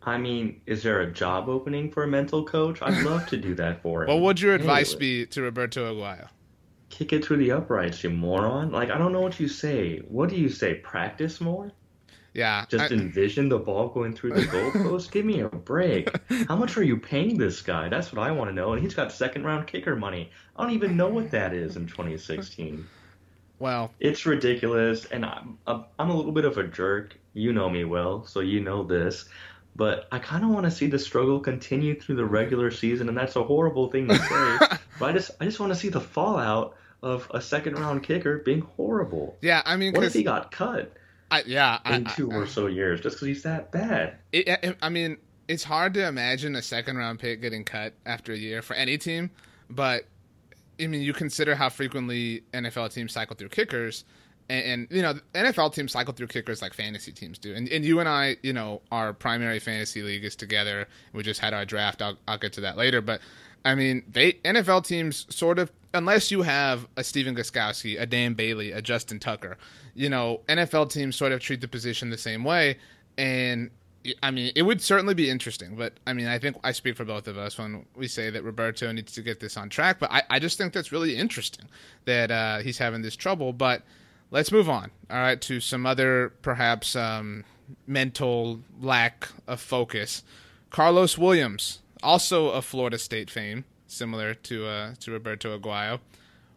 I 0.04 0.18
mean, 0.18 0.60
is 0.66 0.82
there 0.82 1.00
a 1.00 1.12
job 1.12 1.48
opening 1.48 1.90
for 1.90 2.02
a 2.02 2.08
mental 2.08 2.44
coach? 2.44 2.80
I'd 2.82 3.02
love 3.04 3.26
to 3.28 3.36
do 3.36 3.54
that 3.56 3.82
for 3.82 4.02
him. 4.02 4.08
What 4.08 4.20
would 4.20 4.40
your 4.40 4.54
advice 4.54 4.90
Anyway, 4.90 5.00
be 5.00 5.26
to 5.26 5.42
Roberto 5.42 5.94
Aguayo? 5.94 6.28
Kick 6.88 7.12
it 7.12 7.24
through 7.24 7.38
the 7.38 7.52
uprights, 7.52 8.02
you 8.02 8.10
moron. 8.10 8.70
Like, 8.70 8.90
I 8.90 8.98
don't 8.98 9.12
know 9.12 9.20
what 9.20 9.38
you 9.40 9.48
say. 9.48 9.98
What 10.08 10.28
do 10.28 10.36
you 10.36 10.48
say? 10.48 10.74
Practice 10.74 11.40
more? 11.40 11.70
Yeah. 12.34 12.64
Just 12.68 12.90
I- 12.90 12.94
envision 12.94 13.48
the 13.48 13.58
ball 13.58 13.88
going 13.88 14.14
through 14.14 14.32
the 14.32 14.42
goalpost? 14.42 15.10
Give 15.12 15.24
me 15.24 15.40
a 15.40 15.48
break. 15.48 16.08
How 16.48 16.56
much 16.56 16.76
are 16.76 16.82
you 16.82 16.96
paying 16.96 17.36
this 17.38 17.60
guy? 17.62 17.88
That's 17.88 18.12
what 18.12 18.26
I 18.26 18.30
want 18.32 18.50
to 18.50 18.54
know. 18.54 18.72
And 18.72 18.82
he's 18.82 18.94
got 18.94 19.12
second 19.12 19.44
round 19.44 19.66
kicker 19.66 19.96
money. 19.96 20.30
I 20.56 20.62
don't 20.64 20.72
even 20.72 20.96
know 20.96 21.08
what 21.08 21.30
that 21.32 21.52
is 21.52 21.76
in 21.76 21.86
2016. 21.86 22.86
well, 23.58 23.92
It's 24.00 24.24
ridiculous, 24.26 25.04
and 25.06 25.24
I'm 25.24 25.58
I'm 25.66 26.10
a 26.10 26.16
little 26.16 26.32
bit 26.32 26.44
of 26.44 26.58
a 26.58 26.64
jerk. 26.64 27.16
You 27.34 27.52
know 27.52 27.68
me 27.70 27.84
well, 27.84 28.24
so 28.26 28.40
you 28.40 28.60
know 28.60 28.82
this. 28.82 29.26
But 29.74 30.06
I 30.12 30.18
kind 30.18 30.44
of 30.44 30.50
want 30.50 30.64
to 30.64 30.70
see 30.70 30.86
the 30.86 30.98
struggle 30.98 31.40
continue 31.40 31.98
through 31.98 32.16
the 32.16 32.26
regular 32.26 32.70
season, 32.70 33.08
and 33.08 33.16
that's 33.16 33.36
a 33.36 33.42
horrible 33.42 33.90
thing 33.90 34.06
to 34.08 34.16
say. 34.18 34.76
but 34.98 35.10
I 35.10 35.12
just 35.12 35.30
I 35.40 35.44
just 35.46 35.60
want 35.60 35.72
to 35.72 35.78
see 35.78 35.88
the 35.88 36.00
fallout 36.00 36.76
of 37.02 37.26
a 37.32 37.40
second 37.40 37.78
round 37.78 38.02
kicker 38.02 38.38
being 38.38 38.60
horrible. 38.76 39.36
yeah, 39.40 39.62
I 39.64 39.76
mean, 39.76 39.92
What 39.94 40.04
if 40.04 40.12
he 40.12 40.22
got 40.22 40.50
cut 40.52 40.92
yeah, 41.46 41.78
I, 41.84 41.96
in 41.96 42.04
two 42.04 42.30
I, 42.32 42.36
or 42.36 42.46
so 42.46 42.66
years 42.66 43.00
just 43.00 43.16
because 43.16 43.28
he's 43.28 43.42
that 43.44 43.72
bad? 43.72 44.16
it, 44.32 44.48
I- 44.48 44.76
I 44.82 44.88
mean, 44.88 45.16
it's 45.48 45.64
hard 45.64 45.94
to 45.94 46.06
imagine 46.06 46.56
a 46.56 46.62
second 46.62 46.96
round 46.96 47.18
pick 47.18 47.40
getting 47.40 47.64
cut 47.64 47.94
after 48.06 48.32
a 48.32 48.36
year 48.36 48.62
for 48.62 48.74
any 48.74 48.98
team, 48.98 49.30
but 49.70 50.04
I 50.80 50.86
mean, 50.86 51.02
you 51.02 51.12
consider 51.12 51.54
how 51.54 51.68
frequently 51.68 52.42
NFL 52.52 52.92
teams 52.92 53.12
cycle 53.12 53.36
through 53.36 53.50
kickers, 53.50 54.04
and, 54.48 54.64
and 54.64 54.88
you 54.90 55.02
know, 55.02 55.14
NFL 55.34 55.74
teams 55.74 55.92
cycle 55.92 56.12
through 56.14 56.26
kickers 56.28 56.62
like 56.62 56.74
fantasy 56.74 57.12
teams 57.12 57.38
do. 57.38 57.54
And, 57.54 57.68
and 57.68 57.84
you 57.84 58.00
and 58.00 58.08
I, 58.08 58.36
you 58.42 58.52
know, 58.52 58.80
our 58.90 59.12
primary 59.12 59.58
fantasy 59.58 60.02
league 60.02 60.24
is 60.24 60.34
together. 60.34 60.88
We 61.12 61.22
just 61.22 61.40
had 61.40 61.54
our 61.54 61.64
draft. 61.64 62.02
I'll, 62.02 62.16
I'll 62.26 62.38
get 62.38 62.54
to 62.54 62.62
that 62.62 62.76
later, 62.76 63.00
but 63.00 63.20
I 63.64 63.74
mean, 63.74 64.02
they 64.08 64.34
NFL 64.34 64.86
teams 64.86 65.26
sort 65.34 65.58
of, 65.58 65.70
unless 65.94 66.30
you 66.30 66.42
have 66.42 66.86
a 66.96 67.04
Stephen 67.04 67.34
Gostkowski, 67.34 68.00
a 68.00 68.06
Dan 68.06 68.34
Bailey, 68.34 68.72
a 68.72 68.82
Justin 68.82 69.18
Tucker, 69.18 69.56
you 69.94 70.08
know, 70.08 70.40
NFL 70.48 70.90
teams 70.90 71.16
sort 71.16 71.32
of 71.32 71.40
treat 71.40 71.60
the 71.60 71.68
position 71.68 72.10
the 72.10 72.18
same 72.18 72.44
way, 72.44 72.78
and 73.16 73.70
I 74.22 74.30
mean, 74.30 74.52
it 74.56 74.62
would 74.62 74.80
certainly 74.80 75.14
be 75.14 75.30
interesting, 75.30 75.76
but 75.76 75.94
I 76.06 76.12
mean, 76.12 76.26
I 76.26 76.38
think 76.38 76.56
I 76.64 76.72
speak 76.72 76.96
for 76.96 77.04
both 77.04 77.28
of 77.28 77.38
us 77.38 77.56
when 77.56 77.86
we 77.94 78.08
say 78.08 78.30
that 78.30 78.42
Roberto 78.42 78.90
needs 78.90 79.12
to 79.12 79.22
get 79.22 79.38
this 79.38 79.56
on 79.56 79.68
track. 79.68 79.98
But 80.00 80.10
I, 80.10 80.22
I 80.28 80.38
just 80.38 80.58
think 80.58 80.72
that's 80.72 80.90
really 80.90 81.16
interesting 81.16 81.66
that 82.04 82.30
uh, 82.30 82.58
he's 82.58 82.78
having 82.78 83.02
this 83.02 83.14
trouble. 83.14 83.52
But 83.52 83.82
let's 84.30 84.50
move 84.50 84.68
on, 84.68 84.90
all 85.10 85.18
right, 85.18 85.40
to 85.42 85.60
some 85.60 85.86
other 85.86 86.32
perhaps 86.42 86.96
um, 86.96 87.44
mental 87.86 88.60
lack 88.80 89.28
of 89.46 89.60
focus. 89.60 90.24
Carlos 90.70 91.16
Williams, 91.16 91.78
also 92.02 92.50
of 92.50 92.64
Florida 92.64 92.98
State 92.98 93.30
fame, 93.30 93.64
similar 93.86 94.34
to 94.34 94.66
uh, 94.66 94.94
to 95.00 95.12
Roberto 95.12 95.58
Aguayo, 95.58 96.00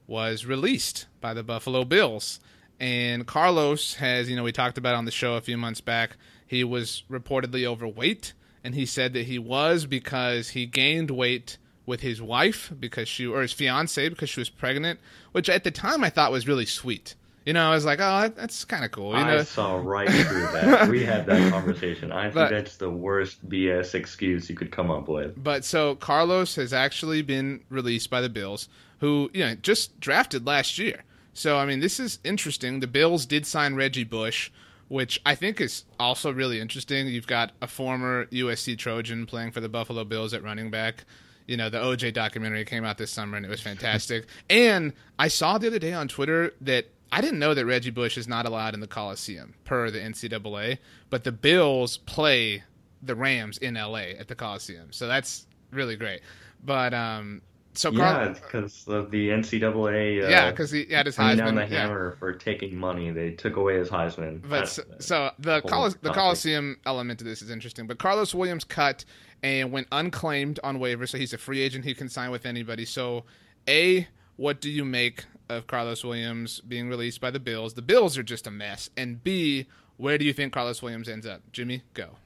was 0.08 0.46
released 0.46 1.08
by 1.22 1.34
the 1.34 1.44
Buffalo 1.44 1.84
Bills. 1.84 2.40
And 2.80 3.26
Carlos 3.26 3.96
has, 3.96 4.30
you 4.30 4.36
know, 4.36 4.44
we 4.44 4.52
talked 4.52 4.78
about 4.78 4.96
on 4.96 5.06
the 5.06 5.12
show 5.12 5.36
a 5.36 5.42
few 5.42 5.58
months 5.58 5.82
back, 5.82 6.18
he 6.46 6.64
was 6.64 7.04
reportedly 7.10 7.66
overweight. 7.66 8.34
And 8.64 8.76
he 8.76 8.86
said 8.86 9.14
that 9.14 9.28
he 9.28 9.38
was 9.40 9.86
because 9.86 10.50
he 10.50 10.66
gained 10.66 11.12
weight 11.12 11.58
with 11.86 12.02
his 12.02 12.22
wife 12.22 12.74
because 12.80 13.08
she, 13.08 13.26
or 13.26 13.42
his 13.42 13.54
fiance 13.54 14.10
because 14.10 14.30
she 14.30 14.40
was 14.40 14.50
pregnant, 14.50 15.00
which 15.32 15.50
at 15.50 15.64
the 15.64 15.72
time 15.72 16.04
I 16.04 16.10
thought 16.10 16.32
was 16.32 16.48
really 16.48 16.66
sweet. 16.66 17.16
You 17.46 17.54
know, 17.54 17.70
I 17.70 17.76
was 17.76 17.86
like, 17.86 18.00
oh, 18.00 18.22
that, 18.22 18.36
that's 18.36 18.66
kind 18.66 18.84
of 18.84 18.92
cool. 18.92 19.16
You 19.18 19.24
know, 19.24 19.38
I 19.38 19.44
saw 19.44 19.76
right 19.84 20.10
through 20.10 20.42
that. 20.42 20.90
we 20.90 21.04
had 21.06 21.28
that 21.28 21.52
conversation. 21.52 22.12
I 22.12 22.24
think 22.24 22.34
But- 22.34 22.50
that's 22.50 22.78
the 22.78 22.90
worst 22.90 23.48
BS 23.48 23.94
excuse 23.94 24.50
you 24.50 24.56
could 24.56 24.72
come 24.72 24.90
up 24.90 25.08
with. 25.08 25.42
But 25.42 25.64
so 25.64 25.96
Carlos 25.96 26.56
has 26.56 26.74
actually 26.74 27.22
been 27.22 27.62
released 27.70 28.10
by 28.10 28.22
the 28.22 28.30
Bills, 28.30 28.68
who 29.00 29.30
you 29.34 29.46
know 29.46 29.56
just 29.56 30.00
drafted 30.00 30.46
last 30.48 30.78
year. 30.80 31.04
So 31.34 31.58
I 31.58 31.66
mean, 31.66 31.82
this 31.82 32.00
is 32.00 32.18
interesting. 32.24 32.80
The 32.80 32.88
Bills 32.88 33.26
did 33.28 33.46
sign 33.46 33.76
Reggie 33.76 34.04
Bush, 34.06 34.50
which 34.88 35.22
I 35.26 35.36
think 35.36 35.62
is 35.62 35.84
also 36.00 36.32
really 36.32 36.60
interesting. 36.60 37.08
You've 37.08 37.28
got 37.28 37.52
a 37.62 37.68
former 37.68 38.26
USC 38.26 38.76
Trojan 38.78 39.26
playing 39.28 39.52
for 39.52 39.60
the 39.62 39.70
Buffalo 39.70 40.04
Bills 40.04 40.34
at 40.34 40.42
running 40.42 40.72
back. 40.72 41.06
You 41.46 41.58
know, 41.58 41.70
the 41.70 41.78
OJ 41.78 42.12
documentary 42.14 42.66
came 42.66 42.84
out 42.84 42.98
this 42.98 43.12
summer 43.12 43.38
and 43.38 43.46
it 43.46 43.50
was 43.50 43.62
fantastic. 43.62 44.26
and 44.50 44.94
I 45.20 45.28
saw 45.28 45.60
the 45.60 45.68
other 45.68 45.78
day 45.78 45.94
on 45.94 46.08
Twitter 46.08 46.54
that 46.62 46.88
I 47.16 47.22
didn't 47.22 47.40
know 47.40 47.54
that 47.54 47.66
Reggie 47.66 47.92
Bush 47.92 48.18
is 48.18 48.28
not 48.28 48.46
allowed 48.46 48.74
in 48.74 48.82
the 48.82 48.88
Coliseum 48.88 49.54
per 49.64 49.90
the 49.90 50.00
NCAA, 50.00 50.80
but 51.10 51.24
the 51.24 51.32
Bills 51.32 51.96
play 51.96 52.62
the 53.02 53.16
Rams 53.16 53.58
in 53.58 53.76
LA 53.76 54.18
at 54.20 54.28
the 54.28 54.36
Coliseum. 54.36 54.92
So 54.92 55.08
that's 55.08 55.48
really 55.72 55.96
great. 55.96 56.20
But 56.66 56.94
um 56.94 57.42
so 57.74 57.90
Yeah, 57.90 58.12
Carl 58.12 58.30
it's 58.32 58.40
because 58.42 58.88
of 58.90 59.12
the 59.12 59.30
NCAA. 59.30 60.26
Uh, 60.26 60.28
yeah, 60.28 60.52
because 60.52 60.72
he 60.72 60.88
had 60.92 61.06
his 61.06 61.16
bringing 61.16 61.38
down 61.38 61.56
the 61.56 61.62
Heisman. 61.62 61.70
Yeah. 61.70 61.82
hammer 61.84 62.18
for 62.20 62.34
taking 62.34 62.76
money. 62.76 63.12
They 63.12 63.32
took 63.32 63.56
away 63.56 63.78
his 63.78 63.88
Heisman. 63.88 64.42
But 64.50 64.68
so, 64.68 64.84
so 65.00 65.32
the 65.40 65.62
whole 65.62 65.72
Colis- 65.72 66.02
the. 66.02 66.12
Coliseum 66.12 66.78
element 66.86 67.20
to 67.20 67.26
this 67.26 67.42
is 67.42 67.50
interesting. 67.50 67.88
But 67.88 67.98
Carlos 67.98 68.36
Williams 68.36 68.66
cut 68.66 69.06
and 69.42 69.72
went 69.72 69.88
unclaimed 69.94 70.60
on 70.66 70.80
waivers, 70.80 71.10
so 71.10 71.18
he's 71.18 71.32
a 71.32 71.38
free 71.38 71.62
agent. 71.62 71.86
He 71.86 71.94
can 71.94 72.10
sign 72.10 72.30
with 72.30 72.46
anybody. 72.46 72.84
So, 72.84 73.24
a 73.70 74.06
what 74.36 74.60
do 74.60 74.70
you 74.70 74.84
make 74.84 75.24
of 75.50 75.68
Carlos 75.68 76.04
Williams 76.04 76.60
being 76.62 76.90
released 76.90 77.22
by 77.22 77.32
the 77.32 77.40
Bills? 77.40 77.74
The 77.74 77.82
Bills 77.82 78.18
are 78.18 78.24
just 78.24 78.48
a 78.48 78.52
mess. 78.52 78.90
And 78.98 79.24
B, 79.24 79.68
where 79.98 80.18
do 80.18 80.26
you 80.26 80.34
think 80.34 80.54
Carlos 80.54 80.82
Williams 80.82 81.10
ends 81.10 81.26
up? 81.26 81.42
Jimmy, 81.52 81.84
go. 81.94 82.18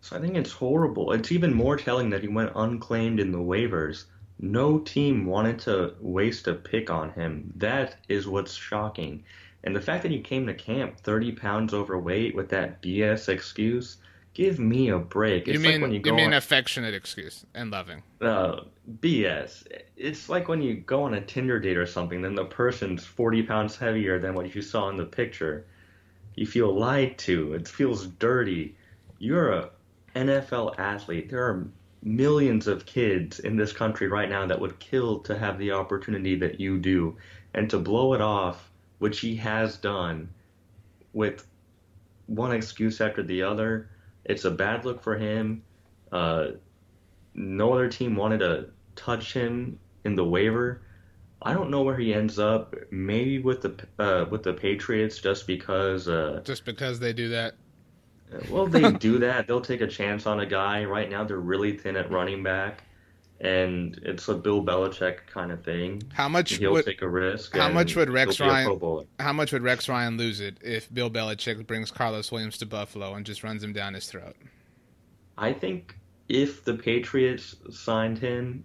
So 0.00 0.16
I 0.16 0.20
think 0.20 0.36
it's 0.36 0.52
horrible. 0.52 1.12
It's 1.12 1.32
even 1.32 1.52
more 1.52 1.76
telling 1.76 2.10
that 2.10 2.22
he 2.22 2.28
went 2.28 2.52
unclaimed 2.54 3.20
in 3.20 3.32
the 3.32 3.38
waivers. 3.38 4.04
No 4.38 4.78
team 4.78 5.26
wanted 5.26 5.58
to 5.60 5.94
waste 6.00 6.48
a 6.48 6.54
pick 6.54 6.88
on 6.88 7.10
him. 7.12 7.52
That 7.56 7.96
is 8.08 8.26
what's 8.26 8.54
shocking. 8.54 9.24
And 9.62 9.76
the 9.76 9.82
fact 9.82 10.02
that 10.02 10.12
he 10.12 10.20
came 10.20 10.46
to 10.46 10.54
camp 10.54 10.98
30 11.00 11.32
pounds 11.32 11.74
overweight 11.74 12.34
with 12.34 12.48
that 12.48 12.80
BS 12.80 13.28
excuse, 13.28 13.98
give 14.40 14.58
me 14.58 14.88
a 14.88 14.98
break. 14.98 15.48
You 15.50 15.58
It's 15.58 15.60
mean 15.60 15.80
like 15.80 15.80
when 15.80 15.92
you 15.92 16.00
you, 16.02 16.12
mean 16.12 16.32
on, 16.32 16.32
affectionate 16.32 16.94
excuse 16.94 17.44
and 17.54 17.70
loving? 17.70 18.04
uh, 18.20 18.62
BS. 19.00 19.64
It's 19.96 20.28
like 20.28 20.48
when 20.48 20.62
you 20.62 20.76
go 20.76 21.02
on 21.04 21.14
a 21.14 21.20
Tinder 21.20 21.58
date 21.60 21.76
or 21.76 21.86
something, 21.86 22.22
then 22.22 22.34
the 22.34 22.44
person's 22.46 23.04
40 23.04 23.42
pounds 23.44 23.76
heavier 23.76 24.18
than 24.18 24.34
what 24.34 24.54
you 24.54 24.62
saw 24.62 24.88
in 24.88 24.96
the 24.96 25.04
picture. 25.06 25.66
You 26.36 26.46
feel 26.46 26.72
lied 26.76 27.18
to. 27.20 27.54
It 27.54 27.68
feels 27.68 28.06
dirty. 28.08 28.76
You're 29.18 29.52
a 29.52 29.70
NFL 30.16 30.78
athlete. 30.78 31.30
There 31.30 31.44
are 31.44 31.68
millions 32.02 32.66
of 32.68 32.86
kids 32.86 33.40
in 33.40 33.56
this 33.56 33.72
country 33.72 34.08
right 34.08 34.28
now 34.30 34.46
that 34.46 34.60
would 34.60 34.78
kill 34.80 35.20
to 35.20 35.38
have 35.38 35.58
the 35.58 35.72
opportunity 35.72 36.36
that 36.36 36.60
you 36.60 36.78
do, 36.78 37.18
and 37.54 37.70
to 37.70 37.78
blow 37.78 38.14
it 38.14 38.22
off, 38.22 38.70
which 38.98 39.20
he 39.20 39.36
has 39.36 39.76
done, 39.78 40.30
with 41.12 41.46
one 42.28 42.52
excuse 42.52 43.00
after 43.02 43.22
the 43.22 43.42
other. 43.42 43.89
It's 44.24 44.44
a 44.44 44.50
bad 44.50 44.84
look 44.84 45.02
for 45.02 45.16
him. 45.16 45.62
Uh, 46.12 46.48
no 47.34 47.72
other 47.72 47.88
team 47.88 48.16
wanted 48.16 48.38
to 48.38 48.70
touch 48.96 49.32
him 49.32 49.78
in 50.04 50.14
the 50.16 50.24
waiver. 50.24 50.82
I 51.42 51.54
don't 51.54 51.70
know 51.70 51.82
where 51.82 51.96
he 51.96 52.12
ends 52.12 52.38
up. 52.38 52.74
Maybe 52.90 53.38
with 53.38 53.62
the 53.62 53.74
uh, 53.98 54.26
with 54.30 54.42
the 54.42 54.52
Patriots, 54.52 55.18
just 55.18 55.46
because. 55.46 56.06
Uh, 56.08 56.42
Just 56.44 56.64
because 56.64 57.00
they 57.00 57.12
do 57.14 57.30
that. 57.30 57.54
well, 58.50 58.66
they 58.66 58.92
do 59.08 59.18
that. 59.20 59.46
They'll 59.46 59.60
take 59.62 59.80
a 59.80 59.86
chance 59.86 60.26
on 60.26 60.40
a 60.40 60.46
guy. 60.46 60.84
Right 60.84 61.08
now, 61.08 61.24
they're 61.24 61.38
really 61.38 61.76
thin 61.76 61.96
at 61.96 62.10
running 62.10 62.42
back, 62.42 62.84
and 63.40 63.98
it's 64.02 64.28
a 64.28 64.34
Bill 64.34 64.62
Belichick 64.62 65.26
kind 65.26 65.50
of 65.50 65.64
thing. 65.64 66.02
How 66.12 66.28
much 66.28 66.52
He'll 66.54 66.72
would 66.72 66.84
take 66.84 67.02
a 67.02 67.08
risk. 67.08 67.56
how 67.56 67.70
much 67.70 67.96
would 67.96 68.10
Rex 68.10 68.36
he'll 68.36 68.46
be 68.46 68.50
a 68.50 68.52
Ryan- 68.68 69.06
how 69.18 69.32
much 69.32 69.52
would 69.52 69.62
Rex 69.62 69.88
Ryan 69.88 70.16
lose 70.16 70.40
it 70.40 70.56
if 70.62 70.92
Bill 70.92 71.10
Belichick 71.10 71.66
brings 71.66 71.90
Carlos 71.90 72.30
Williams 72.30 72.58
to 72.58 72.66
Buffalo 72.66 73.14
and 73.14 73.24
just 73.24 73.42
runs 73.42 73.62
him 73.64 73.72
down 73.72 73.94
his 73.94 74.06
throat? 74.06 74.36
I 75.38 75.52
think 75.52 75.96
if 76.28 76.64
the 76.64 76.74
Patriots 76.74 77.56
signed 77.70 78.18
him, 78.18 78.62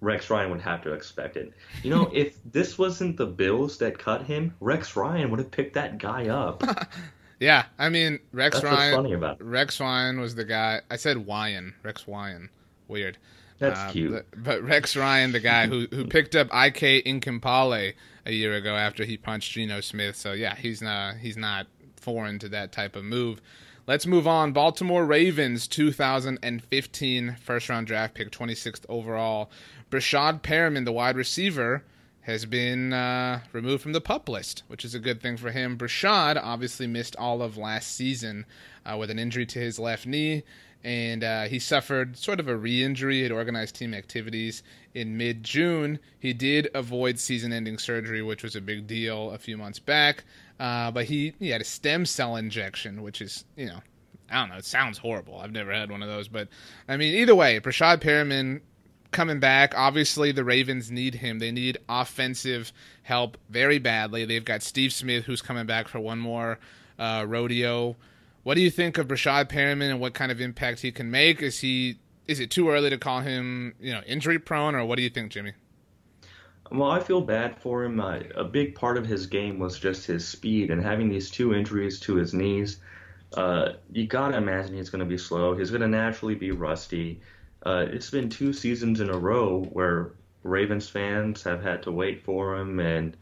Rex 0.00 0.28
Ryan 0.30 0.50
would 0.50 0.60
have 0.60 0.82
to 0.82 0.92
expect 0.92 1.36
it. 1.36 1.52
You 1.82 1.90
know, 1.90 2.10
if 2.14 2.38
this 2.52 2.76
wasn't 2.78 3.16
the 3.16 3.26
Bills 3.26 3.78
that 3.78 3.98
cut 3.98 4.24
him, 4.24 4.52
Rex 4.60 4.96
Ryan 4.96 5.30
would 5.30 5.38
have 5.38 5.50
picked 5.50 5.74
that 5.74 5.98
guy 5.98 6.28
up. 6.28 6.62
Yeah, 7.38 7.66
I 7.78 7.90
mean 7.90 8.18
Rex 8.32 8.54
That's 8.56 8.64
what's 8.64 8.76
Ryan. 8.78 8.94
funny 8.94 9.12
about 9.12 9.40
it. 9.40 9.44
Rex 9.44 9.78
Ryan 9.78 10.20
was 10.20 10.34
the 10.34 10.44
guy. 10.46 10.80
I 10.90 10.96
said 10.96 11.18
Wyan. 11.18 11.74
Rex 11.82 12.04
Wyan. 12.04 12.48
Weird. 12.88 13.18
That's 13.58 13.78
Uh, 13.80 13.90
cute. 13.92 14.12
But, 14.12 14.42
but 14.44 14.62
Rex 14.62 14.96
Ryan, 14.96 15.32
the 15.32 15.40
guy 15.40 15.66
who 15.66 15.86
who 15.90 16.04
picked 16.06 16.34
up 16.36 16.48
IK 16.48 17.04
Enemkpali 17.06 17.94
a 18.26 18.32
year 18.32 18.54
ago 18.54 18.74
after 18.76 19.04
he 19.04 19.16
punched 19.16 19.52
Geno 19.52 19.80
Smith. 19.80 20.16
So 20.16 20.32
yeah, 20.32 20.54
he's 20.54 20.82
not 20.82 21.16
he's 21.16 21.36
not 21.36 21.66
foreign 21.96 22.38
to 22.40 22.48
that 22.50 22.72
type 22.72 22.96
of 22.96 23.04
move. 23.04 23.40
Let's 23.86 24.06
move 24.06 24.26
on. 24.26 24.52
Baltimore 24.52 25.04
Ravens 25.06 25.68
2015 25.68 27.36
first 27.40 27.68
round 27.68 27.86
draft 27.86 28.14
pick, 28.14 28.30
26th 28.30 28.84
overall. 28.88 29.50
Breshad 29.90 30.42
Perriman, 30.42 30.84
the 30.84 30.92
wide 30.92 31.16
receiver, 31.16 31.84
has 32.22 32.44
been 32.44 32.92
uh, 32.92 33.40
removed 33.52 33.82
from 33.82 33.92
the 33.92 34.00
pup 34.00 34.28
list, 34.28 34.64
which 34.66 34.84
is 34.84 34.94
a 34.94 34.98
good 34.98 35.22
thing 35.22 35.36
for 35.36 35.52
him. 35.52 35.78
Breshad 35.78 36.38
obviously 36.42 36.86
missed 36.88 37.14
all 37.16 37.40
of 37.40 37.56
last 37.56 37.94
season 37.94 38.44
uh, 38.84 38.96
with 38.96 39.10
an 39.10 39.18
injury 39.20 39.46
to 39.46 39.58
his 39.60 39.78
left 39.78 40.06
knee, 40.06 40.42
and 40.86 41.24
uh, 41.24 41.42
he 41.46 41.58
suffered 41.58 42.16
sort 42.16 42.38
of 42.38 42.46
a 42.46 42.56
re 42.56 42.84
injury 42.84 43.24
at 43.24 43.32
organized 43.32 43.74
team 43.74 43.92
activities 43.92 44.62
in 44.94 45.16
mid 45.16 45.42
June. 45.42 45.98
He 46.20 46.32
did 46.32 46.68
avoid 46.74 47.18
season 47.18 47.52
ending 47.52 47.76
surgery, 47.76 48.22
which 48.22 48.44
was 48.44 48.54
a 48.54 48.60
big 48.60 48.86
deal 48.86 49.32
a 49.32 49.38
few 49.38 49.56
months 49.56 49.80
back, 49.80 50.22
uh, 50.60 50.92
but 50.92 51.06
he, 51.06 51.34
he 51.40 51.50
had 51.50 51.60
a 51.60 51.64
stem 51.64 52.06
cell 52.06 52.36
injection, 52.36 53.02
which 53.02 53.20
is, 53.20 53.44
you 53.56 53.66
know, 53.66 53.80
I 54.30 54.36
don't 54.36 54.50
know, 54.50 54.58
it 54.58 54.64
sounds 54.64 54.96
horrible. 54.96 55.40
I've 55.40 55.50
never 55.50 55.72
had 55.72 55.90
one 55.90 56.04
of 56.04 56.08
those, 56.08 56.28
but 56.28 56.46
I 56.88 56.96
mean, 56.96 57.16
either 57.16 57.34
way, 57.34 57.58
Breshad 57.58 58.00
Perriman 58.00 58.60
coming 59.10 59.40
back. 59.40 59.74
Obviously, 59.76 60.30
the 60.30 60.44
Ravens 60.44 60.92
need 60.92 61.16
him. 61.16 61.40
They 61.40 61.50
need 61.50 61.78
offensive 61.88 62.72
help 63.02 63.38
very 63.50 63.80
badly. 63.80 64.24
They've 64.24 64.44
got 64.44 64.62
Steve 64.62 64.92
Smith, 64.92 65.24
who's 65.24 65.42
coming 65.42 65.66
back 65.66 65.88
for 65.88 65.98
one 65.98 66.20
more 66.20 66.60
uh, 66.96 67.24
rodeo. 67.26 67.96
What 68.46 68.54
do 68.54 68.60
you 68.60 68.70
think 68.70 68.96
of 68.96 69.08
Breshad 69.08 69.48
Perriman 69.48 69.90
and 69.90 69.98
what 69.98 70.14
kind 70.14 70.30
of 70.30 70.40
impact 70.40 70.78
he 70.78 70.92
can 70.92 71.10
make? 71.10 71.42
Is 71.42 71.58
he 71.58 71.98
is 72.28 72.38
it 72.38 72.48
too 72.48 72.70
early 72.70 72.90
to 72.90 72.96
call 72.96 73.18
him, 73.18 73.74
you 73.80 73.92
know, 73.92 74.02
injury 74.06 74.38
prone, 74.38 74.76
or 74.76 74.84
what 74.84 74.98
do 74.98 75.02
you 75.02 75.10
think, 75.10 75.32
Jimmy? 75.32 75.54
Well, 76.70 76.88
I 76.88 77.00
feel 77.00 77.20
bad 77.22 77.60
for 77.60 77.82
him. 77.82 77.98
Uh, 77.98 78.20
a 78.36 78.44
big 78.44 78.76
part 78.76 78.98
of 78.98 79.04
his 79.04 79.26
game 79.26 79.58
was 79.58 79.80
just 79.80 80.06
his 80.06 80.28
speed, 80.28 80.70
and 80.70 80.80
having 80.80 81.08
these 81.08 81.28
two 81.28 81.54
injuries 81.54 81.98
to 82.02 82.14
his 82.14 82.32
knees, 82.32 82.78
uh, 83.36 83.70
you 83.90 84.06
gotta 84.06 84.36
imagine 84.36 84.76
he's 84.76 84.90
gonna 84.90 85.04
be 85.04 85.18
slow. 85.18 85.56
He's 85.56 85.72
gonna 85.72 85.88
naturally 85.88 86.36
be 86.36 86.52
rusty. 86.52 87.20
Uh, 87.64 87.86
it's 87.90 88.10
been 88.10 88.30
two 88.30 88.52
seasons 88.52 89.00
in 89.00 89.10
a 89.10 89.18
row 89.18 89.64
where 89.72 90.12
Ravens 90.44 90.88
fans 90.88 91.42
have 91.42 91.64
had 91.64 91.82
to 91.82 91.90
wait 91.90 92.22
for 92.22 92.56
him, 92.56 92.78
and 92.78 93.16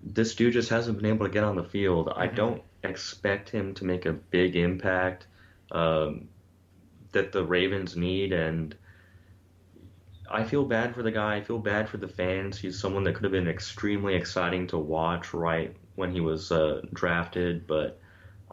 this 0.00 0.36
dude 0.36 0.52
just 0.52 0.68
hasn't 0.68 0.98
been 0.98 1.06
able 1.06 1.26
to 1.26 1.32
get 1.32 1.42
on 1.42 1.56
the 1.56 1.64
field. 1.64 2.12
I 2.14 2.28
don't 2.28 2.62
expect 2.84 3.48
him 3.48 3.74
to 3.74 3.84
make 3.84 4.06
a 4.06 4.12
big 4.12 4.56
impact 4.56 5.26
um, 5.70 6.28
that 7.12 7.32
the 7.32 7.44
Ravens 7.44 7.96
need, 7.96 8.32
and 8.32 8.74
I 10.30 10.44
feel 10.44 10.64
bad 10.64 10.94
for 10.94 11.02
the 11.02 11.10
guy. 11.10 11.36
I 11.36 11.40
feel 11.42 11.58
bad 11.58 11.88
for 11.88 11.98
the 11.98 12.08
fans. 12.08 12.58
He's 12.58 12.78
someone 12.78 13.04
that 13.04 13.14
could 13.14 13.24
have 13.24 13.32
been 13.32 13.48
extremely 13.48 14.14
exciting 14.14 14.66
to 14.68 14.78
watch 14.78 15.34
right 15.34 15.74
when 15.94 16.12
he 16.12 16.20
was 16.20 16.50
uh, 16.50 16.80
drafted, 16.92 17.66
but 17.66 18.00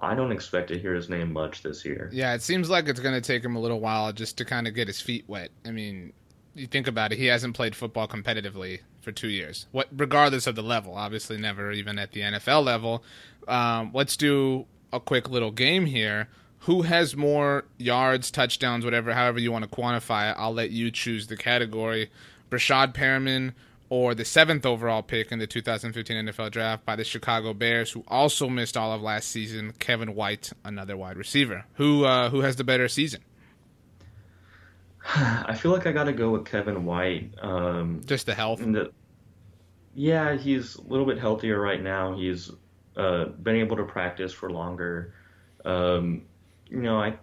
I 0.01 0.15
don't 0.15 0.31
expect 0.31 0.69
to 0.69 0.79
hear 0.79 0.93
his 0.93 1.09
name 1.09 1.33
much 1.33 1.63
this 1.63 1.85
year. 1.85 2.09
Yeah, 2.13 2.33
it 2.33 2.41
seems 2.41 2.69
like 2.69 2.87
it's 2.87 2.99
going 2.99 3.15
to 3.15 3.21
take 3.21 3.43
him 3.43 3.55
a 3.55 3.59
little 3.59 3.79
while 3.79 4.11
just 4.13 4.37
to 4.37 4.45
kind 4.45 4.67
of 4.67 4.75
get 4.75 4.87
his 4.87 5.01
feet 5.01 5.25
wet. 5.27 5.51
I 5.65 5.71
mean, 5.71 6.13
you 6.59 6.67
think 6.67 6.87
about 6.87 7.11
it, 7.11 7.17
he 7.17 7.25
hasn't 7.27 7.55
played 7.55 7.75
football 7.75 8.07
competitively 8.07 8.79
for 9.01 9.11
two 9.11 9.29
years. 9.29 9.67
What, 9.71 9.87
regardless 9.95 10.47
of 10.47 10.55
the 10.55 10.61
level, 10.61 10.95
obviously 10.95 11.37
never 11.37 11.71
even 11.71 11.97
at 11.97 12.11
the 12.11 12.21
NFL 12.21 12.63
level. 12.63 13.03
Um, 13.47 13.91
let's 13.93 14.17
do 14.17 14.65
a 14.91 14.99
quick 14.99 15.29
little 15.29 15.51
game 15.51 15.85
here. 15.85 16.27
Who 16.63 16.81
has 16.81 17.15
more 17.15 17.65
yards, 17.77 18.31
touchdowns, 18.31 18.83
whatever, 18.83 19.13
however 19.13 19.39
you 19.39 19.51
want 19.51 19.69
to 19.69 19.75
quantify 19.75 20.31
it? 20.31 20.35
I'll 20.37 20.53
let 20.53 20.71
you 20.71 20.91
choose 20.91 21.27
the 21.27 21.37
category. 21.37 22.11
Breshad 22.49 22.93
Perriman 22.93 23.53
or 23.89 24.13
the 24.13 24.25
seventh 24.25 24.65
overall 24.65 25.01
pick 25.01 25.31
in 25.31 25.39
the 25.39 25.47
2015 25.47 26.25
NFL 26.25 26.51
Draft 26.51 26.85
by 26.85 26.95
the 26.95 27.03
Chicago 27.03 27.53
Bears, 27.53 27.91
who 27.91 28.03
also 28.07 28.47
missed 28.49 28.77
all 28.77 28.91
of 28.91 29.01
last 29.01 29.29
season. 29.29 29.73
Kevin 29.79 30.15
White, 30.15 30.51
another 30.63 30.95
wide 30.95 31.17
receiver. 31.17 31.65
Who 31.75 32.05
uh, 32.05 32.29
who 32.29 32.41
has 32.41 32.55
the 32.57 32.63
better 32.63 32.87
season? 32.87 33.21
I 35.15 35.55
feel 35.55 35.71
like 35.71 35.85
I 35.87 35.91
got 35.91 36.05
to 36.05 36.13
go 36.13 36.31
with 36.31 36.45
Kevin 36.45 36.85
White. 36.85 37.33
Um, 37.41 38.01
Just 38.05 38.25
the 38.25 38.35
health. 38.35 38.59
the, 38.59 38.91
yeah, 39.95 40.35
he's 40.35 40.75
a 40.75 40.81
little 40.83 41.05
bit 41.05 41.19
healthier 41.19 41.59
right 41.59 41.81
now. 41.81 42.15
He's 42.15 42.51
uh, 42.95 43.25
been 43.25 43.55
able 43.55 43.77
to 43.77 43.83
practice 43.83 44.33
for 44.33 44.49
longer. 44.49 45.13
Um, 45.65 46.23
you 46.69 46.81
know, 46.81 46.99
I 46.99 47.17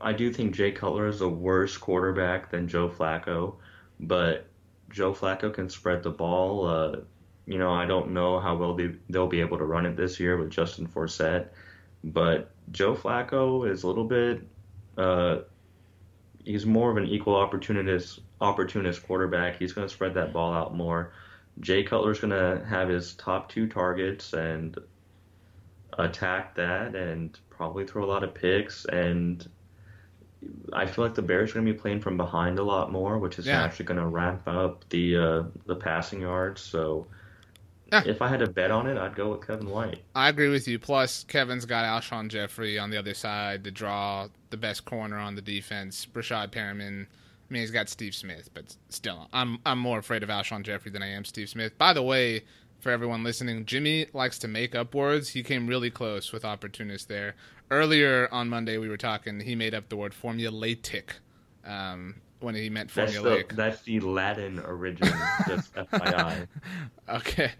I 0.00 0.12
do 0.12 0.32
think 0.32 0.54
Jay 0.54 0.72
Cutler 0.72 1.06
is 1.08 1.20
a 1.20 1.28
worse 1.28 1.76
quarterback 1.76 2.50
than 2.50 2.68
Joe 2.68 2.88
Flacco, 2.88 3.56
but 4.00 4.46
Joe 4.88 5.12
Flacco 5.12 5.52
can 5.52 5.68
spread 5.68 6.02
the 6.02 6.10
ball. 6.10 6.66
Uh, 6.66 6.96
you 7.46 7.58
know, 7.58 7.72
I 7.72 7.84
don't 7.84 8.12
know 8.12 8.40
how 8.40 8.56
well 8.56 8.74
they, 8.74 8.94
they'll 9.08 9.26
be 9.26 9.40
able 9.40 9.58
to 9.58 9.64
run 9.64 9.86
it 9.86 9.96
this 9.96 10.18
year 10.18 10.36
with 10.36 10.50
Justin 10.50 10.86
Forsett, 10.86 11.48
but 12.04 12.50
Joe 12.70 12.94
Flacco 12.94 13.68
is 13.68 13.82
a 13.82 13.86
little 13.86 14.04
bit. 14.04 14.42
Uh, 14.96 15.40
he's 16.44 16.66
more 16.66 16.90
of 16.90 16.96
an 16.96 17.06
equal 17.06 17.36
opportunist 17.36 18.20
opportunist 18.40 19.06
quarterback. 19.06 19.58
He's 19.58 19.72
going 19.72 19.86
to 19.86 19.92
spread 19.92 20.14
that 20.14 20.32
ball 20.32 20.52
out 20.52 20.74
more. 20.74 21.12
Jay 21.60 21.82
Cutler's 21.82 22.20
going 22.20 22.30
to 22.30 22.64
have 22.66 22.88
his 22.88 23.14
top 23.14 23.48
two 23.50 23.68
targets 23.68 24.32
and 24.32 24.76
attack 25.98 26.54
that 26.54 26.94
and 26.94 27.38
probably 27.50 27.86
throw 27.86 28.04
a 28.04 28.06
lot 28.06 28.22
of 28.24 28.32
picks 28.34 28.84
and 28.86 29.48
I 30.72 30.86
feel 30.86 31.04
like 31.04 31.14
the 31.14 31.20
Bears 31.22 31.50
are 31.50 31.54
going 31.54 31.66
to 31.66 31.72
be 31.74 31.78
playing 31.78 32.00
from 32.00 32.16
behind 32.16 32.58
a 32.58 32.62
lot 32.62 32.90
more, 32.90 33.18
which 33.18 33.38
is 33.38 33.46
Yeah. 33.46 33.62
actually 33.62 33.84
going 33.86 34.00
to 34.00 34.06
ramp 34.06 34.42
up 34.46 34.88
the 34.88 35.16
uh, 35.16 35.42
the 35.66 35.76
passing 35.76 36.22
yards. 36.22 36.62
So 36.62 37.06
Yeah. 37.92 38.02
if 38.06 38.22
I 38.22 38.28
had 38.28 38.40
to 38.40 38.48
bet 38.48 38.70
on 38.70 38.86
it, 38.86 38.96
I'd 38.96 39.14
go 39.16 39.32
with 39.32 39.46
Kevin 39.46 39.68
White. 39.68 40.00
I 40.14 40.28
agree 40.28 40.48
with 40.48 40.68
you. 40.68 40.78
Plus, 40.78 41.24
Kevin's 41.24 41.64
got 41.64 41.84
Alshon 41.84 42.28
Jeffery 42.28 42.78
on 42.78 42.90
the 42.90 42.96
other 42.98 43.14
side 43.14 43.64
to 43.64 43.70
draw 43.70 44.28
the 44.50 44.56
best 44.56 44.84
corner 44.84 45.18
on 45.18 45.34
the 45.34 45.42
defense. 45.42 46.06
Breshad 46.06 46.50
Perriman. 46.50 47.06
I 47.06 47.52
mean, 47.52 47.62
he's 47.62 47.72
got 47.72 47.88
Steve 47.88 48.14
Smith, 48.14 48.48
but 48.54 48.76
still, 48.90 49.28
I'm 49.32 49.58
I'm 49.66 49.78
more 49.78 49.98
afraid 49.98 50.22
of 50.22 50.28
Alshon 50.28 50.62
Jeffery 50.62 50.92
than 50.92 51.02
I 51.02 51.08
am 51.08 51.24
Steve 51.24 51.48
Smith. 51.48 51.76
By 51.78 51.92
the 51.92 52.02
way, 52.02 52.44
for 52.78 52.90
everyone 52.90 53.24
listening, 53.24 53.66
Jimmy 53.66 54.06
likes 54.12 54.38
to 54.40 54.48
make 54.48 54.74
up 54.74 54.94
words. 54.94 55.30
He 55.30 55.42
came 55.42 55.66
really 55.66 55.90
close 55.90 56.32
with 56.32 56.44
opportunist 56.44 57.08
there. 57.08 57.34
Earlier 57.70 58.28
on 58.32 58.48
Monday, 58.48 58.78
we 58.78 58.88
were 58.88 58.96
talking. 58.96 59.40
He 59.40 59.54
made 59.56 59.74
up 59.74 59.88
the 59.88 59.96
word 59.96 60.12
formulatic 60.12 61.10
um, 61.64 62.16
when 62.40 62.54
he 62.54 62.70
meant 62.70 62.92
That's 62.92 63.14
the 63.14 63.44
that's 63.50 63.82
the 63.82 64.00
Latin 64.00 64.58
origin, 64.58 65.12
just 65.46 65.74
FYI. 65.74 66.48
Okay. 67.08 67.52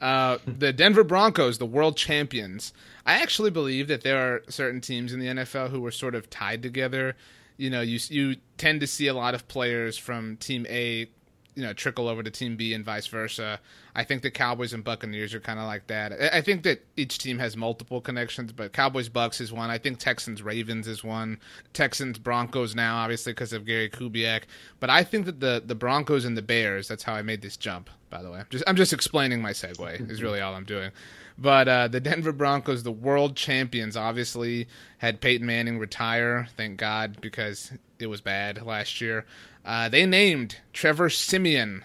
Uh, 0.00 0.38
the 0.46 0.72
Denver 0.72 1.04
Broncos, 1.04 1.58
the 1.58 1.66
world 1.66 1.96
champions. 1.96 2.72
I 3.06 3.22
actually 3.22 3.50
believe 3.50 3.88
that 3.88 4.02
there 4.02 4.18
are 4.18 4.42
certain 4.48 4.80
teams 4.80 5.12
in 5.12 5.20
the 5.20 5.26
NFL 5.26 5.70
who 5.70 5.80
were 5.80 5.92
sort 5.92 6.14
of 6.14 6.28
tied 6.28 6.62
together. 6.62 7.16
You 7.56 7.70
know, 7.70 7.80
you 7.80 7.98
you 8.08 8.36
tend 8.58 8.80
to 8.80 8.86
see 8.86 9.06
a 9.06 9.14
lot 9.14 9.34
of 9.34 9.46
players 9.48 9.96
from 9.96 10.36
Team 10.36 10.66
A 10.68 11.08
you 11.54 11.62
know 11.62 11.72
trickle 11.72 12.08
over 12.08 12.22
to 12.22 12.30
Team 12.30 12.56
B 12.56 12.74
and 12.74 12.84
vice 12.84 13.06
versa. 13.06 13.60
I 13.94 14.04
think 14.04 14.22
the 14.22 14.30
Cowboys 14.30 14.72
and 14.72 14.82
Buccaneers 14.82 15.34
are 15.34 15.40
kind 15.40 15.58
of 15.60 15.66
like 15.66 15.86
that. 15.86 16.12
I- 16.34 16.40
think 16.40 16.62
that 16.64 16.84
each 16.96 17.18
team 17.18 17.38
has 17.38 17.56
multiple 17.56 18.00
connections, 18.00 18.52
but 18.52 18.72
Cowboys 18.72 19.08
Bucks 19.08 19.40
is 19.40 19.52
one. 19.52 19.70
I 19.70 19.78
think 19.78 19.98
Texans 19.98 20.42
Ravens 20.42 20.86
is 20.88 21.02
one. 21.04 21.38
Texans 21.72 22.18
Broncos 22.18 22.74
now, 22.74 22.96
obviously 22.96 23.32
because 23.32 23.52
of 23.52 23.64
Gary 23.64 23.88
Kubiak. 23.88 24.42
But 24.80 24.90
I 24.90 25.04
think 25.04 25.26
that 25.26 25.40
the 25.40 25.62
the 25.64 25.74
Broncos 25.74 26.24
and 26.24 26.36
the 26.36 26.42
Bears. 26.42 26.88
That's 26.88 27.04
how 27.04 27.14
I 27.14 27.22
made 27.22 27.40
this 27.42 27.56
jump. 27.56 27.88
By 28.10 28.22
the 28.22 28.30
way, 28.30 28.42
just 28.50 28.64
I'm 28.66 28.76
just 28.76 28.92
explaining 28.92 29.40
my 29.40 29.52
segue. 29.52 30.10
Is 30.10 30.22
really 30.22 30.40
all 30.40 30.54
I'm 30.54 30.64
doing. 30.64 30.90
But 31.36 31.66
uh, 31.66 31.88
the 31.88 31.98
Denver 32.00 32.32
Broncos, 32.32 32.82
the 32.84 32.92
world 32.92 33.36
champions, 33.36 33.96
obviously 33.96 34.68
had 34.98 35.20
Peyton 35.20 35.46
Manning 35.46 35.78
retire. 35.78 36.46
Thank 36.56 36.76
God, 36.78 37.20
because 37.20 37.72
it 37.98 38.06
was 38.06 38.20
bad 38.20 38.64
last 38.64 39.00
year. 39.00 39.24
Uh, 39.64 39.88
they 39.88 40.06
named 40.06 40.58
Trevor 40.72 41.10
Siemian 41.10 41.82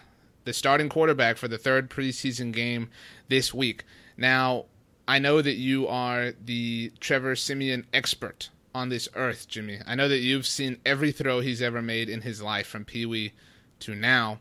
the 0.50 0.54
starting 0.54 0.90
quarterback 0.90 1.38
for 1.38 1.48
the 1.48 1.60
third 1.60 1.92
preseason 1.92 2.52
game 2.52 2.90
this 3.28 3.54
week. 3.54 3.84
Now, 4.18 4.66
I 5.08 5.20
know 5.20 5.44
that 5.44 5.58
you 5.58 5.88
are 5.88 6.34
the 6.44 6.92
Trevor 7.00 7.36
Siemian 7.36 7.86
expert 7.94 8.50
on 8.74 8.90
this 8.90 9.08
earth, 9.14 9.48
Jimmy. 9.48 9.78
I 9.86 9.94
know 9.94 10.08
that 10.08 10.18
you've 10.18 10.48
seen 10.48 10.78
every 10.88 11.12
throw 11.12 11.40
he's 11.42 11.62
ever 11.62 11.84
made 11.84 12.10
in 12.10 12.22
his 12.22 12.42
life 12.42 12.66
from 12.66 12.84
Pee 12.84 13.06
Wee 13.06 13.34
to 13.82 13.94
now. 13.94 14.40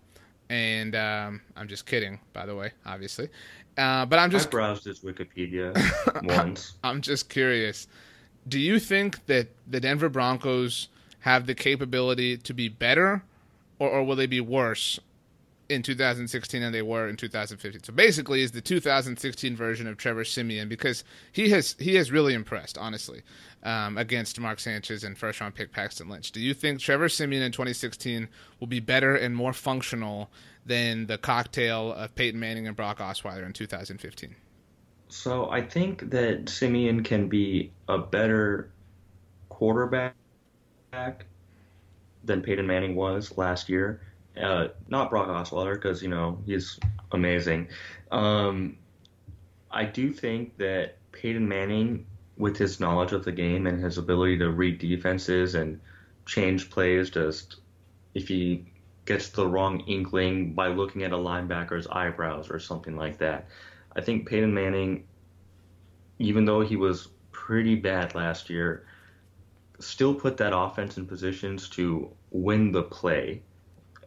And 0.49 0.97
um, 0.97 1.43
I'm 1.55 1.69
just 1.69 1.85
kidding, 1.85 2.19
by 2.33 2.47
the 2.47 2.57
way, 2.57 2.73
obviously. 2.87 3.29
Uh, 3.77 4.07
but 4.07 4.19
I'm 4.19 4.31
just. 4.31 4.49
I 4.49 4.51
browsed 4.51 4.85
his 4.85 5.01
Wikipedia 5.01 5.77
once. 6.39 6.79
I'm 6.83 7.03
just 7.03 7.29
curious. 7.29 7.87
Do 8.49 8.59
you 8.59 8.79
think 8.79 9.27
that 9.27 9.49
the 9.67 9.79
Denver 9.79 10.09
Broncos 10.09 10.89
have 11.21 11.45
the 11.45 11.55
capability 11.55 12.39
to 12.39 12.55
be 12.55 12.71
better, 12.71 13.23
or, 13.79 13.91
or 13.91 14.05
will 14.05 14.17
they 14.17 14.25
be 14.25 14.41
worse 14.41 14.99
in 15.69 15.83
2016 15.83 16.61
than 16.61 16.73
they 16.73 16.83
were 16.83 17.09
in 17.09 17.17
2015? 17.17 17.83
So 17.85 17.93
basically, 17.93 18.43
is 18.43 18.53
the 18.53 18.61
2016 18.61 19.57
version 19.57 19.87
of 19.87 19.97
Trevor 19.97 20.25
Siemian 20.25 20.69
because 20.69 21.05
he 21.33 21.51
has 21.51 21.77
he 21.79 21.95
has 21.97 22.11
really 22.11 22.35
impressed, 22.35 22.79
honestly, 22.79 23.23
um, 23.63 23.99
against 23.99 24.39
Mark 24.41 24.61
Sanchez 24.61 25.05
and 25.05 25.17
first 25.17 25.41
round 25.41 25.55
pick 25.55 25.73
Paxton 25.73 26.09
Lynch. 26.09 26.33
Do 26.33 26.41
you 26.41 26.55
think 26.55 26.81
Trevor 26.81 27.09
Siemian 27.09 27.43
in 27.43 27.53
2016 27.53 28.29
will 28.61 28.67
be 28.67 28.81
better 28.81 29.15
and 29.15 29.35
more 29.35 29.53
functional 29.53 30.31
than 30.65 31.07
the 31.07 31.19
cocktail 31.19 31.93
of 31.93 32.15
Peyton 32.15 32.39
Manning 32.39 32.67
and 32.67 32.77
Brock 32.77 32.99
Osweiler 32.99 33.47
in 33.47 33.53
2015? 33.53 34.35
So 35.09 35.51
I 35.51 35.63
think 35.63 36.11
that 36.11 36.49
Siemian 36.49 37.03
can 37.03 37.29
be 37.29 37.73
a 37.89 37.99
better 37.99 38.71
quarterback 39.49 40.15
than 40.93 42.43
Peyton 42.43 42.67
Manning 42.67 42.95
was 42.95 43.37
last 43.37 43.69
year. 43.69 44.01
Uh, 44.41 44.69
not 44.89 45.11
Brock 45.11 45.29
Osweiler 45.29 45.75
because 45.75 46.03
you 46.03 46.09
know 46.09 46.39
he's 46.47 46.79
amazing. 47.13 47.69
Um, 48.11 48.77
I 49.71 49.85
do 49.85 50.13
think 50.13 50.57
that 50.59 50.97
Peyton 51.13 51.49
Manning, 51.49 52.07
with 52.37 52.57
his 52.57 52.81
knowledge 52.81 53.13
of 53.13 53.25
the 53.25 53.33
game 53.33 53.67
and 53.67 53.83
his 53.83 53.99
ability 53.99 54.39
to 54.39 54.51
read 54.51 54.79
defenses 54.79 55.55
and 55.55 55.81
change 56.27 56.71
plays, 56.71 57.11
just 57.11 57.57
if 58.15 58.29
he 58.29 58.67
gets 59.05 59.31
the 59.31 59.47
wrong 59.47 59.81
inkling 59.87 60.53
by 60.53 60.69
looking 60.69 61.03
at 61.03 61.13
a 61.13 61.17
linebacker's 61.17 61.87
eyebrows 61.87 62.51
or 62.51 62.59
something 62.59 62.97
like 62.97 63.19
that. 63.19 63.49
I 63.97 64.03
think 64.03 64.29
Peyton 64.29 64.53
Manning, 64.53 65.05
even 66.19 66.45
though 66.45 66.61
he 66.61 66.77
was 66.77 67.09
pretty 67.33 67.75
bad 67.75 68.15
last 68.15 68.51
year, 68.51 68.87
still 69.79 70.15
put 70.15 70.37
that 70.37 70.55
offense 70.55 70.99
in 70.99 71.07
positions 71.07 71.69
to 71.71 72.11
win 72.31 72.71
the 72.71 72.83
play 72.83 73.43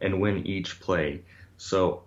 and 0.02 0.20
win 0.20 0.46
each 0.46 0.80
play. 0.80 1.22
So 1.56 2.02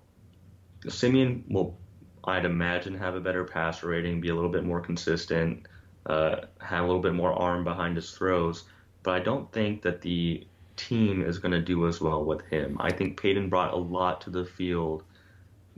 Siemian 0.88 1.44
will, 1.50 1.78
I'd 2.24 2.46
imagine, 2.46 2.96
have 2.96 3.16
a 3.16 3.20
better 3.20 3.44
passer 3.44 3.88
rating, 3.88 4.22
be 4.22 4.30
a 4.30 4.36
little 4.36 4.52
bit 4.52 4.64
more 4.64 4.82
consistent, 4.82 5.68
uh, 6.06 6.42
have 6.60 6.84
a 6.84 6.88
little 6.88 7.02
bit 7.02 7.14
more 7.14 7.34
arm 7.34 7.64
behind 7.64 7.96
his 7.96 8.12
throws. 8.12 8.66
But 9.04 9.16
I 9.16 9.20
don't 9.20 9.52
think 9.52 9.82
that 9.84 10.02
the 10.02 10.46
team 10.76 11.24
is 11.24 11.40
going 11.40 11.54
to 11.54 11.62
do 11.62 11.88
as 11.88 12.02
well 12.02 12.24
with 12.24 12.42
him. 12.48 12.78
I 12.80 12.92
think 12.92 13.20
Peyton 13.20 13.50
brought 13.50 13.74
a 13.74 13.78
lot 13.78 14.22
to 14.22 14.30
the 14.30 14.46
field 14.46 15.04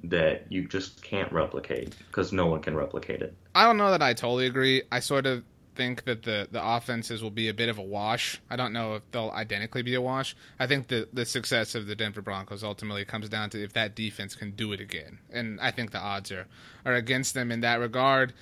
that 0.04 0.46
you 0.50 0.68
just 0.68 1.02
can't 1.02 1.32
replicate 1.32 1.96
because 2.08 2.32
no 2.32 2.46
one 2.48 2.62
can 2.62 2.76
replicate 2.76 3.22
it. 3.22 3.36
I 3.56 3.66
don't 3.66 3.78
know 3.78 3.92
that 3.92 4.02
I 4.02 4.14
totally 4.14 4.46
agree. 4.46 4.84
I 4.92 5.00
sort 5.00 5.26
of 5.26 5.44
think 5.78 6.04
that 6.06 6.24
the 6.24 6.48
the 6.52 6.62
offenses 6.62 7.24
will 7.24 7.32
be 7.32 7.48
a 7.48 7.54
bit 7.54 7.70
of 7.70 7.78
a 7.78 7.84
wash. 7.84 8.42
I 8.50 8.56
don't 8.56 8.74
know 8.74 8.96
if 8.96 9.10
they'll 9.12 9.30
identically 9.30 9.84
be 9.84 9.94
a 9.94 10.02
wash. 10.02 10.36
I 10.60 10.68
think 10.68 10.88
the 10.88 11.08
the 11.14 11.26
success 11.26 11.76
of 11.76 11.86
the 11.86 11.96
Denver 11.96 12.22
Broncos 12.22 12.64
ultimately 12.64 13.06
comes 13.06 13.30
down 13.30 13.52
to 13.52 13.64
if 13.64 13.74
that 13.74 13.96
defense 13.96 14.36
can 14.36 14.52
do 14.52 14.74
it 14.74 14.82
again, 14.82 15.20
and 15.32 15.62
I 15.62 15.72
think 15.72 15.92
the 15.92 16.00
odds 16.00 16.32
are 16.32 16.48
are 16.84 16.96
against 16.96 17.34
them 17.36 17.52
in 17.52 17.62
that 17.62 17.80
regard. 17.80 18.34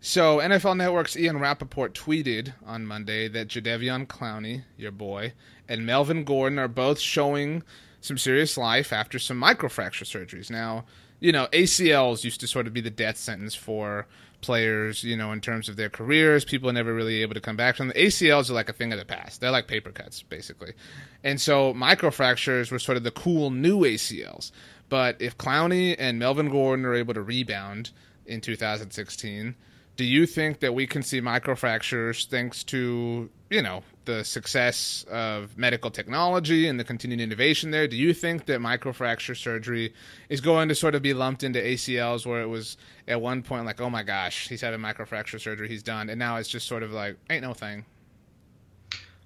So 0.00 0.38
NFL 0.38 0.76
Network's 0.76 1.16
Ian 1.16 1.38
Rapoport 1.38 1.94
tweeted 1.94 2.52
on 2.64 2.86
Monday 2.86 3.26
that 3.28 3.48
Jadeveon 3.48 4.06
Clowney, 4.06 4.64
your 4.76 4.92
boy, 4.92 5.32
and 5.68 5.86
Melvin 5.86 6.24
Gordon 6.24 6.58
are 6.58 6.68
both 6.68 7.00
showing 7.00 7.62
some 8.00 8.18
serious 8.18 8.58
life 8.58 8.92
after 8.92 9.18
some 9.18 9.40
microfracture 9.40 10.04
surgeries. 10.04 10.50
Now, 10.50 10.84
you 11.20 11.32
know, 11.32 11.46
ACLs 11.52 12.22
used 12.22 12.40
to 12.40 12.46
sort 12.46 12.66
of 12.66 12.74
be 12.74 12.82
the 12.82 12.90
death 12.90 13.16
sentence 13.16 13.54
for 13.54 14.06
players, 14.44 15.02
you 15.02 15.16
know, 15.16 15.32
in 15.32 15.40
terms 15.40 15.68
of 15.68 15.76
their 15.76 15.88
careers. 15.88 16.44
People 16.44 16.68
are 16.68 16.72
never 16.72 16.94
really 16.94 17.22
able 17.22 17.34
to 17.34 17.40
come 17.40 17.56
back 17.56 17.76
from. 17.76 17.88
The 17.88 17.94
ACLs 17.94 18.50
are 18.50 18.54
like 18.54 18.68
a 18.68 18.72
thing 18.72 18.92
of 18.92 18.98
the 18.98 19.04
past. 19.04 19.40
They're 19.40 19.50
like 19.50 19.66
paper 19.66 19.90
cuts, 19.90 20.22
basically. 20.22 20.74
And 21.22 21.40
so 21.40 21.74
microfractures 21.74 22.70
were 22.70 22.78
sort 22.78 22.96
of 22.96 23.04
the 23.04 23.10
cool 23.10 23.50
new 23.50 23.80
ACLs. 23.80 24.52
But 24.88 25.16
if 25.20 25.36
Clowney 25.38 25.96
and 25.98 26.18
Melvin 26.18 26.50
Gordon 26.50 26.84
are 26.84 26.94
able 26.94 27.14
to 27.14 27.22
rebound 27.22 27.90
in 28.26 28.40
2016, 28.40 29.54
do 29.96 30.04
you 30.04 30.26
think 30.26 30.60
that 30.60 30.74
we 30.74 30.86
can 30.86 31.02
see 31.02 31.20
microfractures 31.20 32.26
thanks 32.26 32.64
to, 32.64 33.30
you 33.50 33.62
know, 33.62 33.82
the 34.04 34.24
success 34.24 35.04
of 35.10 35.56
medical 35.56 35.90
technology 35.90 36.68
and 36.68 36.78
the 36.78 36.84
continued 36.84 37.20
innovation 37.20 37.70
there? 37.70 37.88
Do 37.88 37.96
you 37.96 38.14
think 38.14 38.46
that 38.46 38.60
microfracture 38.60 39.36
surgery 39.36 39.92
is 40.28 40.40
going 40.40 40.68
to 40.68 40.74
sort 40.74 40.94
of 40.94 41.02
be 41.02 41.14
lumped 41.14 41.42
into 41.42 41.60
ACLs 41.60 42.26
where 42.26 42.42
it 42.42 42.48
was 42.48 42.76
at 43.08 43.20
one 43.20 43.42
point 43.42 43.66
like, 43.66 43.80
oh 43.80 43.90
my 43.90 44.02
gosh, 44.02 44.48
he's 44.48 44.60
having 44.60 44.80
microfracture 44.80 45.40
surgery, 45.40 45.68
he's 45.68 45.82
done, 45.82 46.10
and 46.10 46.18
now 46.18 46.36
it's 46.36 46.48
just 46.48 46.66
sort 46.66 46.82
of 46.82 46.92
like, 46.92 47.16
ain't 47.30 47.42
no 47.42 47.54
thing. 47.54 47.84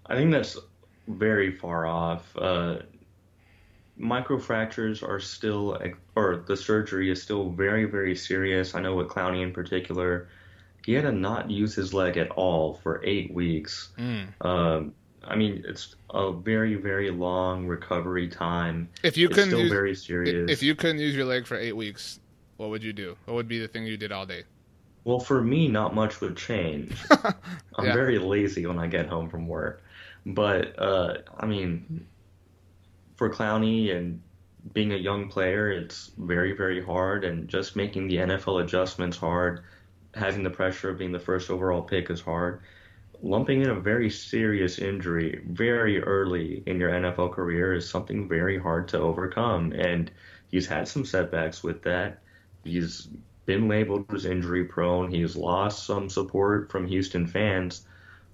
I 0.06 0.14
think 0.14 0.30
that's 0.30 0.56
very 1.06 1.52
far 1.52 1.86
off. 1.86 2.36
Uh, 2.36 2.78
microfractures 4.00 5.06
are 5.06 5.20
still, 5.20 5.78
or 6.16 6.44
the 6.46 6.56
surgery 6.56 7.10
is 7.10 7.22
still 7.22 7.50
very, 7.50 7.84
very 7.84 8.14
serious. 8.14 8.74
I 8.74 8.80
know 8.80 8.94
with 8.94 9.08
Clowney 9.08 9.42
in 9.42 9.52
particular, 9.52 10.28
he 10.88 10.94
had 10.94 11.02
to 11.02 11.12
not 11.12 11.50
use 11.50 11.74
his 11.74 11.92
leg 11.92 12.16
at 12.16 12.30
all 12.30 12.72
for 12.72 13.04
eight 13.04 13.30
weeks. 13.34 13.90
Mm. 13.98 14.28
Um, 14.40 14.94
I 15.22 15.36
mean, 15.36 15.62
it's 15.68 15.94
a 16.08 16.32
very, 16.32 16.76
very 16.76 17.10
long 17.10 17.66
recovery 17.66 18.26
time. 18.26 18.88
If 19.02 19.18
you 19.18 19.26
it's 19.26 19.34
couldn't 19.34 19.50
still 19.50 19.60
use, 19.60 19.70
very 19.70 19.94
serious. 19.94 20.50
if 20.50 20.62
you 20.62 20.74
couldn't 20.74 21.00
use 21.00 21.14
your 21.14 21.26
leg 21.26 21.46
for 21.46 21.58
eight 21.58 21.76
weeks, 21.76 22.20
what 22.56 22.70
would 22.70 22.82
you 22.82 22.94
do? 22.94 23.18
What 23.26 23.34
would 23.34 23.48
be 23.48 23.58
the 23.58 23.68
thing 23.68 23.84
you 23.84 23.98
did 23.98 24.12
all 24.12 24.24
day? 24.24 24.44
Well, 25.04 25.18
for 25.18 25.42
me, 25.42 25.68
not 25.68 25.94
much 25.94 26.22
would 26.22 26.38
change. 26.38 26.96
I'm 27.76 27.92
very 27.92 28.18
lazy 28.18 28.64
when 28.64 28.78
I 28.78 28.86
get 28.86 29.08
home 29.08 29.28
from 29.28 29.46
work. 29.46 29.82
But, 30.24 30.78
uh, 30.78 31.18
I 31.38 31.44
mean, 31.44 32.06
for 33.16 33.28
Clowney 33.28 33.94
and 33.94 34.22
being 34.72 34.94
a 34.94 34.96
young 34.96 35.28
player, 35.28 35.70
it's 35.70 36.12
very, 36.16 36.52
very 36.52 36.82
hard. 36.82 37.24
And 37.24 37.46
just 37.46 37.76
making 37.76 38.08
the 38.08 38.16
NFL 38.16 38.64
adjustments 38.64 39.18
hard, 39.18 39.64
having 40.14 40.42
the 40.42 40.50
pressure 40.50 40.90
of 40.90 40.98
being 40.98 41.12
the 41.12 41.18
first 41.18 41.50
overall 41.50 41.82
pick 41.82 42.10
is 42.10 42.20
hard. 42.20 42.60
Lumping 43.22 43.62
in 43.62 43.70
a 43.70 43.80
very 43.80 44.10
serious 44.10 44.78
injury 44.78 45.42
very 45.48 46.00
early 46.02 46.62
in 46.66 46.78
your 46.78 46.90
NFL 46.90 47.32
career 47.32 47.74
is 47.74 47.88
something 47.88 48.28
very 48.28 48.58
hard 48.58 48.88
to 48.88 48.98
overcome. 48.98 49.72
And 49.72 50.10
he's 50.50 50.66
had 50.66 50.86
some 50.88 51.04
setbacks 51.04 51.62
with 51.62 51.82
that. 51.82 52.20
He's 52.64 53.08
been 53.48 53.66
labeled 53.66 54.12
as 54.14 54.26
injury 54.26 54.64
prone. 54.64 55.10
He's 55.10 55.34
lost 55.34 55.86
some 55.86 56.10
support 56.10 56.70
from 56.70 56.86
Houston 56.86 57.26
fans, 57.26 57.86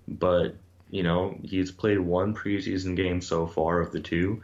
but 0.08 0.56
you 0.90 1.04
know 1.04 1.38
he's 1.42 1.70
played 1.70 2.00
one 2.00 2.34
preseason 2.34 2.96
game 2.96 3.20
so 3.20 3.46
far 3.46 3.80
of 3.80 3.92
the 3.92 4.00
two, 4.00 4.42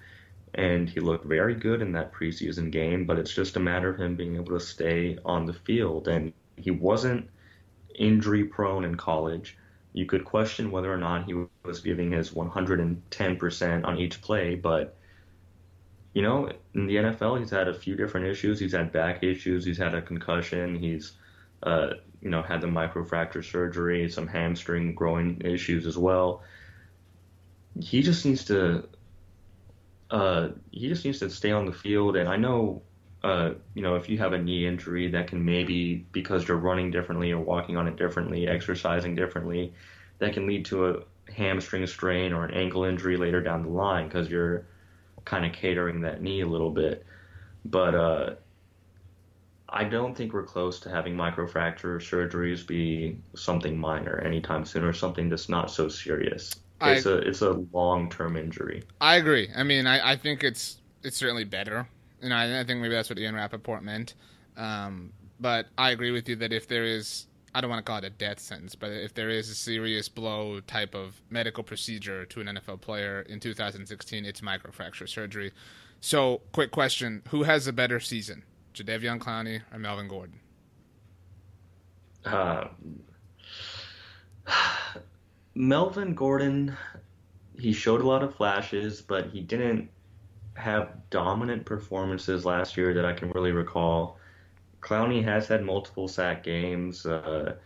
and 0.55 0.89
he 0.89 1.01
looked 1.01 1.27
very 1.27 1.57
good 1.57 1.83
in 1.83 1.91
that 1.93 2.13
preseason 2.13 2.71
game. 2.71 3.05
But 3.05 3.19
it's 3.19 3.35
just 3.35 3.57
a 3.57 3.61
matter 3.61 3.91
of 3.91 4.01
him 4.01 4.15
being 4.15 4.37
able 4.37 4.57
to 4.57 4.65
stay 4.65 5.19
on 5.25 5.45
the 5.45 5.53
field, 5.53 6.07
and 6.07 6.33
he 6.63 6.71
wasn't 6.71 7.29
injury 7.95 8.45
prone 8.45 8.85
in 8.85 8.97
college. 8.97 9.57
You 9.93 10.07
could 10.07 10.25
question 10.25 10.71
whether 10.71 10.93
or 10.93 10.97
not 10.97 11.25
he 11.25 11.35
was 11.65 11.81
giving 11.81 12.13
his 12.13 12.31
110% 12.31 13.85
on 13.85 13.99
each 13.99 14.23
play, 14.23 14.55
but 14.55 14.97
you 16.13 16.23
know, 16.23 16.51
in 16.75 16.87
the 16.87 16.97
NFL, 16.97 17.39
he's 17.39 17.51
had 17.51 17.69
a 17.69 17.75
few 17.75 17.95
different 17.95 18.27
issues. 18.27 18.59
He's 18.59 18.73
had 18.73 18.91
back 18.91 19.23
issues. 19.23 19.65
He's 19.65 19.79
had 19.79 19.95
a 19.95 20.03
concussion. 20.03 20.77
He's, 20.77 21.13
uh, 21.63 21.91
you 22.21 22.31
know, 22.31 22.43
had 22.43 22.61
the 22.61 22.67
microfracture 22.67 23.49
surgery, 23.49 24.11
some 24.11 24.27
hamstring 24.27 24.95
growing 24.95 25.41
issues 25.45 25.87
as 25.87 25.97
well. 25.97 26.43
He 27.81 28.03
just 28.03 28.27
needs 28.27 28.45
to 28.47 28.89
uh, 30.11 30.49
he 30.73 30.89
just 30.89 31.05
needs 31.05 31.21
to 31.21 31.31
stay 31.31 31.53
on 31.53 31.67
the 31.67 31.73
field. 31.73 32.17
And 32.17 32.29
I 32.29 32.37
know, 32.37 32.83
uh, 33.23 33.53
you 33.75 33.83
know, 33.83 33.97
if 33.97 34.09
you 34.09 34.19
have 34.19 34.33
a 34.33 34.39
knee 34.39 34.67
injury, 34.67 35.09
that 35.11 35.29
can 35.29 35.45
maybe 35.45 36.07
because 36.13 36.47
you're 36.49 36.57
running 36.57 36.91
differently 36.91 37.33
or 37.33 37.41
walking 37.41 37.77
on 37.77 37.87
it 37.89 37.97
differently, 37.97 38.49
exercising 38.49 39.15
differently, 39.15 39.75
that 40.19 40.33
can 40.33 40.47
lead 40.47 40.65
to 40.67 40.89
a 40.89 41.03
hamstring 41.33 41.87
strain 41.87 42.33
or 42.33 42.45
an 42.45 42.55
ankle 42.55 42.85
injury 42.85 43.17
later 43.17 43.41
down 43.43 43.63
the 43.63 43.69
line 43.69 44.09
because 44.09 44.29
you're 44.31 44.67
kind 45.25 45.45
of 45.45 45.53
catering 45.53 46.01
that 46.03 46.23
knee 46.23 46.41
a 46.43 46.47
little 46.47 46.71
bit. 46.71 47.05
But 47.65 47.95
uh, 47.95 48.35
I 49.69 49.85
don't 49.85 50.15
think 50.17 50.33
we're 50.33 50.43
close 50.45 50.81
to 50.81 50.91
having 50.91 51.15
microfracture 51.17 51.99
surgeries 52.01 52.67
be 52.67 53.19
something 53.35 53.79
minor 53.79 54.19
anytime 54.19 54.65
soon 54.65 54.85
or 54.85 54.93
something 54.93 55.29
that's 55.29 55.49
not 55.49 55.71
so 55.71 55.89
serious. 55.89 56.53
I- 56.81 56.93
It's 56.93 57.07
a 57.07 57.19
it's 57.19 57.43
a 57.43 57.53
long 57.73 58.11
term 58.11 58.37
injury. 58.37 58.83
I 59.01 59.17
agree. 59.17 59.51
I 59.55 59.63
mean, 59.63 59.87
I, 59.87 60.13
I 60.13 60.17
think 60.17 60.43
it's 60.45 60.79
it's 61.03 61.17
certainly 61.17 61.45
better. 61.45 61.89
Know, 62.23 62.35
I, 62.35 62.61
I 62.61 62.65
think 62.65 62.81
maybe 62.81 62.95
that's 62.95 63.09
what 63.09 63.19
Ian 63.19 63.35
Rapoport 63.35 63.83
meant. 63.83 64.15
Um, 64.57 65.13
but 65.41 65.67
I 65.79 65.91
agree 65.91 66.11
with 66.11 66.29
you 66.29 66.37
that 66.37 66.53
if 66.53 66.69
there 66.69 66.85
is, 66.85 67.27
I 67.55 67.61
don't 67.61 67.71
want 67.71 67.85
to 67.85 67.91
call 67.91 67.99
it 67.99 68.05
a 68.05 68.11
death 68.11 68.39
sentence, 68.39 68.75
but 68.75 68.91
if 68.91 69.15
there 69.15 69.31
is 69.31 69.49
a 69.49 69.55
serious 69.55 70.09
blow 70.09 70.61
type 70.61 70.95
of 70.95 71.21
medical 71.31 71.65
procedure 71.65 72.27
to 72.27 72.41
an 72.41 72.47
NFL 72.47 72.81
player 72.83 73.23
in 73.23 73.41
2016, 73.41 74.25
it's 74.25 74.41
microfracture 74.41 75.09
surgery. 75.09 75.53
So, 76.01 76.43
quick 76.53 76.71
question: 76.71 77.23
Who 77.29 77.43
has 77.45 77.67
a 77.67 77.73
better 77.73 78.01
season, 78.01 78.45
Jadeveon 78.75 79.19
Clowney 79.19 79.63
or 79.73 79.79
Melvin 79.79 80.09
Gordon? 80.09 80.41
Uh, 82.25 82.69
Melvin 85.55 86.15
Gordon, 86.15 86.77
he 87.59 87.73
showed 87.73 88.01
a 88.01 88.07
lot 88.07 88.23
of 88.23 88.35
flashes, 88.35 89.03
but 89.03 89.27
he 89.31 89.41
didn't 89.41 89.91
have 90.61 90.91
dominant 91.11 91.65
performances 91.65 92.45
last 92.45 92.77
year 92.77 92.95
that 92.95 93.05
I 93.05 93.13
can 93.13 93.31
really 93.31 93.53
recall. 93.53 94.19
Clowney 94.81 95.23
has 95.25 95.49
had 95.49 95.63
multiple 95.65 96.09
sack 96.09 96.43
games. 96.43 97.05
Uh, 97.05 97.57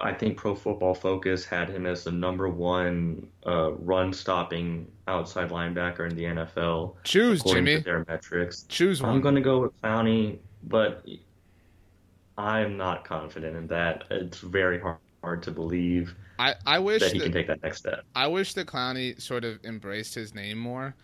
I 0.00 0.12
think 0.12 0.36
Pro 0.36 0.54
Football 0.54 0.94
Focus 0.94 1.44
had 1.44 1.68
him 1.68 1.86
as 1.86 2.04
the 2.04 2.10
number 2.10 2.48
one 2.48 3.28
uh, 3.46 3.72
run 3.72 4.12
stopping 4.12 4.90
outside 5.06 5.50
linebacker 5.50 6.10
in 6.10 6.16
the 6.16 6.24
NFL. 6.24 6.94
Choose, 7.04 7.42
Jimmy. 7.44 7.76
their 7.76 8.04
metrics. 8.08 8.64
Choose 8.68 9.00
one. 9.00 9.10
I'm 9.12 9.20
going 9.20 9.36
to 9.36 9.40
go 9.40 9.60
with 9.60 9.80
Clowney, 9.82 10.38
but 10.64 11.06
I'm 12.36 12.76
not 12.76 13.04
confident 13.04 13.56
in 13.56 13.68
that. 13.68 14.04
It's 14.10 14.38
very 14.38 14.80
hard, 14.80 14.98
hard 15.22 15.42
to 15.44 15.52
believe 15.52 16.14
I, 16.38 16.54
I 16.66 16.78
wish 16.78 17.02
that 17.02 17.12
he 17.12 17.18
that- 17.18 17.24
can 17.24 17.32
take 17.32 17.46
that 17.46 17.62
next 17.62 17.78
step. 17.78 18.04
I 18.14 18.26
wish 18.26 18.54
that 18.54 18.66
Clowney 18.66 19.20
sort 19.20 19.44
of 19.44 19.64
embraced 19.64 20.14
his 20.14 20.34
name 20.34 20.58
more, 20.58 20.94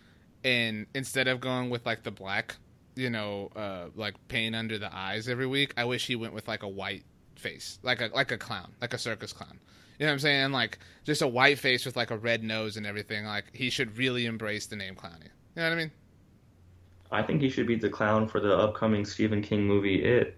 and 0.43 0.85
instead 0.93 1.27
of 1.27 1.39
going 1.39 1.69
with 1.69 1.85
like 1.85 2.03
the 2.03 2.11
black, 2.11 2.55
you 2.95 3.09
know, 3.09 3.49
uh, 3.55 3.85
like 3.95 4.15
paint 4.27 4.55
under 4.55 4.77
the 4.77 4.93
eyes 4.95 5.27
every 5.27 5.47
week, 5.47 5.73
I 5.77 5.85
wish 5.85 6.07
he 6.07 6.15
went 6.15 6.33
with 6.33 6.47
like 6.47 6.63
a 6.63 6.67
white 6.67 7.03
face, 7.35 7.79
like 7.83 8.01
a 8.01 8.09
like 8.13 8.31
a 8.31 8.37
clown, 8.37 8.73
like 8.81 8.93
a 8.93 8.97
circus 8.97 9.33
clown. 9.33 9.59
You 9.99 10.05
know 10.05 10.11
what 10.11 10.13
I'm 10.13 10.19
saying? 10.19 10.51
Like 10.51 10.79
just 11.03 11.21
a 11.21 11.27
white 11.27 11.59
face 11.59 11.85
with 11.85 11.95
like 11.95 12.11
a 12.11 12.17
red 12.17 12.43
nose 12.43 12.77
and 12.77 12.85
everything. 12.87 13.25
Like 13.25 13.45
he 13.53 13.69
should 13.69 13.97
really 13.97 14.25
embrace 14.25 14.65
the 14.65 14.75
name 14.75 14.95
Clowny. 14.95 15.25
You 15.25 15.61
know 15.61 15.63
what 15.63 15.73
I 15.73 15.75
mean? 15.75 15.91
I 17.11 17.21
think 17.21 17.41
he 17.41 17.49
should 17.49 17.67
be 17.67 17.75
the 17.75 17.89
clown 17.89 18.27
for 18.27 18.39
the 18.39 18.55
upcoming 18.55 19.05
Stephen 19.05 19.41
King 19.41 19.67
movie 19.67 20.03
It. 20.03 20.37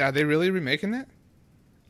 Are 0.00 0.10
they 0.10 0.24
really 0.24 0.50
remaking 0.50 0.90
that? 0.92 1.08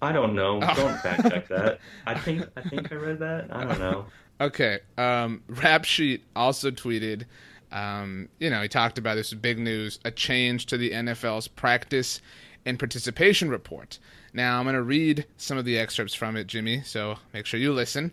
I 0.05 0.13
don't 0.13 0.35
know. 0.35 0.61
Oh. 0.63 0.75
Don't 0.75 0.99
fact 1.01 1.23
check 1.31 1.49
that. 1.49 1.81
I 2.07 2.15
think 2.15 2.47
I 2.57 2.61
think 2.63 2.93
I 2.93 2.95
read 2.97 3.19
that. 3.21 3.49
I 3.51 3.65
don't 3.65 3.79
know. 3.79 4.07
Okay. 4.41 4.81
Um, 4.99 5.43
Rap 5.47 5.85
Sheet 5.85 6.25
also 6.35 6.71
tweeted, 6.71 7.25
um, 7.73 8.29
you 8.39 8.51
know, 8.51 8.61
he 8.63 8.69
talked 8.69 8.99
about 8.99 9.15
this 9.15 9.33
big 9.33 9.59
news 9.59 10.01
a 10.05 10.11
change 10.11 10.67
to 10.67 10.77
the 10.77 10.91
NFL's 10.91 11.49
practice 11.49 12.21
and 12.67 12.79
participation 12.79 13.49
report. 13.49 13.99
Now, 14.33 14.59
I'm 14.59 14.65
going 14.65 14.75
to 14.75 14.83
read 14.83 15.27
some 15.37 15.59
of 15.59 15.65
the 15.65 15.79
excerpts 15.79 16.15
from 16.15 16.37
it, 16.37 16.47
Jimmy, 16.47 16.83
so 16.83 17.17
make 17.33 17.47
sure 17.47 17.61
you 17.61 17.73
listen. 17.73 18.11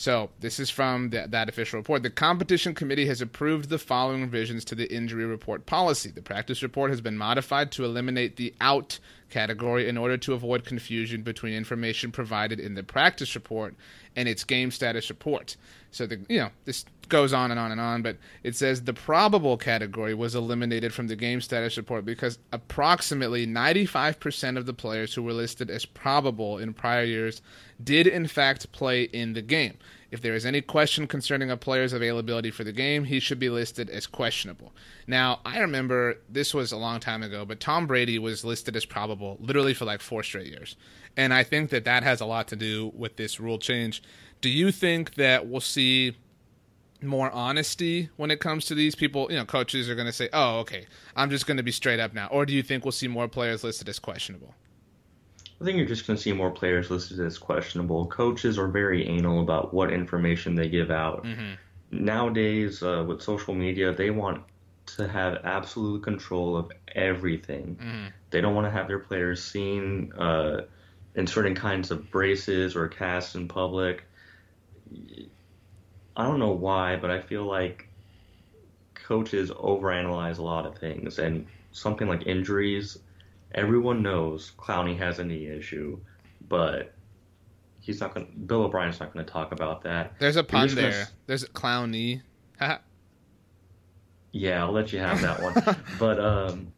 So, 0.00 0.30
this 0.40 0.58
is 0.58 0.70
from 0.70 1.10
the, 1.10 1.26
that 1.28 1.50
official 1.50 1.78
report. 1.78 2.02
The 2.02 2.08
competition 2.08 2.74
committee 2.74 3.04
has 3.04 3.20
approved 3.20 3.68
the 3.68 3.78
following 3.78 4.22
revisions 4.22 4.64
to 4.64 4.74
the 4.74 4.90
injury 4.90 5.26
report 5.26 5.66
policy. 5.66 6.10
The 6.10 6.22
practice 6.22 6.62
report 6.62 6.88
has 6.88 7.02
been 7.02 7.18
modified 7.18 7.70
to 7.72 7.84
eliminate 7.84 8.36
the 8.36 8.54
out 8.62 8.98
category 9.28 9.90
in 9.90 9.98
order 9.98 10.16
to 10.16 10.32
avoid 10.32 10.64
confusion 10.64 11.20
between 11.20 11.52
information 11.52 12.12
provided 12.12 12.58
in 12.58 12.76
the 12.76 12.82
practice 12.82 13.34
report 13.34 13.74
and 14.16 14.26
its 14.26 14.42
game 14.42 14.70
status 14.70 15.10
report. 15.10 15.58
So, 15.90 16.06
the, 16.06 16.24
you 16.30 16.38
know, 16.38 16.50
this 16.64 16.86
goes 17.10 17.32
on 17.32 17.50
and 17.50 17.60
on 17.60 17.72
and 17.72 17.80
on, 17.80 18.02
but 18.02 18.16
it 18.42 18.56
says 18.56 18.82
the 18.82 18.94
probable 18.94 19.56
category 19.56 20.14
was 20.14 20.34
eliminated 20.34 20.94
from 20.94 21.08
the 21.08 21.16
game 21.16 21.40
status 21.40 21.76
report 21.76 22.04
because 22.04 22.38
approximately 22.52 23.46
95% 23.46 24.56
of 24.56 24.66
the 24.66 24.72
players 24.72 25.12
who 25.12 25.22
were 25.22 25.32
listed 25.32 25.70
as 25.70 25.84
probable 25.84 26.58
in 26.58 26.72
prior 26.72 27.04
years 27.04 27.42
did 27.82 28.06
in 28.06 28.26
fact 28.26 28.70
play 28.72 29.02
in 29.02 29.34
the 29.34 29.42
game. 29.42 29.76
If 30.10 30.22
there 30.22 30.34
is 30.34 30.44
any 30.44 30.60
question 30.60 31.06
concerning 31.06 31.50
a 31.50 31.56
player's 31.56 31.92
availability 31.92 32.50
for 32.50 32.64
the 32.64 32.72
game, 32.72 33.04
he 33.04 33.20
should 33.20 33.38
be 33.38 33.48
listed 33.48 33.88
as 33.90 34.06
questionable. 34.06 34.72
Now, 35.06 35.40
I 35.44 35.60
remember 35.60 36.16
this 36.28 36.52
was 36.52 36.72
a 36.72 36.76
long 36.76 36.98
time 36.98 37.22
ago, 37.22 37.44
but 37.44 37.60
Tom 37.60 37.86
Brady 37.86 38.18
was 38.18 38.44
listed 38.44 38.74
as 38.74 38.84
probable 38.84 39.36
literally 39.40 39.74
for 39.74 39.84
like 39.84 40.00
four 40.00 40.22
straight 40.22 40.48
years. 40.48 40.76
And 41.16 41.32
I 41.32 41.44
think 41.44 41.70
that 41.70 41.84
that 41.84 42.02
has 42.02 42.20
a 42.20 42.26
lot 42.26 42.48
to 42.48 42.56
do 42.56 42.90
with 42.94 43.16
this 43.16 43.38
rule 43.38 43.58
change. 43.58 44.02
Do 44.40 44.48
you 44.48 44.72
think 44.72 45.14
that 45.14 45.46
we'll 45.46 45.60
see 45.60 46.16
more 47.02 47.30
honesty 47.30 48.10
when 48.16 48.30
it 48.30 48.40
comes 48.40 48.66
to 48.66 48.74
these 48.74 48.94
people? 48.94 49.28
You 49.30 49.38
know, 49.38 49.44
coaches 49.44 49.88
are 49.88 49.94
going 49.94 50.06
to 50.06 50.12
say, 50.12 50.28
"Oh, 50.32 50.58
okay, 50.60 50.86
I'm 51.16 51.30
just 51.30 51.46
going 51.46 51.56
to 51.56 51.62
be 51.62 51.72
straight 51.72 52.00
up 52.00 52.12
now," 52.14 52.26
or 52.28 52.46
do 52.46 52.52
you 52.52 52.62
think 52.62 52.84
we'll 52.84 52.92
see 52.92 53.08
more 53.08 53.28
players 53.28 53.64
listed 53.64 53.88
as 53.88 53.98
questionable? 53.98 54.54
I 55.60 55.64
think 55.64 55.76
you're 55.76 55.86
just 55.86 56.06
going 56.06 56.16
to 56.16 56.22
see 56.22 56.32
more 56.32 56.50
players 56.50 56.90
listed 56.90 57.20
as 57.20 57.36
questionable. 57.36 58.06
Coaches 58.06 58.58
are 58.58 58.68
very 58.68 59.06
anal 59.06 59.40
about 59.42 59.74
what 59.74 59.92
information 59.92 60.54
they 60.54 60.68
give 60.68 60.90
out. 60.90 61.26
Nowadays, 61.90 62.82
uh, 62.82 63.04
with 63.06 63.20
social 63.20 63.54
media, 63.54 63.92
they 63.92 64.10
want 64.10 64.42
to 64.96 65.06
have 65.06 65.38
absolute 65.44 66.02
control 66.02 66.56
of 66.56 66.72
everything. 66.94 67.76
They 68.30 68.40
don't 68.40 68.54
want 68.54 68.66
to 68.66 68.70
have 68.70 68.88
their 68.88 68.98
players 69.00 69.42
seen 69.44 70.12
uh, 70.14 70.62
in 71.14 71.26
certain 71.26 71.54
kinds 71.54 71.90
of 71.90 72.10
braces 72.10 72.74
or 72.74 72.88
casts 72.88 73.34
in 73.34 73.46
public. 73.46 74.04
I 76.20 76.24
don't 76.24 76.38
know 76.38 76.52
why, 76.52 76.96
but 76.96 77.10
I 77.10 77.20
feel 77.20 77.44
like 77.44 77.88
coaches 78.94 79.50
overanalyze 79.50 80.38
a 80.38 80.42
lot 80.42 80.66
of 80.66 80.78
things, 80.78 81.18
and 81.18 81.46
something 81.72 82.08
like 82.08 82.26
injuries 82.26 82.98
everyone 83.52 84.02
knows 84.02 84.52
Clowney 84.58 84.96
has 84.98 85.18
a 85.18 85.24
knee 85.24 85.46
issue, 85.46 85.98
but 86.48 86.92
he's 87.80 88.00
not 88.00 88.14
going. 88.14 88.26
to 88.26 88.32
Bill 88.32 88.62
O'Brien's 88.62 89.00
not 89.00 89.12
going 89.12 89.24
to 89.24 89.30
talk 89.32 89.52
about 89.52 89.82
that. 89.82 90.14
There's 90.18 90.36
a 90.36 90.44
pun 90.44 90.68
just 90.68 90.76
gonna 90.76 90.90
there. 90.90 91.08
There's 91.26 91.42
a 91.42 91.48
clown 91.48 91.90
knee. 91.90 92.22
Haha. 92.58 92.78
Yeah, 94.32 94.64
I'll 94.64 94.72
let 94.72 94.92
you 94.92 95.00
have 95.00 95.20
that 95.22 95.42
one. 95.42 95.54
but 95.98 96.20
um, 96.20 96.72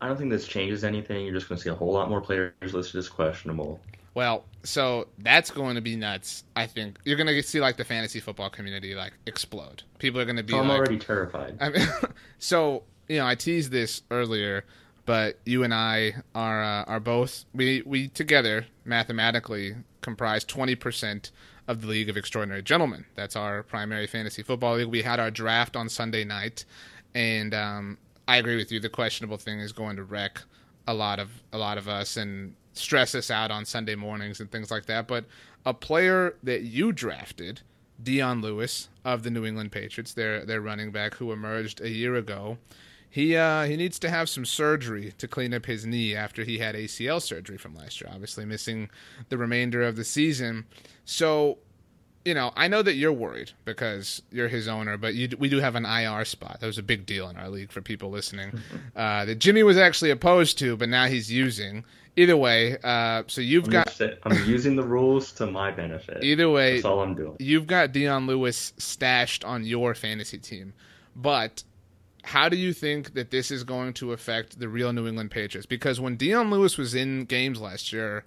I 0.00 0.08
don't 0.08 0.16
think 0.16 0.30
this 0.30 0.48
changes 0.48 0.82
anything. 0.82 1.24
You're 1.24 1.34
just 1.34 1.48
going 1.48 1.56
to 1.56 1.62
see 1.62 1.70
a 1.70 1.74
whole 1.74 1.92
lot 1.92 2.08
more 2.08 2.20
players 2.20 2.52
listed 2.60 2.96
as 2.96 3.08
questionable. 3.08 3.80
Well, 4.14 4.44
so 4.64 5.08
that's 5.18 5.50
going 5.50 5.76
to 5.76 5.80
be 5.80 5.96
nuts. 5.96 6.44
I 6.56 6.66
think 6.66 6.98
you're 7.04 7.16
going 7.16 7.28
to 7.28 7.42
see 7.42 7.60
like 7.60 7.76
the 7.76 7.84
fantasy 7.84 8.20
football 8.20 8.50
community 8.50 8.94
like 8.94 9.12
explode. 9.26 9.84
People 9.98 10.20
are 10.20 10.24
going 10.24 10.36
to 10.36 10.42
be 10.42 10.52
So 10.52 10.60
I'm 10.60 10.68
like, 10.68 10.78
already 10.78 10.98
terrified. 10.98 11.56
I 11.60 11.70
mean, 11.70 11.86
so 12.38 12.82
you 13.08 13.18
know, 13.18 13.26
I 13.26 13.34
teased 13.34 13.70
this 13.70 14.02
earlier, 14.10 14.64
but 15.06 15.38
you 15.44 15.62
and 15.62 15.72
I 15.72 16.14
are 16.34 16.62
uh, 16.62 16.84
are 16.84 17.00
both 17.00 17.44
we 17.54 17.82
we 17.86 18.08
together 18.08 18.66
mathematically 18.84 19.76
comprise 20.00 20.44
twenty 20.44 20.74
percent 20.74 21.30
of 21.68 21.82
the 21.82 21.86
League 21.86 22.08
of 22.08 22.16
Extraordinary 22.16 22.62
Gentlemen. 22.62 23.06
That's 23.14 23.36
our 23.36 23.62
primary 23.62 24.08
fantasy 24.08 24.42
football 24.42 24.76
league. 24.76 24.88
We 24.88 25.02
had 25.02 25.20
our 25.20 25.30
draft 25.30 25.76
on 25.76 25.88
Sunday 25.88 26.24
night, 26.24 26.64
and 27.14 27.54
um, 27.54 27.98
I 28.26 28.36
agree 28.36 28.56
with 28.56 28.72
you. 28.72 28.80
The 28.80 28.88
questionable 28.88 29.36
thing 29.36 29.60
is 29.60 29.72
going 29.72 29.96
to 29.96 30.04
wreck 30.04 30.40
a 30.86 30.94
lot 30.94 31.18
of 31.20 31.30
a 31.52 31.58
lot 31.58 31.78
of 31.78 31.88
us 31.88 32.16
and 32.16 32.54
stress 32.72 33.14
us 33.14 33.30
out 33.30 33.50
on 33.50 33.64
Sunday 33.64 33.94
mornings 33.94 34.40
and 34.40 34.50
things 34.50 34.70
like 34.70 34.86
that. 34.86 35.08
But 35.08 35.24
a 35.64 35.74
player 35.74 36.34
that 36.42 36.62
you 36.62 36.92
drafted, 36.92 37.60
Dion 38.02 38.40
Lewis 38.40 38.88
of 39.04 39.22
the 39.22 39.30
New 39.30 39.44
England 39.44 39.72
Patriots, 39.72 40.14
their 40.14 40.44
their 40.44 40.60
running 40.60 40.90
back 40.90 41.14
who 41.14 41.32
emerged 41.32 41.80
a 41.80 41.90
year 41.90 42.14
ago. 42.14 42.58
He 43.08 43.36
uh, 43.36 43.64
he 43.64 43.76
needs 43.76 43.98
to 44.00 44.10
have 44.10 44.28
some 44.28 44.44
surgery 44.44 45.12
to 45.18 45.26
clean 45.26 45.52
up 45.52 45.66
his 45.66 45.84
knee 45.84 46.14
after 46.14 46.44
he 46.44 46.58
had 46.58 46.76
ACL 46.76 47.20
surgery 47.20 47.58
from 47.58 47.74
last 47.74 48.00
year, 48.00 48.10
obviously 48.12 48.44
missing 48.44 48.88
the 49.28 49.36
remainder 49.36 49.82
of 49.82 49.96
the 49.96 50.04
season. 50.04 50.66
So 51.04 51.58
you 52.24 52.34
know, 52.34 52.52
I 52.56 52.68
know 52.68 52.82
that 52.82 52.94
you're 52.94 53.12
worried 53.12 53.52
because 53.64 54.22
you're 54.30 54.48
his 54.48 54.68
owner, 54.68 54.96
but 54.98 55.14
you, 55.14 55.28
we 55.38 55.48
do 55.48 55.58
have 55.60 55.74
an 55.74 55.86
IR 55.86 56.24
spot. 56.24 56.58
That 56.60 56.66
was 56.66 56.78
a 56.78 56.82
big 56.82 57.06
deal 57.06 57.28
in 57.30 57.36
our 57.36 57.48
league 57.48 57.72
for 57.72 57.80
people 57.80 58.10
listening. 58.10 58.52
Uh, 58.96 59.24
that 59.24 59.36
Jimmy 59.38 59.62
was 59.62 59.78
actually 59.78 60.10
opposed 60.10 60.58
to, 60.58 60.76
but 60.76 60.88
now 60.88 61.06
he's 61.06 61.32
using. 61.32 61.84
Either 62.16 62.36
way, 62.36 62.76
uh, 62.84 63.22
so 63.28 63.40
you've 63.40 63.64
I'm, 63.66 63.70
got 63.70 64.00
I'm 64.24 64.44
using 64.46 64.76
the 64.76 64.82
rules 64.82 65.32
to 65.32 65.46
my 65.46 65.70
benefit. 65.70 66.22
either 66.22 66.50
way, 66.50 66.74
That's 66.74 66.84
all 66.84 67.00
I'm 67.00 67.14
doing. 67.14 67.36
you've 67.38 67.66
got 67.66 67.92
Dion 67.92 68.26
Lewis 68.26 68.74
stashed 68.76 69.44
on 69.44 69.64
your 69.64 69.94
fantasy 69.94 70.38
team, 70.38 70.74
but 71.16 71.62
how 72.24 72.48
do 72.50 72.56
you 72.56 72.72
think 72.74 73.14
that 73.14 73.30
this 73.30 73.50
is 73.50 73.64
going 73.64 73.94
to 73.94 74.12
affect 74.12 74.58
the 74.58 74.68
real 74.68 74.92
New 74.92 75.06
England 75.06 75.30
Patriots? 75.30 75.66
Because 75.66 76.00
when 76.00 76.16
Dion 76.16 76.50
Lewis 76.50 76.76
was 76.76 76.94
in 76.94 77.24
games 77.24 77.60
last 77.60 77.92
year, 77.92 78.24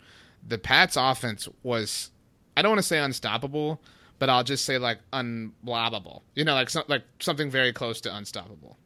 the 0.47 0.57
Pats' 0.57 0.97
offense 0.97 1.47
was 1.61 2.09
I 2.55 2.61
don't 2.61 2.71
want 2.71 2.79
to 2.79 2.87
say 2.87 2.99
unstoppable, 2.99 3.81
but 4.19 4.29
I'll 4.29 4.43
just 4.43 4.65
say 4.65 4.77
like 4.77 4.99
unblobbable. 5.11 6.21
You 6.35 6.45
know, 6.45 6.53
like 6.53 6.69
some, 6.69 6.83
like 6.87 7.03
something 7.19 7.49
very 7.49 7.73
close 7.73 8.01
to 8.01 8.15
unstoppable. 8.15 8.77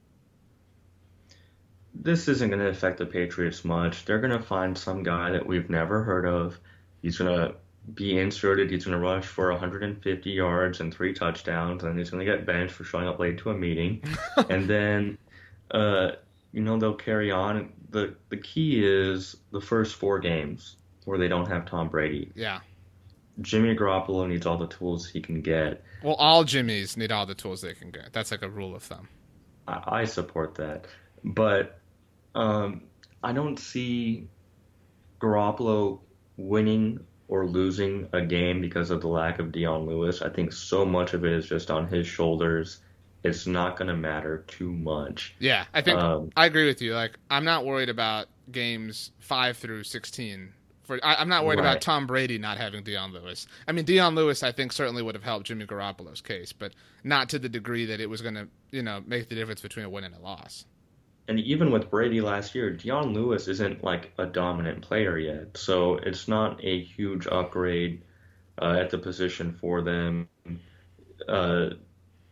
This 1.93 2.28
isn't 2.28 2.49
going 2.49 2.61
to 2.61 2.70
affect 2.70 2.99
the 2.99 3.05
Patriots 3.05 3.65
much. 3.65 4.05
They're 4.05 4.20
going 4.20 4.38
to 4.38 4.45
find 4.45 4.78
some 4.78 5.03
guy 5.03 5.32
that 5.32 5.45
we've 5.45 5.70
never 5.70 6.03
heard 6.03 6.26
of. 6.26 6.59
He's 7.01 7.18
going 7.18 7.36
to 7.36 7.55
be 7.93 8.20
inserted. 8.20 8.70
He's 8.70 8.86
going 8.86 8.97
to 8.97 9.03
rush 9.03 9.26
for 9.26 9.51
150 9.51 10.30
yards 10.30 10.80
and 10.80 10.93
three 10.93 11.13
touchdowns, 11.13 11.84
and 11.84 11.97
he's 11.97 12.09
going 12.09 12.26
to 12.26 12.32
get 12.32 12.45
benched 12.45 12.74
for 12.74 12.84
showing 12.84 13.07
up 13.07 13.20
late 13.20 13.38
to 13.39 13.49
a 13.49 13.53
meeting. 13.53 14.03
and 14.49 14.70
then, 14.70 15.18
uh, 15.72 16.11
you 16.51 16.61
know, 16.61 16.78
they'll 16.78 16.93
carry 16.93 17.32
on. 17.32 17.72
the 17.89 18.15
The 18.30 18.38
key 18.38 18.86
is 18.86 19.38
the 19.51 19.61
first 19.61 19.95
four 19.95 20.20
games 20.20 20.76
where 21.05 21.18
they 21.18 21.28
don't 21.28 21.47
have 21.47 21.65
Tom 21.65 21.88
Brady. 21.89 22.32
Yeah. 22.36 22.59
Jimmy 23.41 23.75
Garoppolo 23.75 24.27
needs 24.27 24.45
all 24.45 24.57
the 24.57 24.67
tools 24.67 25.07
he 25.07 25.21
can 25.21 25.41
get. 25.41 25.83
Well, 26.03 26.15
all 26.15 26.43
Jimmys 26.43 26.97
need 26.97 27.11
all 27.11 27.25
the 27.25 27.35
tools 27.35 27.61
they 27.61 27.73
can 27.73 27.91
get. 27.91 28.13
That's 28.13 28.31
like 28.31 28.41
a 28.41 28.49
rule 28.49 28.75
of 28.75 28.83
thumb. 28.83 29.07
I, 29.67 30.01
I 30.01 30.05
support 30.05 30.55
that, 30.55 30.85
but 31.23 31.79
um, 32.35 32.83
I 33.23 33.33
don't 33.33 33.57
see 33.57 34.27
Garoppolo 35.19 35.99
winning 36.38 36.99
or 37.27 37.45
losing 37.45 38.07
a 38.13 38.21
game 38.21 38.61
because 38.61 38.89
of 38.89 39.01
the 39.01 39.07
lack 39.07 39.39
of 39.39 39.51
Dion 39.51 39.85
Lewis. 39.85 40.21
I 40.21 40.29
think 40.29 40.53
so 40.53 40.85
much 40.85 41.13
of 41.13 41.25
it 41.25 41.33
is 41.33 41.47
just 41.47 41.69
on 41.69 41.88
his 41.88 42.07
shoulders. 42.07 42.79
It's 43.23 43.47
not 43.47 43.77
going 43.77 43.89
to 43.89 43.95
matter 43.95 44.45
too 44.47 44.71
much. 44.71 45.35
Yeah, 45.39 45.65
I 45.73 45.81
think 45.81 45.99
Um, 45.99 46.29
I 46.38 46.45
agree 46.45 46.67
with 46.67 46.81
you. 46.81 46.93
Like, 46.93 47.17
I'm 47.29 47.43
not 47.43 47.65
worried 47.65 47.89
about 47.89 48.27
games 48.51 49.11
five 49.19 49.57
through 49.57 49.83
sixteen. 49.83 50.53
For 50.88 50.99
I, 51.03 51.15
I'm 51.15 51.27
not 51.27 51.45
worried 51.45 51.59
about 51.59 51.81
Tom 51.81 52.07
Brady 52.07 52.38
not 52.38 52.57
having 52.57 52.81
Dion 52.81 53.11
Lewis. 53.11 53.45
I 53.67 53.73
mean, 53.73 53.83
Dion 53.83 54.15
Lewis, 54.15 54.41
I 54.41 54.53
think 54.53 54.71
certainly 54.71 55.03
would 55.03 55.15
have 55.15 55.23
helped 55.23 55.47
Jimmy 55.47 55.65
Garoppolo's 55.65 56.21
case, 56.21 56.53
but 56.53 56.71
not 57.03 57.27
to 57.29 57.39
the 57.39 57.49
degree 57.49 57.85
that 57.88 57.99
it 57.99 58.09
was 58.09 58.21
going 58.21 58.35
to, 58.35 58.47
you 58.71 58.81
know, 58.81 59.03
make 59.05 59.27
the 59.27 59.35
difference 59.35 59.59
between 59.59 59.85
a 59.85 59.89
win 59.89 60.05
and 60.05 60.15
a 60.15 60.19
loss. 60.19 60.63
And 61.27 61.41
even 61.41 61.71
with 61.71 61.91
Brady 61.91 62.21
last 62.21 62.55
year, 62.55 62.71
Dion 62.71 63.13
Lewis 63.13 63.49
isn't 63.49 63.83
like 63.83 64.13
a 64.17 64.25
dominant 64.25 64.81
player 64.81 65.17
yet. 65.17 65.57
So 65.57 65.95
it's 65.95 66.29
not 66.29 66.63
a 66.63 66.81
huge 66.81 67.27
upgrade 67.27 68.01
uh, 68.61 68.77
at 68.79 68.89
the 68.89 68.97
position 68.97 69.51
for 69.59 69.81
them. 69.81 70.29
Uh, 71.27 71.71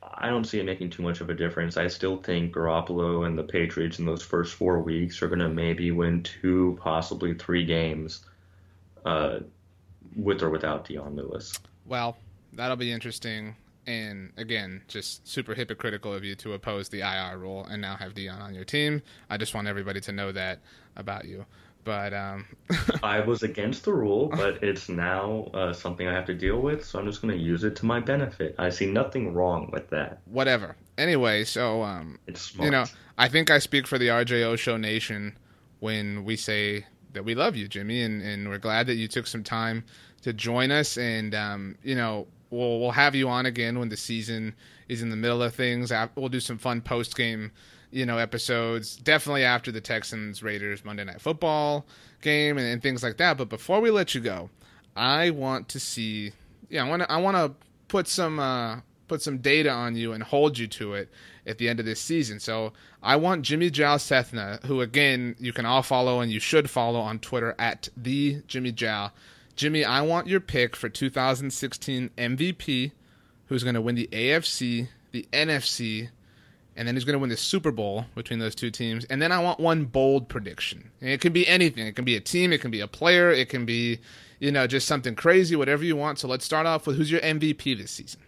I 0.01 0.29
don't 0.29 0.45
see 0.45 0.61
it 0.61 0.65
making 0.65 0.91
too 0.91 1.03
much 1.03 1.19
of 1.19 1.29
a 1.29 1.33
difference. 1.33 1.75
I 1.75 1.87
still 1.87 2.15
think 2.15 2.55
Garoppolo 2.55 3.27
and 3.27 3.37
the 3.37 3.43
Patriots 3.43 3.99
in 3.99 4.05
those 4.05 4.23
first 4.23 4.53
four 4.53 4.81
weeks 4.81 5.21
are 5.21 5.27
going 5.27 5.39
to 5.39 5.49
maybe 5.49 5.91
win 5.91 6.23
two, 6.23 6.79
possibly 6.81 7.33
three 7.33 7.65
games 7.65 8.23
uh, 9.05 9.39
with 10.15 10.41
or 10.41 10.49
without 10.49 10.85
Dion 10.85 11.15
Lewis. 11.15 11.57
Well, 11.85 12.17
that'll 12.53 12.75
be 12.77 12.91
interesting. 12.91 13.55
And 13.87 14.31
again, 14.37 14.81
just 14.87 15.27
super 15.27 15.53
hypocritical 15.53 16.11
of 16.13 16.23
you 16.23 16.33
to 16.37 16.53
oppose 16.53 16.89
the 16.89 17.01
IR 17.01 17.37
rule 17.37 17.65
and 17.69 17.79
now 17.81 17.95
have 17.95 18.15
Dion 18.15 18.41
on 18.41 18.55
your 18.55 18.63
team. 18.65 19.01
I 19.29 19.37
just 19.37 19.53
want 19.53 19.67
everybody 19.67 20.01
to 20.01 20.11
know 20.11 20.31
that 20.31 20.59
about 20.95 21.25
you. 21.25 21.45
But 21.83 22.15
um, 22.15 22.47
I 23.03 23.19
was 23.19 23.43
against 23.43 23.85
the 23.85 23.93
rule, 23.93 24.29
but 24.29 24.63
it's 24.63 24.89
now 24.89 25.51
uh, 25.53 25.71
something 25.71 26.07
I 26.07 26.13
have 26.13 26.25
to 26.25 26.33
deal 26.33 26.59
with, 26.59 26.83
so 26.83 26.97
I'm 26.97 27.05
just 27.05 27.21
going 27.21 27.31
to 27.37 27.39
use 27.39 27.63
it 27.63 27.75
to 27.75 27.85
my 27.85 27.99
benefit. 27.99 28.55
I 28.57 28.69
see 28.69 28.87
nothing 28.87 29.35
wrong 29.35 29.69
with 29.71 29.87
that. 29.91 30.19
whatever. 30.25 30.75
Anyway, 30.97 31.43
so 31.43 31.83
um, 31.83 32.17
It's 32.25 32.41
smart. 32.41 32.65
you 32.65 32.71
know, 32.71 32.85
I 33.19 33.27
think 33.29 33.51
I 33.51 33.59
speak 33.59 33.85
for 33.85 33.99
the 33.99 34.07
RJO 34.07 34.57
Show 34.57 34.77
Nation 34.77 35.37
when 35.79 36.23
we 36.25 36.35
say 36.35 36.87
that 37.15 37.25
we 37.25 37.35
love 37.35 37.55
you, 37.55 37.67
Jimmy, 37.67 38.03
and, 38.03 38.21
and 38.21 38.47
we're 38.47 38.59
glad 38.59 38.87
that 38.87 38.95
you 38.95 39.07
took 39.07 39.27
some 39.27 39.43
time 39.43 39.83
to 40.21 40.31
join 40.31 40.71
us. 40.71 40.97
And 40.97 41.33
um, 41.33 41.75
you 41.83 41.95
know, 41.95 42.27
we'll 42.49 42.79
we'll 42.79 42.91
have 42.91 43.15
you 43.15 43.27
on 43.27 43.45
again 43.45 43.79
when 43.79 43.89
the 43.89 43.97
season 43.97 44.53
is 44.87 45.01
in 45.01 45.09
the 45.09 45.15
middle 45.15 45.41
of 45.41 45.53
things. 45.55 45.91
We'll 46.15 46.29
do 46.29 46.39
some 46.39 46.57
fun 46.57 46.81
post 46.81 47.17
game, 47.17 47.51
you 47.91 48.05
know, 48.05 48.17
episodes. 48.17 48.95
Definitely 48.95 49.43
after 49.43 49.71
the 49.71 49.81
Texans 49.81 50.43
Raiders 50.43 50.85
Monday 50.85 51.03
Night 51.03 51.21
Football 51.21 51.85
game 52.21 52.57
and, 52.57 52.67
and 52.67 52.81
things 52.81 53.03
like 53.03 53.17
that. 53.17 53.37
But 53.37 53.49
before 53.49 53.81
we 53.81 53.91
let 53.91 54.15
you 54.15 54.21
go, 54.21 54.49
I 54.95 55.31
want 55.31 55.69
to 55.69 55.79
see. 55.79 56.31
Yeah, 56.69 56.85
I 56.85 56.89
want 56.89 57.01
to. 57.03 57.11
I 57.11 57.17
want 57.17 57.37
to 57.37 57.67
put 57.87 58.07
some. 58.07 58.39
Uh, 58.39 58.77
put 59.07 59.21
some 59.21 59.39
data 59.39 59.69
on 59.69 59.95
you 59.95 60.13
and 60.13 60.23
hold 60.23 60.57
you 60.57 60.67
to 60.67 60.93
it 60.93 61.09
at 61.45 61.57
the 61.57 61.69
end 61.69 61.79
of 61.79 61.85
this 61.85 61.99
season. 61.99 62.39
So 62.39 62.73
I 63.03 63.15
want 63.15 63.43
Jimmy 63.43 63.69
Jal 63.69 63.97
Sethna, 63.97 64.63
who 64.65 64.81
again 64.81 65.35
you 65.39 65.53
can 65.53 65.65
all 65.65 65.83
follow 65.83 66.19
and 66.19 66.31
you 66.31 66.39
should 66.39 66.69
follow 66.69 66.99
on 66.99 67.19
Twitter 67.19 67.55
at 67.59 67.89
the 67.95 68.41
Jimmy 68.47 68.71
Jal. 68.71 69.13
Jimmy, 69.55 69.85
I 69.85 70.01
want 70.01 70.27
your 70.27 70.41
pick 70.41 70.75
for 70.75 70.89
2016 70.89 72.09
MVP, 72.17 72.91
who's 73.47 73.63
going 73.63 73.75
to 73.75 73.81
win 73.81 73.95
the 73.95 74.09
AFC, 74.11 74.89
the 75.11 75.25
NFC, 75.31 76.09
and 76.75 76.85
then 76.85 76.95
who's 76.95 77.05
going 77.05 77.13
to 77.13 77.19
win 77.19 77.29
the 77.29 77.37
Super 77.37 77.71
Bowl 77.71 78.05
between 78.15 78.39
those 78.39 78.53
two 78.53 78.69
teams. 78.69 79.05
And 79.05 79.21
then 79.21 79.31
I 79.31 79.39
want 79.39 79.61
one 79.61 79.85
bold 79.85 80.27
prediction. 80.27 80.91
And 80.99 81.09
it 81.09 81.21
can 81.21 81.31
be 81.31 81.47
anything. 81.47 81.87
It 81.87 81.95
can 81.95 82.03
be 82.03 82.17
a 82.17 82.21
team. 82.21 82.51
It 82.51 82.59
can 82.59 82.71
be 82.71 82.81
a 82.81 82.87
player. 82.87 83.31
It 83.31 83.47
can 83.47 83.65
be, 83.65 83.99
you 84.39 84.51
know, 84.51 84.67
just 84.67 84.87
something 84.87 85.15
crazy, 85.15 85.55
whatever 85.55 85.85
you 85.85 85.95
want. 85.95 86.19
So 86.19 86.27
let's 86.27 86.43
start 86.43 86.65
off 86.65 86.85
with 86.85 86.97
who's 86.97 87.09
your 87.09 87.21
MVP 87.21 87.77
this 87.77 87.91
season. 87.91 88.19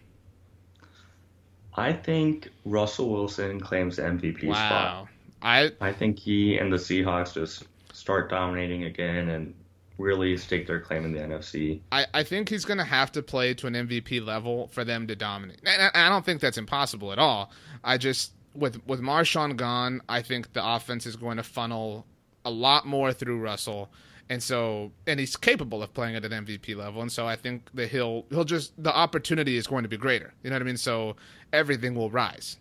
I 1.78 1.92
think 1.92 2.48
Russell 2.64 3.10
Wilson 3.10 3.60
claims 3.60 3.96
the 3.96 4.02
MVP 4.02 4.40
spot. 4.40 4.70
Wow. 4.70 5.08
I 5.40 5.70
I 5.80 5.92
think 5.92 6.18
he 6.18 6.58
and 6.58 6.72
the 6.72 6.76
Seahawks 6.76 7.34
just 7.34 7.64
start 7.92 8.28
dominating 8.30 8.84
again 8.84 9.28
and 9.28 9.54
really 9.98 10.36
stake 10.36 10.66
their 10.66 10.80
claim 10.80 11.04
in 11.04 11.12
the 11.12 11.18
NFC. 11.18 11.80
I, 11.90 12.06
I 12.14 12.22
think 12.22 12.48
he's 12.48 12.64
going 12.64 12.78
to 12.78 12.84
have 12.84 13.10
to 13.12 13.22
play 13.22 13.52
to 13.54 13.66
an 13.66 13.74
MVP 13.74 14.24
level 14.24 14.68
for 14.68 14.84
them 14.84 15.08
to 15.08 15.16
dominate. 15.16 15.60
And 15.64 15.90
I, 15.94 16.06
I 16.06 16.08
don't 16.08 16.24
think 16.24 16.40
that's 16.40 16.58
impossible 16.58 17.12
at 17.12 17.18
all. 17.18 17.50
I 17.82 17.98
just 17.98 18.32
with 18.54 18.84
with 18.86 19.00
Marshawn 19.00 19.56
gone, 19.56 20.02
I 20.08 20.22
think 20.22 20.52
the 20.52 20.66
offense 20.66 21.06
is 21.06 21.16
going 21.16 21.36
to 21.36 21.42
funnel 21.42 22.06
a 22.44 22.50
lot 22.50 22.86
more 22.86 23.12
through 23.12 23.40
Russell. 23.40 23.90
And 24.30 24.42
so 24.42 24.92
and 25.06 25.18
he's 25.18 25.36
capable 25.36 25.82
of 25.82 25.92
playing 25.94 26.14
at 26.16 26.24
an 26.24 26.32
MVP 26.44 26.76
level. 26.76 27.00
And 27.02 27.10
so 27.10 27.26
I 27.26 27.36
think 27.36 27.70
that 27.74 27.88
he'll 27.88 28.26
he'll 28.30 28.44
just 28.44 28.72
the 28.82 28.94
opportunity 28.94 29.56
is 29.56 29.66
going 29.66 29.82
to 29.84 29.88
be 29.88 29.96
greater. 29.96 30.34
You 30.42 30.50
know 30.50 30.56
what 30.56 30.62
I 30.62 30.66
mean? 30.66 30.76
So 30.76 31.16
everything 31.52 31.94
will 31.94 32.10
rise. 32.10 32.58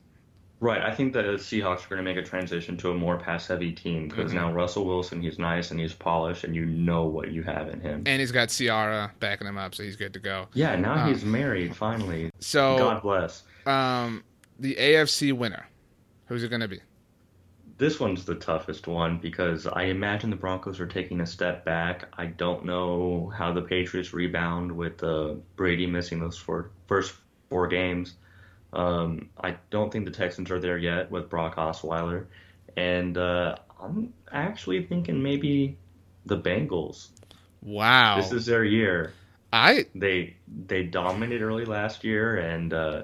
Right. 0.59 0.81
I 0.81 0.91
think 0.95 1.13
the 1.13 1.21
Seahawks 1.21 1.85
are 1.85 1.89
going 1.89 1.97
to 1.97 2.03
make 2.03 2.17
a 2.17 2.23
transition 2.27 2.77
to 2.77 2.89
a 2.89 2.93
more 2.95 3.15
pass-heavy 3.19 3.73
team 3.73 4.07
because 4.07 4.33
now 4.33 4.51
Russell 4.51 4.85
Wilson, 4.85 5.21
he's 5.21 5.37
nice 5.37 5.69
and 5.69 5.79
he's 5.79 5.93
polished, 5.93 6.45
and 6.45 6.55
you 6.55 6.65
know 6.65 7.05
what 7.05 7.31
you 7.31 7.43
have 7.43 7.69
in 7.69 7.79
him. 7.79 8.01
And 8.07 8.19
he's 8.19 8.31
got 8.31 8.49
Ciara 8.49 9.11
backing 9.19 9.45
him 9.45 9.55
up, 9.59 9.75
so 9.75 9.83
he's 9.83 9.95
good 9.95 10.13
to 10.13 10.19
go. 10.19 10.47
Yeah. 10.55 10.75
Now 10.75 11.03
Um, 11.03 11.13
he's 11.13 11.23
married 11.23 11.75
finally. 11.75 12.31
So 12.39 12.75
God 12.79 13.03
bless. 13.03 13.43
um 13.67 14.23
the 14.59 14.73
AFC 14.79 15.31
winner. 15.33 15.67
Who's 16.25 16.43
it 16.43 16.49
going 16.49 16.61
to 16.61 16.67
be? 16.67 16.79
This 17.77 17.99
one's 17.99 18.25
the 18.25 18.35
toughest 18.35 18.87
one 18.87 19.19
because 19.19 19.67
I 19.67 19.83
imagine 19.83 20.31
the 20.31 20.35
Broncos 20.35 20.79
are 20.79 20.87
taking 20.87 21.21
a 21.21 21.27
step 21.27 21.63
back. 21.63 22.05
I 22.17 22.25
don't 22.25 22.65
know 22.65 23.31
how 23.35 23.53
the 23.53 23.61
Patriots 23.61 24.13
rebound 24.13 24.71
with 24.71 25.03
uh, 25.03 25.35
Brady 25.55 25.85
missing 25.85 26.19
those 26.19 26.37
four, 26.37 26.71
first 26.87 27.13
four 27.49 27.67
games. 27.67 28.15
Um, 28.73 29.29
I 29.39 29.57
don't 29.69 29.91
think 29.91 30.05
the 30.05 30.11
Texans 30.11 30.49
are 30.49 30.59
there 30.59 30.77
yet 30.77 31.11
with 31.11 31.29
Brock 31.29 31.57
Osweiler. 31.57 32.25
And 32.75 33.17
uh, 33.17 33.57
I'm 33.79 34.13
actually 34.31 34.83
thinking 34.85 35.21
maybe 35.21 35.77
the 36.25 36.37
Bengals. 36.37 37.09
Wow. 37.61 38.17
This 38.17 38.31
is 38.31 38.45
their 38.47 38.63
year. 38.63 39.13
I 39.53 39.85
They 39.95 40.35
they 40.67 40.83
dominated 40.83 41.41
early 41.41 41.65
last 41.65 42.03
year, 42.03 42.37
and 42.37 42.73
uh, 42.73 43.03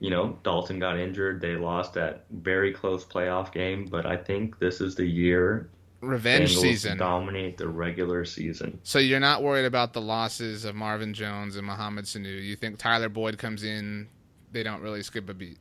you 0.00 0.10
know 0.10 0.38
Dalton 0.42 0.78
got 0.78 0.98
injured. 0.98 1.40
They 1.40 1.56
lost 1.56 1.94
that 1.94 2.24
very 2.30 2.72
close 2.72 3.04
playoff 3.04 3.52
game, 3.52 3.86
but 3.86 4.06
I 4.06 4.16
think 4.16 4.58
this 4.58 4.80
is 4.80 4.94
the 4.94 5.06
year 5.06 5.68
revenge 6.02 6.54
Bengals 6.54 6.60
season. 6.60 6.98
dominate 6.98 7.56
the 7.56 7.68
regular 7.68 8.24
season. 8.24 8.78
So 8.82 8.98
you're 8.98 9.20
not 9.20 9.42
worried 9.42 9.64
about 9.64 9.92
the 9.94 10.00
losses 10.00 10.64
of 10.64 10.74
Marvin 10.74 11.14
Jones 11.14 11.56
and 11.56 11.66
Mohamed 11.66 12.04
Sanu. 12.04 12.42
You 12.42 12.54
think 12.56 12.78
Tyler 12.78 13.08
Boyd 13.08 13.38
comes 13.38 13.64
in, 13.64 14.08
they 14.52 14.62
don't 14.62 14.82
really 14.82 15.02
skip 15.02 15.28
a 15.30 15.34
beat. 15.34 15.58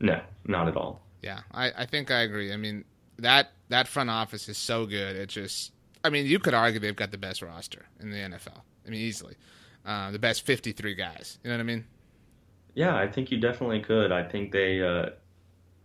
No, 0.00 0.20
not 0.46 0.66
at 0.68 0.76
all. 0.76 1.02
Yeah, 1.22 1.40
I, 1.52 1.70
I 1.76 1.86
think 1.86 2.10
I 2.10 2.20
agree. 2.20 2.52
I 2.52 2.56
mean 2.56 2.84
that 3.18 3.52
that 3.68 3.86
front 3.86 4.08
office 4.08 4.48
is 4.48 4.56
so 4.56 4.86
good. 4.86 5.14
It 5.16 5.28
just 5.28 5.72
I 6.02 6.08
mean 6.08 6.24
you 6.26 6.38
could 6.38 6.54
argue 6.54 6.80
they've 6.80 6.96
got 6.96 7.10
the 7.10 7.18
best 7.18 7.42
roster 7.42 7.84
in 8.00 8.10
the 8.10 8.16
NFL. 8.16 8.62
I 8.86 8.90
mean 8.90 9.00
easily. 9.02 9.36
uh, 9.84 10.10
the 10.10 10.18
best 10.18 10.46
53 10.46 10.94
guys. 10.94 11.38
You 11.44 11.50
know 11.50 11.56
what 11.56 11.60
I 11.60 11.64
mean? 11.64 11.84
Yeah, 12.74 12.96
I 12.96 13.06
think 13.08 13.30
you 13.30 13.38
definitely 13.38 13.80
could. 13.80 14.12
I 14.12 14.22
think 14.22 14.52
they, 14.52 14.82
uh, 14.82 15.10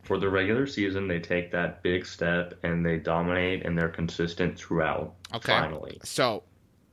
for 0.03 0.17
the 0.17 0.29
regular 0.29 0.67
season, 0.67 1.07
they 1.07 1.19
take 1.19 1.51
that 1.51 1.81
big 1.81 2.05
step 2.05 2.53
and 2.63 2.85
they 2.85 2.97
dominate 2.97 3.65
and 3.65 3.77
they're 3.77 3.89
consistent 3.89 4.57
throughout. 4.57 5.15
Okay. 5.33 5.51
Finally. 5.51 5.99
So 6.03 6.43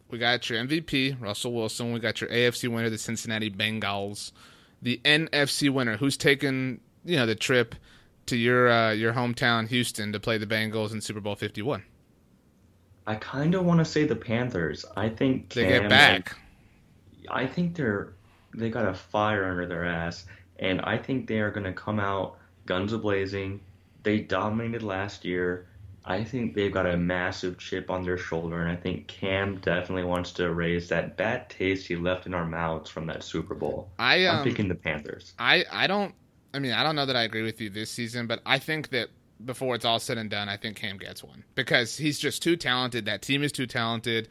we 0.09 0.19
got 0.19 0.49
your 0.49 0.65
MVP, 0.65 1.21
Russell 1.21 1.53
Wilson. 1.53 1.93
We 1.93 2.01
got 2.01 2.21
your 2.21 2.31
AFC 2.31 2.69
winner, 2.69 2.91
the 2.91 2.99
Cincinnati 2.99 3.51
Bengals. 3.51 4.33
The 4.81 5.01
NFC 5.05 5.71
winner, 5.71 5.97
who's 5.97 6.17
taken 6.17 6.81
you 7.05 7.17
know 7.17 7.27
the 7.27 7.35
trip 7.35 7.75
to 8.27 8.37
your 8.37 8.71
uh, 8.71 8.93
your 8.93 9.13
hometown, 9.13 9.69
Houston, 9.69 10.13
to 10.13 10.21
play 10.21 10.39
the 10.39 10.47
Bengals 10.47 10.93
in 10.93 11.01
Super 11.01 11.21
Bowl 11.21 11.37
Fifty 11.37 11.63
One. 11.63 11.85
I 13.07 13.17
kind 13.17 13.55
of 13.55 13.65
want 13.65 13.81
to 13.81 13.85
say 13.85 14.05
the 14.05 14.17
Panthers. 14.17 14.85
I 14.97 15.09
think 15.09 15.53
They 15.55 15.65
Cam 15.65 15.83
get 15.83 15.91
back. 15.91 16.37
I 17.31 17.47
think 17.47 17.75
they're 17.75 18.15
they 18.55 18.71
got 18.71 18.87
a 18.87 18.95
fire 18.95 19.45
under 19.45 19.67
their 19.67 19.85
ass, 19.85 20.27
and 20.59 20.81
I 20.83 20.99
think 20.99 21.27
they 21.27 21.41
are 21.41 21.51
going 21.51 21.65
to 21.65 21.73
come 21.73 21.99
out 21.99 22.39
guns 22.67 22.93
a 22.93 22.99
blazing. 22.99 23.61
They 24.03 24.21
dominated 24.21 24.83
last 24.83 25.25
year. 25.25 25.67
I 26.05 26.25
think 26.25 26.55
they've 26.55 26.73
got 26.73 26.87
a 26.87 26.97
massive 26.97 27.59
chip 27.59 27.89
on 27.89 28.03
their 28.03 28.19
shoulder, 28.19 28.61
and 28.61 28.71
I 28.71 28.77
think 28.77 29.07
Cam 29.07 29.59
definitely 29.59 30.05
wants 30.05 30.33
to 30.33 30.45
erase 30.45 30.89
that 30.89 31.17
bad 31.17 31.49
taste 31.49 31.87
he 31.87 31.95
left 31.95 32.27
in 32.27 32.35
our 32.35 32.45
mouths 32.45 32.91
from 32.91 33.07
that 33.07 33.23
Super 33.23 33.55
Bowl. 33.55 33.89
I 33.99 34.27
I'm 34.27 34.39
um, 34.39 34.45
picking 34.45 34.69
the 34.69 34.75
Panthers. 34.75 35.33
I 35.39 35.65
I 35.71 35.87
don't. 35.87 36.15
I 36.55 36.59
mean, 36.59 36.73
I 36.73 36.83
don't 36.83 36.97
know 36.97 37.07
that 37.07 37.17
I 37.17 37.23
agree 37.23 37.43
with 37.43 37.61
you 37.61 37.71
this 37.71 37.91
season, 37.91 38.27
but 38.27 38.41
I 38.45 38.59
think 38.59 38.91
that 38.91 39.09
before 39.45 39.75
it's 39.75 39.85
all 39.85 39.99
said 39.99 40.19
and 40.19 40.29
done, 40.29 40.49
I 40.49 40.57
think 40.57 40.77
Cam 40.77 40.99
gets 40.99 41.23
one 41.23 41.45
because 41.55 41.97
he's 41.97 42.19
just 42.19 42.43
too 42.43 42.57
talented. 42.57 43.05
That 43.05 43.23
team 43.23 43.45
is 43.45 43.53
too 43.53 43.67
talented, 43.67 44.29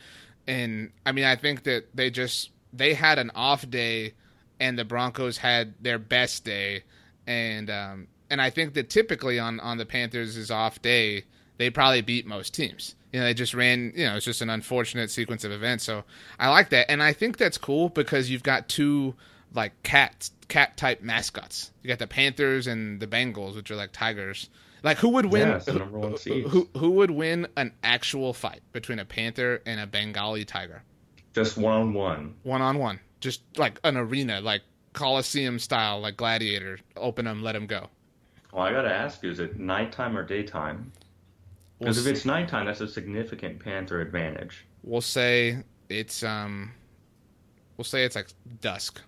and 0.47 0.91
I 1.05 1.13
mean, 1.13 1.25
I 1.25 1.37
think 1.37 1.63
that 1.63 1.85
they 1.95 2.09
just 2.09 2.50
they 2.73 2.93
had 2.93 3.19
an 3.19 3.31
off 3.35 3.69
day, 3.69 4.13
and 4.59 4.77
the 4.77 4.85
Broncos 4.85 5.37
had 5.37 5.73
their 5.81 5.99
best 5.99 6.43
day, 6.45 6.83
and 7.27 7.69
um 7.69 8.07
and 8.29 8.41
I 8.41 8.49
think 8.49 8.73
that 8.75 8.89
typically 8.89 9.39
on 9.39 9.59
on 9.59 9.77
the 9.77 9.85
Panthers' 9.85 10.49
off 10.51 10.81
day, 10.81 11.25
they 11.57 11.69
probably 11.69 12.01
beat 12.01 12.25
most 12.25 12.53
teams. 12.53 12.95
You 13.11 13.19
know, 13.19 13.25
they 13.25 13.33
just 13.33 13.53
ran. 13.53 13.91
You 13.95 14.05
know, 14.05 14.15
it's 14.15 14.25
just 14.25 14.41
an 14.41 14.49
unfortunate 14.49 15.11
sequence 15.11 15.43
of 15.43 15.51
events. 15.51 15.83
So 15.83 16.03
I 16.39 16.49
like 16.49 16.69
that, 16.69 16.89
and 16.89 17.03
I 17.03 17.13
think 17.13 17.37
that's 17.37 17.57
cool 17.57 17.89
because 17.89 18.29
you've 18.29 18.43
got 18.43 18.69
two 18.69 19.15
like 19.53 19.83
cat 19.83 20.29
cat 20.47 20.77
type 20.77 21.01
mascots. 21.01 21.71
You 21.83 21.89
got 21.89 21.99
the 21.99 22.07
Panthers 22.07 22.67
and 22.67 22.99
the 22.99 23.07
Bengals, 23.07 23.55
which 23.55 23.69
are 23.69 23.75
like 23.75 23.91
tigers. 23.91 24.49
Like 24.83 24.97
who 24.97 25.09
would 25.09 25.25
win? 25.25 25.47
Yeah, 25.47 25.55
it's 25.57 25.65
the 25.65 25.73
number 25.73 25.99
one 25.99 26.15
who, 26.23 26.47
who 26.47 26.69
who 26.77 26.91
would 26.91 27.11
win 27.11 27.47
an 27.57 27.73
actual 27.83 28.33
fight 28.33 28.61
between 28.71 28.99
a 28.99 29.05
panther 29.05 29.61
and 29.65 29.79
a 29.79 29.85
Bengali 29.85 30.45
tiger, 30.45 30.83
Just 31.33 31.57
one 31.57 31.73
on 31.73 31.93
one. 31.93 32.35
one 32.43 32.61
on 32.61 32.77
one, 32.77 32.99
just 33.19 33.41
like 33.57 33.79
an 33.83 33.97
arena, 33.97 34.41
like 34.41 34.61
Coliseum 34.93 35.59
style, 35.59 35.99
like 36.01 36.17
gladiator. 36.17 36.79
Open 36.97 37.25
them, 37.25 37.41
let 37.41 37.53
them 37.53 37.67
go. 37.67 37.87
Well, 38.51 38.63
I 38.63 38.71
got 38.71 38.81
to 38.81 38.93
ask 38.93 39.23
you, 39.23 39.29
is 39.29 39.39
it 39.39 39.57
nighttime 39.57 40.17
or 40.17 40.23
daytime? 40.23 40.91
Because 41.79 41.97
if 41.97 42.03
We'll 42.05 42.13
it's 42.13 42.25
nighttime, 42.25 42.65
that's 42.65 42.81
a 42.81 42.87
significant 42.87 43.59
Panther 43.59 44.01
advantage. 44.01 44.65
We'll 44.83 45.01
say 45.01 45.63
it's 45.89 46.21
um, 46.21 46.73
we'll 47.77 47.85
say 47.85 48.03
it's 48.03 48.15
like 48.15 48.27
dusk. 48.59 49.01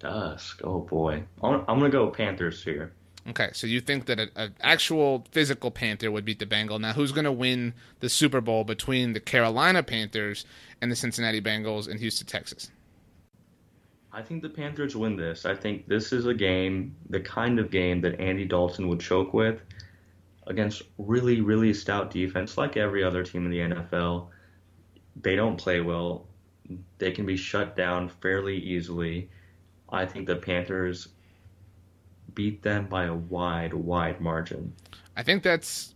Dusk. 0.00 0.60
Oh 0.64 0.80
boy. 0.80 1.22
I'm, 1.42 1.60
I'm 1.68 1.78
gonna 1.78 1.88
go 1.88 2.10
Panthers 2.10 2.62
here. 2.62 2.92
Okay, 3.28 3.50
so 3.52 3.68
you 3.68 3.80
think 3.80 4.06
that 4.06 4.18
an 4.34 4.54
actual 4.60 5.24
physical 5.30 5.70
Panther 5.70 6.10
would 6.10 6.24
beat 6.24 6.40
the 6.40 6.46
Bengal. 6.46 6.80
Now, 6.80 6.92
who's 6.92 7.12
going 7.12 7.24
to 7.24 7.32
win 7.32 7.72
the 8.00 8.08
Super 8.08 8.40
Bowl 8.40 8.64
between 8.64 9.12
the 9.12 9.20
Carolina 9.20 9.84
Panthers 9.84 10.44
and 10.80 10.90
the 10.90 10.96
Cincinnati 10.96 11.40
Bengals 11.40 11.88
in 11.88 11.98
Houston, 11.98 12.26
Texas? 12.26 12.70
I 14.12 14.22
think 14.22 14.42
the 14.42 14.48
Panthers 14.48 14.96
win 14.96 15.16
this. 15.16 15.46
I 15.46 15.54
think 15.54 15.86
this 15.86 16.12
is 16.12 16.26
a 16.26 16.34
game, 16.34 16.96
the 17.08 17.20
kind 17.20 17.60
of 17.60 17.70
game 17.70 18.00
that 18.00 18.20
Andy 18.20 18.44
Dalton 18.44 18.88
would 18.88 19.00
choke 19.00 19.32
with 19.32 19.62
against 20.48 20.82
really, 20.98 21.40
really 21.40 21.72
stout 21.72 22.10
defense, 22.10 22.58
like 22.58 22.76
every 22.76 23.04
other 23.04 23.22
team 23.22 23.46
in 23.46 23.50
the 23.50 23.76
NFL. 23.76 24.26
They 25.14 25.36
don't 25.36 25.56
play 25.56 25.80
well. 25.80 26.26
They 26.98 27.12
can 27.12 27.24
be 27.24 27.36
shut 27.36 27.76
down 27.76 28.08
fairly 28.08 28.56
easily. 28.56 29.30
I 29.88 30.06
think 30.06 30.26
the 30.26 30.36
Panthers 30.36 31.08
beat 32.34 32.62
them 32.62 32.86
by 32.86 33.04
a 33.04 33.14
wide, 33.14 33.74
wide 33.74 34.20
margin. 34.20 34.72
I 35.16 35.22
think 35.22 35.42
that's. 35.42 35.94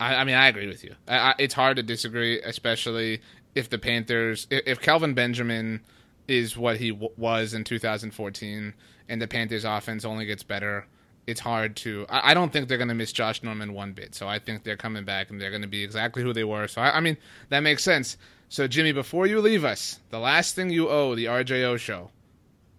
I, 0.00 0.16
I 0.16 0.24
mean, 0.24 0.34
I 0.34 0.48
agree 0.48 0.66
with 0.66 0.84
you. 0.84 0.94
I, 1.06 1.16
I, 1.16 1.34
it's 1.38 1.54
hard 1.54 1.76
to 1.76 1.82
disagree, 1.82 2.40
especially 2.42 3.20
if 3.54 3.68
the 3.68 3.78
Panthers, 3.78 4.46
if, 4.50 4.62
if 4.66 4.80
Kelvin 4.80 5.14
Benjamin 5.14 5.80
is 6.28 6.56
what 6.56 6.78
he 6.78 6.90
w- 6.90 7.12
was 7.16 7.54
in 7.54 7.64
2014, 7.64 8.74
and 9.08 9.22
the 9.22 9.28
Panthers' 9.28 9.64
offense 9.64 10.04
only 10.04 10.24
gets 10.24 10.42
better. 10.42 10.86
It's 11.26 11.40
hard 11.40 11.76
to. 11.76 12.04
I, 12.08 12.34
don't 12.34 12.52
think 12.52 12.66
they're 12.68 12.78
going 12.78 12.88
to 12.88 12.94
miss 12.94 13.12
Josh 13.12 13.44
Norman 13.44 13.74
one 13.74 13.92
bit. 13.92 14.14
So 14.14 14.26
I 14.26 14.40
think 14.40 14.64
they're 14.64 14.76
coming 14.76 15.04
back 15.04 15.30
and 15.30 15.40
they're 15.40 15.50
going 15.50 15.62
to 15.62 15.68
be 15.68 15.84
exactly 15.84 16.22
who 16.22 16.32
they 16.32 16.42
were. 16.42 16.66
So 16.66 16.80
I 16.80 16.98
mean, 16.98 17.16
that 17.50 17.60
makes 17.60 17.84
sense. 17.84 18.16
So 18.48 18.66
Jimmy, 18.66 18.90
before 18.90 19.26
you 19.28 19.40
leave 19.40 19.64
us, 19.64 20.00
the 20.10 20.18
last 20.18 20.56
thing 20.56 20.70
you 20.70 20.88
owe 20.88 21.14
the 21.14 21.26
RJO 21.26 21.78
show 21.78 22.10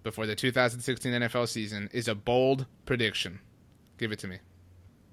before 0.03 0.25
the 0.27 0.35
2016 0.35 1.11
NFL 1.13 1.47
season 1.47 1.89
is 1.93 2.07
a 2.07 2.15
bold 2.15 2.65
prediction. 2.85 3.39
Give 3.97 4.11
it 4.11 4.19
to 4.19 4.27
me. 4.27 4.37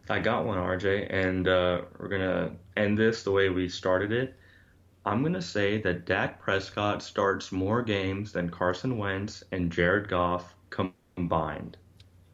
I 0.09 0.19
got 0.19 0.45
one, 0.45 0.59
RJ, 0.59 1.07
and 1.15 1.47
uh, 1.47 1.83
we're 1.99 2.09
gonna 2.09 2.51
end 2.77 2.99
this 2.99 3.23
the 3.23 3.31
way 3.31 3.49
we 3.49 3.69
started 3.69 4.11
it. 4.11 4.35
I'm 5.07 5.23
gonna 5.23 5.41
say 5.41 5.81
that 5.83 6.05
Dak 6.05 6.41
Prescott 6.41 7.03
starts 7.03 7.53
more 7.53 7.81
games 7.83 8.33
than 8.33 8.51
Carson 8.51 8.99
Wentz 8.99 9.45
and 9.53 9.71
Jared 9.71 10.09
Goff 10.09 10.55
combined. 10.71 11.77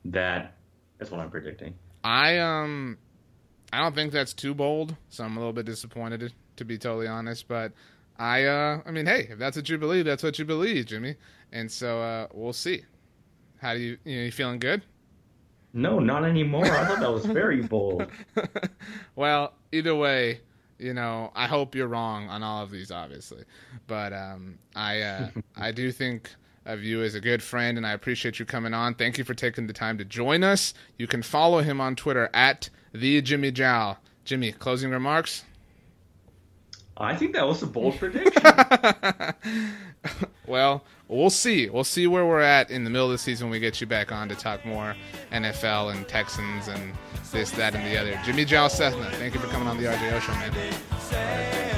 That 0.06 0.54
is 1.00 1.10
what 1.10 1.20
I'm 1.20 1.30
predicting. 1.30 1.74
I 2.02 2.38
um 2.38 2.96
I 3.72 3.82
don't 3.82 3.94
think 3.94 4.12
that's 4.12 4.32
too 4.32 4.54
bold, 4.54 4.96
so 5.10 5.24
I'm 5.24 5.36
a 5.36 5.40
little 5.40 5.52
bit 5.52 5.66
disappointed 5.66 6.32
to 6.56 6.64
be 6.64 6.78
totally 6.78 7.08
honest, 7.08 7.46
but 7.46 7.72
I 8.18 8.44
uh 8.44 8.80
I 8.86 8.90
mean, 8.90 9.06
hey, 9.06 9.28
if 9.30 9.38
that's 9.38 9.56
what 9.56 9.68
you 9.68 9.76
believe, 9.76 10.06
that's 10.06 10.22
what 10.22 10.38
you 10.38 10.44
believe, 10.44 10.86
Jimmy. 10.86 11.16
And 11.52 11.70
so 11.70 12.00
uh 12.00 12.26
we'll 12.32 12.52
see. 12.52 12.82
How 13.58 13.74
do 13.74 13.80
you 13.80 13.98
you 14.04 14.16
know, 14.18 14.22
you 14.24 14.32
feeling 14.32 14.58
good? 14.58 14.82
No, 15.72 15.98
not 15.98 16.24
anymore. 16.24 16.64
I 16.64 16.86
thought 16.86 17.00
that 17.00 17.12
was 17.12 17.26
very 17.26 17.62
bold. 17.74 18.06
well, 19.14 19.52
either 19.72 19.94
way, 19.94 20.40
you 20.78 20.94
know, 20.94 21.30
I 21.34 21.46
hope 21.46 21.74
you're 21.74 21.86
wrong 21.86 22.28
on 22.28 22.42
all 22.42 22.62
of 22.62 22.70
these 22.70 22.90
obviously. 22.90 23.44
But 23.86 24.12
um 24.12 24.58
I 24.74 25.00
uh 25.02 25.30
I 25.56 25.72
do 25.72 25.92
think 25.92 26.30
of 26.64 26.82
you 26.82 27.02
as 27.02 27.14
a 27.14 27.20
good 27.20 27.42
friend, 27.42 27.76
and 27.78 27.86
I 27.86 27.92
appreciate 27.92 28.40
you 28.40 28.44
coming 28.44 28.74
on. 28.74 28.94
Thank 28.94 29.18
you 29.18 29.24
for 29.24 29.34
taking 29.34 29.68
the 29.68 29.72
time 29.72 29.98
to 29.98 30.04
join 30.04 30.42
us. 30.42 30.74
You 30.98 31.06
can 31.06 31.22
follow 31.22 31.60
him 31.60 31.80
on 31.80 31.94
Twitter 31.94 32.28
at 32.34 32.70
the 32.92 33.22
Jimmy 33.22 33.52
Jal. 33.52 33.98
Jimmy, 34.24 34.50
closing 34.50 34.90
remarks. 34.90 35.44
I 36.96 37.14
think 37.14 37.34
that 37.34 37.46
was 37.46 37.62
a 37.62 37.66
bold 37.66 37.96
prediction. 37.98 38.42
well, 40.46 40.82
we'll 41.08 41.30
see. 41.30 41.68
We'll 41.68 41.84
see 41.84 42.06
where 42.06 42.24
we're 42.24 42.40
at 42.40 42.70
in 42.70 42.84
the 42.84 42.90
middle 42.90 43.06
of 43.06 43.12
the 43.12 43.18
season 43.18 43.46
when 43.46 43.52
we 43.52 43.60
get 43.60 43.80
you 43.80 43.86
back 43.86 44.12
on 44.12 44.28
to 44.28 44.34
talk 44.34 44.64
more 44.64 44.94
NFL 45.32 45.94
and 45.94 46.08
Texans 46.08 46.68
and 46.68 46.92
this, 47.32 47.50
that, 47.52 47.74
and 47.74 47.84
the 47.86 47.98
other. 47.98 48.18
Jimmy 48.24 48.44
Jal 48.44 48.68
Sethna, 48.68 49.10
thank 49.12 49.34
you 49.34 49.40
for 49.40 49.48
coming 49.48 49.68
on 49.68 49.76
the 49.76 49.84
RJO 49.84 50.20
show, 50.20 50.32
man. 50.32 51.75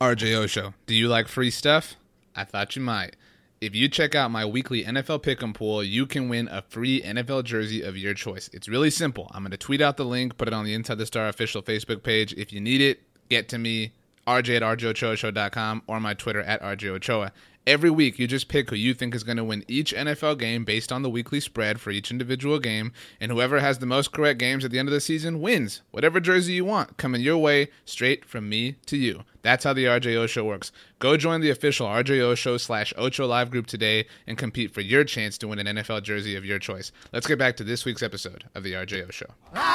RJO 0.00 0.46
show. 0.46 0.74
Do 0.84 0.94
you 0.94 1.08
like 1.08 1.26
free 1.26 1.50
stuff? 1.50 1.96
I 2.34 2.44
thought 2.44 2.76
you 2.76 2.82
might. 2.82 3.16
If 3.62 3.74
you 3.74 3.88
check 3.88 4.14
out 4.14 4.30
my 4.30 4.44
weekly 4.44 4.84
NFL 4.84 5.22
Pick'em 5.22 5.54
pool, 5.54 5.82
you 5.82 6.04
can 6.04 6.28
win 6.28 6.48
a 6.48 6.60
free 6.60 7.00
NFL 7.00 7.44
jersey 7.44 7.80
of 7.80 7.96
your 7.96 8.12
choice. 8.12 8.50
It's 8.52 8.68
really 8.68 8.90
simple. 8.90 9.30
I'm 9.32 9.42
going 9.42 9.52
to 9.52 9.56
tweet 9.56 9.80
out 9.80 9.96
the 9.96 10.04
link, 10.04 10.36
put 10.36 10.48
it 10.48 10.54
on 10.54 10.66
the 10.66 10.74
Inside 10.74 10.98
the 10.98 11.06
Star 11.06 11.28
official 11.28 11.62
Facebook 11.62 12.02
page. 12.02 12.34
If 12.34 12.52
you 12.52 12.60
need 12.60 12.82
it, 12.82 13.00
get 13.30 13.48
to 13.48 13.58
me, 13.58 13.92
rj 14.26 14.56
at 14.56 14.62
rjochoashow.com 14.62 15.82
or 15.86 15.98
my 15.98 16.12
Twitter 16.12 16.42
at 16.42 16.60
rjochoa. 16.60 17.30
Every 17.66 17.90
week, 17.90 18.18
you 18.20 18.28
just 18.28 18.46
pick 18.46 18.70
who 18.70 18.76
you 18.76 18.94
think 18.94 19.12
is 19.12 19.24
going 19.24 19.38
to 19.38 19.44
win 19.44 19.64
each 19.66 19.92
NFL 19.92 20.38
game 20.38 20.64
based 20.64 20.92
on 20.92 21.02
the 21.02 21.10
weekly 21.10 21.40
spread 21.40 21.80
for 21.80 21.90
each 21.90 22.12
individual 22.12 22.60
game, 22.60 22.92
and 23.20 23.32
whoever 23.32 23.58
has 23.58 23.80
the 23.80 23.86
most 23.86 24.12
correct 24.12 24.38
games 24.38 24.64
at 24.64 24.70
the 24.70 24.78
end 24.78 24.88
of 24.88 24.92
the 24.92 25.00
season 25.00 25.40
wins. 25.40 25.82
Whatever 25.90 26.20
jersey 26.20 26.52
you 26.52 26.64
want, 26.64 26.96
coming 26.96 27.22
your 27.22 27.38
way 27.38 27.70
straight 27.84 28.24
from 28.24 28.48
me 28.48 28.76
to 28.86 28.96
you. 28.96 29.24
That's 29.46 29.62
how 29.62 29.72
the 29.74 29.84
RJO 29.84 30.28
show 30.28 30.42
works. 30.42 30.72
Go 30.98 31.16
join 31.16 31.40
the 31.40 31.50
official 31.50 31.86
RJO 31.86 32.36
show 32.36 32.56
slash 32.56 32.92
Ocho 32.96 33.28
Live 33.28 33.48
group 33.48 33.68
today 33.68 34.08
and 34.26 34.36
compete 34.36 34.74
for 34.74 34.80
your 34.80 35.04
chance 35.04 35.38
to 35.38 35.46
win 35.46 35.60
an 35.60 35.76
NFL 35.76 36.02
jersey 36.02 36.34
of 36.34 36.44
your 36.44 36.58
choice. 36.58 36.90
Let's 37.12 37.28
get 37.28 37.38
back 37.38 37.56
to 37.58 37.62
this 37.62 37.84
week's 37.84 38.02
episode 38.02 38.42
of 38.56 38.64
the 38.64 38.72
RJO 38.72 39.12
show. 39.12 39.26
I'm 39.54 39.70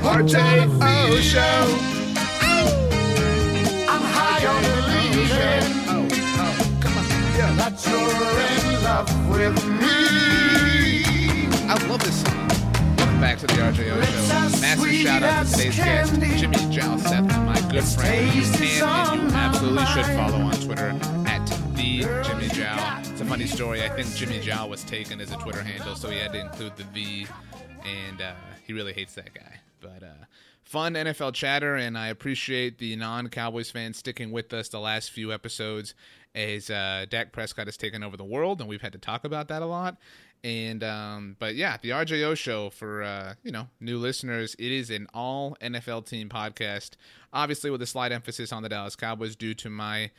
RJO 0.00 1.20
Show. 1.20 1.66
I'm 3.86 4.02
high 4.02 4.46
on 4.46 4.64
Oh, 5.90 6.08
oh, 6.40 6.78
come 6.80 6.96
on. 6.96 7.04
Yeah. 7.36 7.52
that 7.58 7.84
you're 7.86 8.40
in 8.72 8.82
love 8.82 9.10
with 9.28 9.62
me. 9.78 9.92
I 11.68 11.74
love 11.86 12.02
this 12.02 12.22
song. 12.22 12.37
Welcome 13.18 13.36
back 13.36 13.48
to 13.48 13.56
the 13.56 13.82
RJO 13.82 14.04
Show. 14.04 14.60
Massive 14.60 14.92
shout 14.92 15.22
out 15.24 15.44
to 15.44 15.52
today's 15.52 15.76
guest. 15.76 16.14
Jimmy 16.38 16.56
Jalseth, 16.72 17.44
my 17.44 17.60
good 17.68 17.82
friend. 17.82 18.32
You 18.32 18.42
can 18.42 18.62
and 18.62 19.30
you 19.32 19.36
absolutely 19.36 19.86
should 19.86 20.06
follow 20.06 20.38
on 20.38 20.52
Twitter 20.52 20.90
at 21.26 21.44
the 21.74 22.02
Jimmy 22.22 22.46
Jal. 22.46 23.00
It's 23.00 23.20
a 23.20 23.24
funny 23.24 23.46
story. 23.46 23.82
I 23.82 23.88
think 23.88 24.14
Jimmy 24.14 24.38
Jal 24.38 24.68
was 24.68 24.84
taken 24.84 25.20
as 25.20 25.32
a 25.32 25.36
Twitter 25.38 25.64
handle, 25.64 25.96
so 25.96 26.08
he 26.10 26.18
had 26.18 26.32
to 26.32 26.38
include 26.38 26.76
the 26.76 26.84
V, 26.84 27.26
and 27.84 28.22
uh, 28.22 28.34
he 28.64 28.72
really 28.72 28.92
hates 28.92 29.16
that 29.16 29.34
guy. 29.34 29.58
But 29.80 30.04
uh, 30.04 30.26
fun 30.62 30.94
NFL 30.94 31.34
chatter, 31.34 31.74
and 31.74 31.98
I 31.98 32.08
appreciate 32.10 32.78
the 32.78 32.94
non-Cowboys 32.94 33.72
fans 33.72 33.96
sticking 33.96 34.30
with 34.30 34.52
us 34.52 34.68
the 34.68 34.78
last 34.78 35.10
few 35.10 35.32
episodes 35.32 35.96
as 36.36 36.70
uh, 36.70 37.06
Dak 37.10 37.32
Prescott 37.32 37.66
has 37.66 37.76
taken 37.76 38.04
over 38.04 38.16
the 38.16 38.24
world, 38.24 38.60
and 38.60 38.68
we've 38.68 38.82
had 38.82 38.92
to 38.92 38.98
talk 38.98 39.24
about 39.24 39.48
that 39.48 39.60
a 39.60 39.66
lot. 39.66 39.96
And 40.44 40.84
um, 40.84 41.36
but 41.38 41.56
yeah, 41.56 41.76
the 41.80 41.90
RJO 41.90 42.36
show 42.36 42.70
for 42.70 43.02
uh, 43.02 43.34
you 43.42 43.50
know 43.50 43.68
new 43.80 43.98
listeners, 43.98 44.54
it 44.58 44.70
is 44.70 44.90
an 44.90 45.08
all 45.12 45.56
NFL 45.60 46.06
team 46.06 46.28
podcast, 46.28 46.90
obviously 47.32 47.70
with 47.70 47.82
a 47.82 47.86
slight 47.86 48.12
emphasis 48.12 48.52
on 48.52 48.62
the 48.62 48.68
Dallas 48.68 48.96
Cowboys 48.96 49.34
due 49.34 49.54
to 49.54 49.68
my 49.68 50.10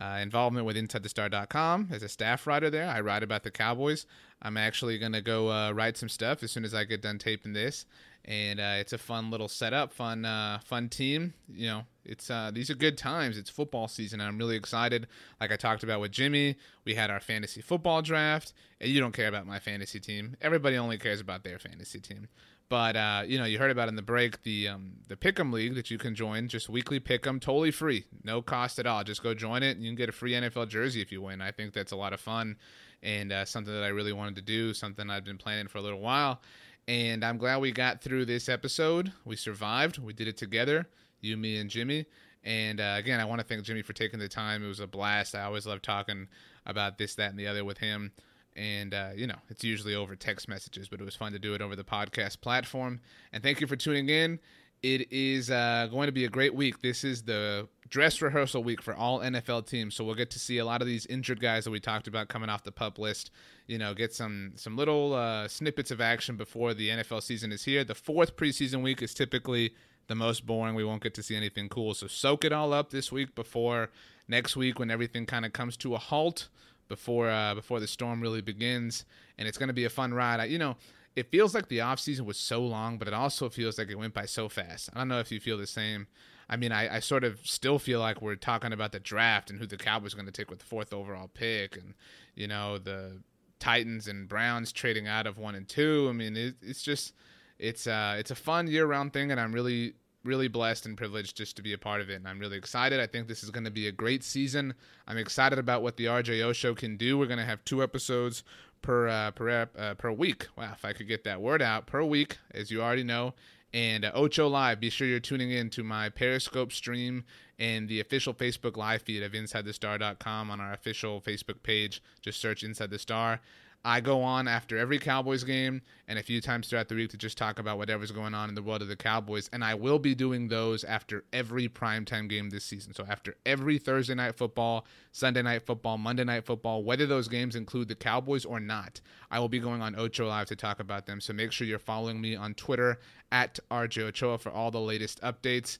uh, 0.00 0.18
involvement 0.22 0.66
with 0.66 0.76
InsideTheStar.com 0.76 1.88
as 1.90 2.02
a 2.02 2.08
staff 2.08 2.46
writer 2.46 2.70
there. 2.70 2.88
I 2.88 3.00
write 3.00 3.22
about 3.22 3.42
the 3.42 3.50
Cowboys. 3.50 4.06
I'm 4.40 4.56
actually 4.56 4.98
gonna 4.98 5.20
go 5.20 5.50
uh, 5.50 5.72
write 5.72 5.96
some 5.96 6.08
stuff 6.08 6.42
as 6.42 6.52
soon 6.52 6.64
as 6.64 6.74
I 6.74 6.84
get 6.84 7.02
done 7.02 7.18
taping 7.18 7.52
this, 7.52 7.86
and 8.24 8.60
uh, 8.60 8.76
it's 8.78 8.92
a 8.92 8.98
fun 8.98 9.30
little 9.30 9.48
setup, 9.48 9.92
fun 9.92 10.24
uh, 10.24 10.60
fun 10.64 10.88
team. 10.88 11.34
You 11.52 11.66
know, 11.66 11.82
it's 12.04 12.30
uh, 12.30 12.50
these 12.52 12.70
are 12.70 12.74
good 12.74 12.96
times. 12.96 13.36
It's 13.36 13.50
football 13.50 13.88
season. 13.88 14.20
I'm 14.20 14.38
really 14.38 14.56
excited. 14.56 15.08
Like 15.40 15.50
I 15.50 15.56
talked 15.56 15.82
about 15.82 16.00
with 16.00 16.12
Jimmy, 16.12 16.56
we 16.84 16.94
had 16.94 17.10
our 17.10 17.20
fantasy 17.20 17.60
football 17.60 18.02
draft. 18.02 18.52
And 18.80 18.90
you 18.90 19.00
don't 19.00 19.12
care 19.12 19.28
about 19.28 19.46
my 19.46 19.58
fantasy 19.58 19.98
team. 19.98 20.36
Everybody 20.40 20.76
only 20.76 20.98
cares 20.98 21.20
about 21.20 21.42
their 21.42 21.58
fantasy 21.58 21.98
team. 21.98 22.28
But 22.68 22.96
uh, 22.96 23.22
you 23.26 23.38
know, 23.38 23.44
you 23.44 23.58
heard 23.58 23.70
about 23.70 23.88
in 23.88 23.96
the 23.96 24.02
break 24.02 24.42
the 24.42 24.68
um, 24.68 24.92
the 25.08 25.16
Pick'em 25.16 25.52
League 25.52 25.74
that 25.74 25.90
you 25.90 25.96
can 25.96 26.14
join, 26.14 26.48
just 26.48 26.68
weekly 26.68 27.00
Pick'em, 27.00 27.40
totally 27.40 27.70
free, 27.70 28.04
no 28.24 28.42
cost 28.42 28.78
at 28.78 28.86
all. 28.86 29.02
Just 29.04 29.22
go 29.22 29.32
join 29.32 29.62
it, 29.62 29.76
and 29.76 29.82
you 29.82 29.90
can 29.90 29.96
get 29.96 30.08
a 30.08 30.12
free 30.12 30.32
NFL 30.32 30.68
jersey 30.68 31.00
if 31.00 31.10
you 31.10 31.22
win. 31.22 31.40
I 31.40 31.50
think 31.50 31.72
that's 31.72 31.92
a 31.92 31.96
lot 31.96 32.12
of 32.12 32.20
fun, 32.20 32.56
and 33.02 33.32
uh, 33.32 33.44
something 33.46 33.72
that 33.72 33.84
I 33.84 33.88
really 33.88 34.12
wanted 34.12 34.36
to 34.36 34.42
do, 34.42 34.74
something 34.74 35.08
I've 35.08 35.24
been 35.24 35.38
planning 35.38 35.68
for 35.68 35.78
a 35.78 35.82
little 35.82 36.00
while. 36.00 36.42
And 36.86 37.24
I'm 37.24 37.36
glad 37.36 37.60
we 37.60 37.70
got 37.72 38.02
through 38.02 38.24
this 38.24 38.48
episode. 38.48 39.12
We 39.24 39.36
survived. 39.36 39.98
We 39.98 40.14
did 40.14 40.26
it 40.26 40.38
together, 40.38 40.88
you, 41.20 41.36
me, 41.36 41.58
and 41.58 41.68
Jimmy. 41.68 42.06
And 42.44 42.80
uh, 42.80 42.94
again, 42.96 43.20
I 43.20 43.26
want 43.26 43.40
to 43.40 43.46
thank 43.46 43.62
Jimmy 43.62 43.82
for 43.82 43.92
taking 43.92 44.18
the 44.18 44.28
time. 44.28 44.64
It 44.64 44.68
was 44.68 44.80
a 44.80 44.86
blast. 44.86 45.34
I 45.34 45.42
always 45.42 45.66
love 45.66 45.82
talking 45.82 46.28
about 46.64 46.96
this, 46.96 47.14
that, 47.16 47.30
and 47.30 47.38
the 47.38 47.46
other 47.46 47.62
with 47.64 47.78
him 47.78 48.12
and 48.58 48.92
uh, 48.92 49.10
you 49.14 49.26
know 49.26 49.36
it's 49.48 49.62
usually 49.62 49.94
over 49.94 50.16
text 50.16 50.48
messages 50.48 50.88
but 50.88 51.00
it 51.00 51.04
was 51.04 51.14
fun 51.14 51.32
to 51.32 51.38
do 51.38 51.54
it 51.54 51.62
over 51.62 51.76
the 51.76 51.84
podcast 51.84 52.40
platform. 52.40 53.00
And 53.32 53.42
thank 53.42 53.60
you 53.60 53.66
for 53.66 53.76
tuning 53.76 54.08
in. 54.08 54.40
It 54.82 55.10
is 55.10 55.50
uh, 55.50 55.88
going 55.90 56.06
to 56.06 56.12
be 56.12 56.24
a 56.24 56.28
great 56.28 56.54
week. 56.54 56.82
This 56.82 57.02
is 57.02 57.22
the 57.22 57.68
dress 57.88 58.20
rehearsal 58.20 58.62
week 58.62 58.82
for 58.82 58.94
all 58.94 59.20
nfl 59.20 59.66
teams 59.66 59.94
so 59.94 60.04
we'll 60.04 60.14
get 60.14 60.28
to 60.28 60.38
see 60.38 60.58
a 60.58 60.64
lot 60.64 60.82
of 60.82 60.86
these 60.86 61.06
injured 61.06 61.40
guys 61.40 61.64
that 61.64 61.70
we 61.70 61.80
talked 61.80 62.06
about 62.06 62.28
coming 62.28 62.50
off 62.50 62.64
the 62.64 62.72
pup 62.72 62.98
list. 62.98 63.30
You 63.66 63.78
know 63.78 63.94
get 63.94 64.12
some 64.12 64.52
some 64.56 64.76
little 64.76 65.14
uh, 65.14 65.48
snippets 65.48 65.90
of 65.90 66.00
action 66.00 66.36
before 66.36 66.74
the 66.74 66.88
nfl 66.90 67.22
season 67.22 67.52
is 67.52 67.64
here. 67.64 67.84
The 67.84 67.94
fourth 67.94 68.36
preseason 68.36 68.82
week 68.82 69.02
is 69.02 69.14
typically 69.14 69.72
the 70.08 70.14
most 70.14 70.46
boring. 70.46 70.74
We 70.74 70.84
won't 70.84 71.02
get 71.02 71.14
to 71.14 71.22
see 71.22 71.36
anything 71.36 71.68
cool. 71.68 71.94
So 71.94 72.06
soak 72.06 72.44
it 72.44 72.52
all 72.52 72.72
up 72.72 72.90
this 72.90 73.12
week 73.12 73.34
before 73.34 73.90
next 74.26 74.56
week 74.56 74.78
when 74.78 74.90
everything 74.90 75.26
kind 75.26 75.44
of 75.46 75.52
comes 75.52 75.76
to 75.78 75.94
a 75.94 75.98
halt 75.98 76.48
before 76.88 77.30
uh, 77.30 77.54
before 77.54 77.80
the 77.80 77.86
storm 77.86 78.20
really 78.20 78.40
begins, 78.40 79.04
and 79.36 79.46
it's 79.46 79.58
going 79.58 79.68
to 79.68 79.74
be 79.74 79.84
a 79.84 79.90
fun 79.90 80.14
ride. 80.14 80.40
I, 80.40 80.44
you 80.44 80.58
know, 80.58 80.76
it 81.16 81.30
feels 81.30 81.54
like 81.54 81.68
the 81.68 81.80
off 81.80 82.00
season 82.00 82.26
was 82.26 82.36
so 82.36 82.60
long, 82.60 82.98
but 82.98 83.08
it 83.08 83.14
also 83.14 83.48
feels 83.48 83.78
like 83.78 83.90
it 83.90 83.98
went 83.98 84.14
by 84.14 84.26
so 84.26 84.48
fast. 84.48 84.90
I 84.94 84.98
don't 84.98 85.08
know 85.08 85.20
if 85.20 85.32
you 85.32 85.40
feel 85.40 85.58
the 85.58 85.66
same. 85.66 86.06
I 86.48 86.56
mean, 86.56 86.72
I, 86.72 86.96
I 86.96 87.00
sort 87.00 87.24
of 87.24 87.40
still 87.44 87.78
feel 87.78 88.00
like 88.00 88.22
we're 88.22 88.34
talking 88.34 88.72
about 88.72 88.92
the 88.92 89.00
draft 89.00 89.50
and 89.50 89.58
who 89.58 89.66
the 89.66 89.76
Cowboys 89.76 90.14
are 90.14 90.16
going 90.16 90.26
to 90.26 90.32
take 90.32 90.48
with 90.48 90.60
the 90.60 90.64
fourth 90.64 90.92
overall 90.92 91.28
pick, 91.32 91.76
and 91.76 91.94
you 92.34 92.46
know 92.46 92.78
the 92.78 93.20
Titans 93.58 94.08
and 94.08 94.28
Browns 94.28 94.72
trading 94.72 95.06
out 95.06 95.26
of 95.26 95.38
one 95.38 95.54
and 95.54 95.68
two. 95.68 96.06
I 96.08 96.12
mean, 96.12 96.36
it, 96.36 96.54
it's 96.62 96.82
just 96.82 97.12
it's 97.58 97.86
uh 97.86 98.16
it's 98.18 98.30
a 98.30 98.36
fun 98.36 98.66
year 98.68 98.86
round 98.86 99.12
thing, 99.12 99.30
and 99.30 99.40
I'm 99.40 99.52
really 99.52 99.94
really 100.28 100.46
blessed 100.46 100.86
and 100.86 100.96
privileged 100.96 101.36
just 101.36 101.56
to 101.56 101.62
be 101.62 101.72
a 101.72 101.78
part 101.78 102.00
of 102.02 102.10
it 102.10 102.14
and 102.14 102.28
i'm 102.28 102.38
really 102.38 102.58
excited. 102.58 103.00
I 103.00 103.06
think 103.06 103.26
this 103.26 103.42
is 103.42 103.50
going 103.50 103.64
to 103.64 103.70
be 103.70 103.88
a 103.88 103.92
great 103.92 104.22
season. 104.22 104.74
I'm 105.06 105.16
excited 105.16 105.58
about 105.58 105.82
what 105.82 105.96
the 105.96 106.04
rjo 106.04 106.54
show 106.54 106.74
can 106.74 106.96
do. 106.96 107.18
We're 107.18 107.26
going 107.26 107.38
to 107.38 107.44
have 107.44 107.64
two 107.64 107.82
episodes 107.82 108.44
per 108.82 109.08
uh, 109.08 109.30
per 109.32 109.68
uh, 109.76 109.94
per 109.94 110.12
week. 110.12 110.46
Wow 110.56 110.72
if 110.74 110.84
i 110.84 110.92
could 110.92 111.08
get 111.08 111.24
that 111.24 111.40
word 111.40 111.62
out 111.62 111.86
per 111.86 112.04
week 112.04 112.38
as 112.52 112.70
you 112.70 112.82
already 112.82 113.04
know. 113.04 113.34
And 113.72 114.04
uh, 114.04 114.12
ocho 114.14 114.48
live 114.48 114.80
be 114.80 114.90
sure 114.90 115.08
you're 115.08 115.20
tuning 115.20 115.50
in 115.50 115.70
to 115.70 115.82
my 115.82 116.10
periscope 116.10 116.72
stream 116.72 117.24
and 117.58 117.88
the 117.88 118.00
official 118.00 118.34
facebook 118.34 118.76
live 118.76 119.02
feed 119.02 119.22
of 119.22 119.32
insidethestar.com 119.32 120.50
on 120.50 120.60
our 120.60 120.72
official 120.72 121.20
facebook 121.20 121.62
page. 121.62 122.02
Just 122.20 122.40
search 122.40 122.62
inside 122.62 122.90
the 122.90 122.98
star 122.98 123.40
I 123.84 124.00
go 124.00 124.22
on 124.22 124.48
after 124.48 124.76
every 124.76 124.98
Cowboys 124.98 125.44
game 125.44 125.82
and 126.08 126.18
a 126.18 126.22
few 126.22 126.40
times 126.40 126.68
throughout 126.68 126.88
the 126.88 126.94
week 126.94 127.10
to 127.10 127.16
just 127.16 127.38
talk 127.38 127.58
about 127.58 127.78
whatever's 127.78 128.10
going 128.10 128.34
on 128.34 128.48
in 128.48 128.54
the 128.54 128.62
world 128.62 128.82
of 128.82 128.88
the 128.88 128.96
Cowboys. 128.96 129.48
And 129.52 129.64
I 129.64 129.74
will 129.74 129.98
be 129.98 130.14
doing 130.14 130.48
those 130.48 130.84
after 130.84 131.24
every 131.32 131.68
primetime 131.68 132.28
game 132.28 132.50
this 132.50 132.64
season. 132.64 132.92
So 132.92 133.06
after 133.08 133.36
every 133.46 133.78
Thursday 133.78 134.14
night 134.14 134.36
football, 134.36 134.84
Sunday 135.12 135.42
night 135.42 135.64
football, 135.64 135.96
Monday 135.96 136.24
night 136.24 136.44
football, 136.44 136.82
whether 136.82 137.06
those 137.06 137.28
games 137.28 137.56
include 137.56 137.88
the 137.88 137.94
Cowboys 137.94 138.44
or 138.44 138.60
not, 138.60 139.00
I 139.30 139.38
will 139.38 139.48
be 139.48 139.60
going 139.60 139.80
on 139.80 139.98
Ocho 139.98 140.28
Live 140.28 140.48
to 140.48 140.56
talk 140.56 140.80
about 140.80 141.06
them. 141.06 141.20
So 141.20 141.32
make 141.32 141.52
sure 141.52 141.66
you're 141.66 141.78
following 141.78 142.20
me 142.20 142.34
on 142.34 142.54
Twitter 142.54 142.98
at 143.30 143.58
RJ 143.70 144.02
Ochoa 144.02 144.38
for 144.38 144.50
all 144.50 144.70
the 144.70 144.80
latest 144.80 145.20
updates 145.22 145.78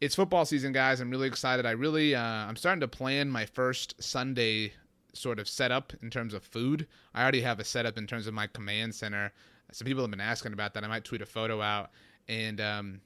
it's 0.00 0.14
football 0.14 0.44
season, 0.44 0.72
guys. 0.72 1.00
I'm 1.00 1.10
really 1.10 1.26
excited. 1.26 1.66
I 1.66 1.72
really, 1.72 2.14
uh, 2.14 2.22
I'm 2.22 2.54
starting 2.54 2.80
to 2.82 2.88
plan 2.88 3.28
my 3.28 3.46
first 3.46 4.00
Sunday 4.00 4.72
sort 5.12 5.38
of 5.38 5.48
setup 5.48 5.92
in 6.02 6.10
terms 6.10 6.34
of 6.34 6.42
food. 6.42 6.86
I 7.14 7.22
already 7.22 7.40
have 7.42 7.60
a 7.60 7.64
setup 7.64 7.98
in 7.98 8.06
terms 8.06 8.26
of 8.26 8.34
my 8.34 8.46
command 8.46 8.94
center. 8.94 9.32
Some 9.72 9.86
people 9.86 10.02
have 10.02 10.10
been 10.10 10.20
asking 10.20 10.52
about 10.52 10.74
that. 10.74 10.84
I 10.84 10.88
might 10.88 11.04
tweet 11.04 11.22
a 11.22 11.26
photo 11.26 11.60
out, 11.60 11.90
and 12.28 12.60
um, 12.60 13.00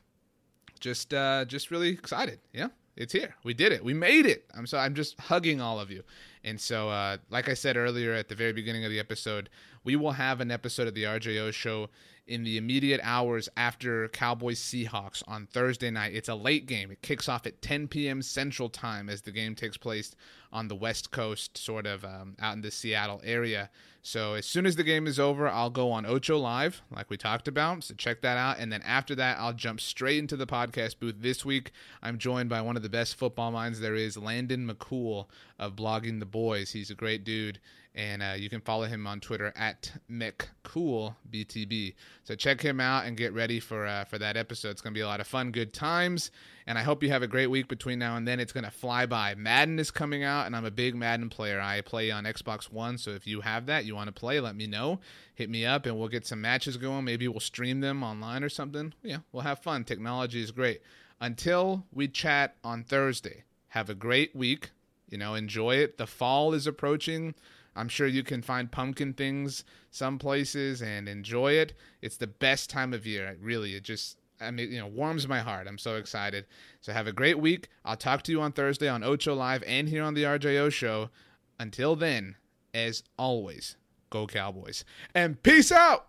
just, 0.80 1.12
uh, 1.12 1.44
just 1.44 1.70
really 1.70 1.88
excited. 1.88 2.38
Yeah, 2.52 2.68
it's 2.96 3.12
here. 3.12 3.34
We 3.42 3.54
did 3.54 3.72
it. 3.72 3.84
We 3.84 3.94
made 3.94 4.26
it. 4.26 4.44
I'm 4.54 4.66
so 4.66 4.78
I'm 4.78 4.94
just 4.94 5.18
hugging 5.18 5.60
all 5.60 5.80
of 5.80 5.90
you. 5.90 6.02
And 6.44 6.60
so, 6.60 6.88
uh, 6.88 7.18
like 7.30 7.48
I 7.48 7.54
said 7.54 7.76
earlier 7.76 8.12
at 8.12 8.28
the 8.28 8.34
very 8.34 8.52
beginning 8.52 8.84
of 8.84 8.90
the 8.90 9.00
episode, 9.00 9.48
we 9.84 9.96
will 9.96 10.12
have 10.12 10.40
an 10.40 10.50
episode 10.50 10.88
of 10.88 10.94
the 10.94 11.04
RJO 11.04 11.52
show 11.52 11.88
in 12.26 12.44
the 12.44 12.56
immediate 12.56 13.00
hours 13.02 13.48
after 13.56 14.08
Cowboys 14.08 14.60
Seahawks 14.60 15.22
on 15.26 15.46
Thursday 15.46 15.90
night. 15.90 16.14
It's 16.14 16.28
a 16.28 16.34
late 16.34 16.66
game. 16.66 16.90
It 16.90 17.02
kicks 17.02 17.28
off 17.28 17.46
at 17.46 17.62
10 17.62 17.88
p.m. 17.88 18.22
Central 18.22 18.68
Time 18.68 19.08
as 19.08 19.22
the 19.22 19.32
game 19.32 19.54
takes 19.54 19.76
place 19.76 20.14
on 20.52 20.68
the 20.68 20.74
West 20.74 21.10
Coast, 21.10 21.56
sort 21.56 21.86
of 21.86 22.04
um, 22.04 22.36
out 22.40 22.54
in 22.54 22.62
the 22.62 22.70
Seattle 22.70 23.20
area. 23.24 23.70
So 24.04 24.34
as 24.34 24.46
soon 24.46 24.66
as 24.66 24.74
the 24.74 24.82
game 24.82 25.06
is 25.06 25.20
over, 25.20 25.48
I'll 25.48 25.70
go 25.70 25.92
on 25.92 26.04
Ocho 26.04 26.36
Live, 26.36 26.82
like 26.90 27.08
we 27.08 27.16
talked 27.16 27.46
about. 27.46 27.84
So 27.84 27.94
check 27.94 28.20
that 28.22 28.36
out. 28.36 28.58
And 28.58 28.72
then 28.72 28.82
after 28.82 29.14
that, 29.14 29.38
I'll 29.38 29.52
jump 29.52 29.80
straight 29.80 30.18
into 30.18 30.36
the 30.36 30.46
podcast 30.46 30.98
booth. 30.98 31.16
This 31.20 31.44
week, 31.44 31.70
I'm 32.02 32.18
joined 32.18 32.48
by 32.48 32.62
one 32.62 32.76
of 32.76 32.82
the 32.82 32.88
best 32.88 33.14
football 33.14 33.52
minds 33.52 33.78
there 33.78 33.94
is, 33.94 34.16
Landon 34.16 34.68
McCool 34.68 35.26
of 35.58 35.76
Blogging 35.76 36.18
the 36.18 36.26
Boys. 36.26 36.72
He's 36.72 36.90
a 36.90 36.96
great 36.96 37.22
dude 37.22 37.60
and 37.94 38.22
uh, 38.22 38.34
you 38.36 38.48
can 38.48 38.60
follow 38.60 38.84
him 38.84 39.06
on 39.06 39.20
Twitter 39.20 39.52
at 39.54 39.92
McCoolBTB. 40.10 41.94
So 42.24 42.34
check 42.34 42.60
him 42.60 42.80
out 42.80 43.04
and 43.04 43.16
get 43.16 43.32
ready 43.34 43.60
for 43.60 43.86
uh, 43.86 44.04
for 44.04 44.18
that 44.18 44.36
episode. 44.36 44.70
It's 44.70 44.80
gonna 44.80 44.94
be 44.94 45.00
a 45.00 45.06
lot 45.06 45.20
of 45.20 45.26
fun, 45.26 45.50
good 45.50 45.72
times, 45.72 46.30
and 46.66 46.78
I 46.78 46.82
hope 46.82 47.02
you 47.02 47.10
have 47.10 47.22
a 47.22 47.28
great 47.28 47.48
week 47.48 47.68
between 47.68 47.98
now 47.98 48.16
and 48.16 48.26
then. 48.26 48.40
It's 48.40 48.52
gonna 48.52 48.70
fly 48.70 49.06
by. 49.06 49.34
Madden 49.34 49.78
is 49.78 49.90
coming 49.90 50.22
out, 50.22 50.46
and 50.46 50.54
I'm 50.54 50.64
a 50.64 50.70
big 50.70 50.94
Madden 50.94 51.28
player. 51.28 51.60
I 51.60 51.80
play 51.80 52.10
on 52.10 52.24
Xbox 52.24 52.70
One, 52.70 52.98
so 52.98 53.10
if 53.10 53.26
you 53.26 53.40
have 53.40 53.66
that, 53.66 53.84
you 53.84 53.94
want 53.94 54.08
to 54.08 54.12
play, 54.12 54.40
let 54.40 54.56
me 54.56 54.66
know. 54.66 55.00
Hit 55.34 55.50
me 55.50 55.64
up, 55.66 55.86
and 55.86 55.98
we'll 55.98 56.08
get 56.08 56.26
some 56.26 56.40
matches 56.40 56.76
going. 56.76 57.04
Maybe 57.04 57.28
we'll 57.28 57.40
stream 57.40 57.80
them 57.80 58.02
online 58.02 58.44
or 58.44 58.48
something. 58.48 58.94
Yeah, 59.02 59.18
we'll 59.32 59.42
have 59.42 59.58
fun. 59.60 59.84
Technology 59.84 60.42
is 60.42 60.50
great. 60.50 60.82
Until 61.20 61.86
we 61.92 62.08
chat 62.08 62.56
on 62.64 62.84
Thursday, 62.84 63.44
have 63.68 63.88
a 63.88 63.94
great 63.94 64.34
week. 64.34 64.70
You 65.08 65.18
know, 65.18 65.34
enjoy 65.34 65.76
it. 65.76 65.98
The 65.98 66.06
fall 66.06 66.54
is 66.54 66.66
approaching. 66.66 67.34
I'm 67.74 67.88
sure 67.88 68.06
you 68.06 68.22
can 68.22 68.42
find 68.42 68.70
pumpkin 68.70 69.14
things 69.14 69.64
some 69.90 70.18
places 70.18 70.82
and 70.82 71.08
enjoy 71.08 71.52
it. 71.52 71.74
It's 72.00 72.16
the 72.16 72.26
best 72.26 72.70
time 72.70 72.92
of 72.92 73.06
year. 73.06 73.36
Really, 73.40 73.74
it 73.74 73.82
just 73.82 74.18
I 74.42 74.50
mean, 74.50 74.72
you 74.72 74.80
know, 74.80 74.86
warms 74.86 75.28
my 75.28 75.40
heart. 75.40 75.66
I'm 75.66 75.78
so 75.78 75.96
excited. 75.96 76.46
So 76.80 76.92
have 76.92 77.06
a 77.06 77.12
great 77.12 77.38
week. 77.38 77.68
I'll 77.84 77.96
talk 77.96 78.22
to 78.24 78.32
you 78.32 78.40
on 78.40 78.52
Thursday 78.52 78.88
on 78.88 79.02
Ocho 79.02 79.34
Live 79.34 79.62
and 79.66 79.88
here 79.88 80.02
on 80.02 80.14
the 80.14 80.24
RJO 80.24 80.72
Show. 80.72 81.10
Until 81.58 81.94
then, 81.94 82.36
as 82.74 83.04
always, 83.16 83.76
go 84.10 84.26
Cowboys 84.26 84.84
and 85.14 85.40
peace 85.42 85.70
out. 85.70 86.06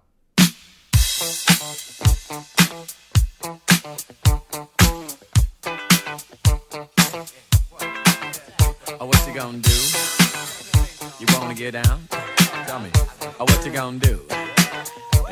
Oh, 8.99 9.05
what 9.05 9.27
you 9.27 9.33
gonna 9.33 9.59
do? 9.59 9.71
You 11.19 11.27
wanna 11.37 11.53
get 11.53 11.71
down? 11.71 12.07
Tell 12.65 12.79
me. 12.79 12.89
Oh, 13.39 13.45
what 13.45 13.65
you 13.65 13.71
gonna 13.71 13.99
do? 13.99 14.19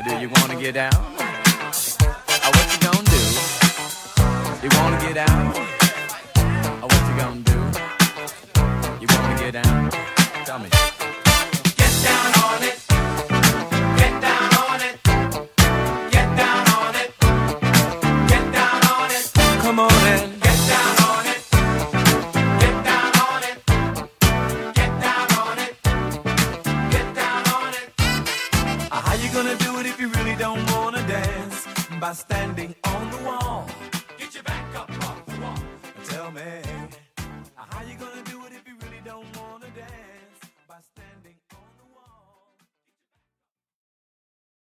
Do 0.08 0.16
you 0.18 0.28
wanna 0.28 0.60
get 0.60 0.74
down? 0.74 1.41
gonna 2.82 3.02
do? 3.04 3.22
You 4.62 4.70
wanna 4.78 5.00
get 5.00 5.16
out? 5.16 5.56
Or 6.82 6.88
what 6.88 7.02
you 7.08 7.16
gonna 7.16 7.40
do? 7.40 7.58
You 9.00 9.06
wanna 9.14 9.38
get 9.38 9.54
out? 9.54 9.92
Tell 10.44 10.58
me. 10.58 10.91
standing 32.14 32.74
on 32.84 33.10
the 33.10 33.16
wall. 33.24 33.51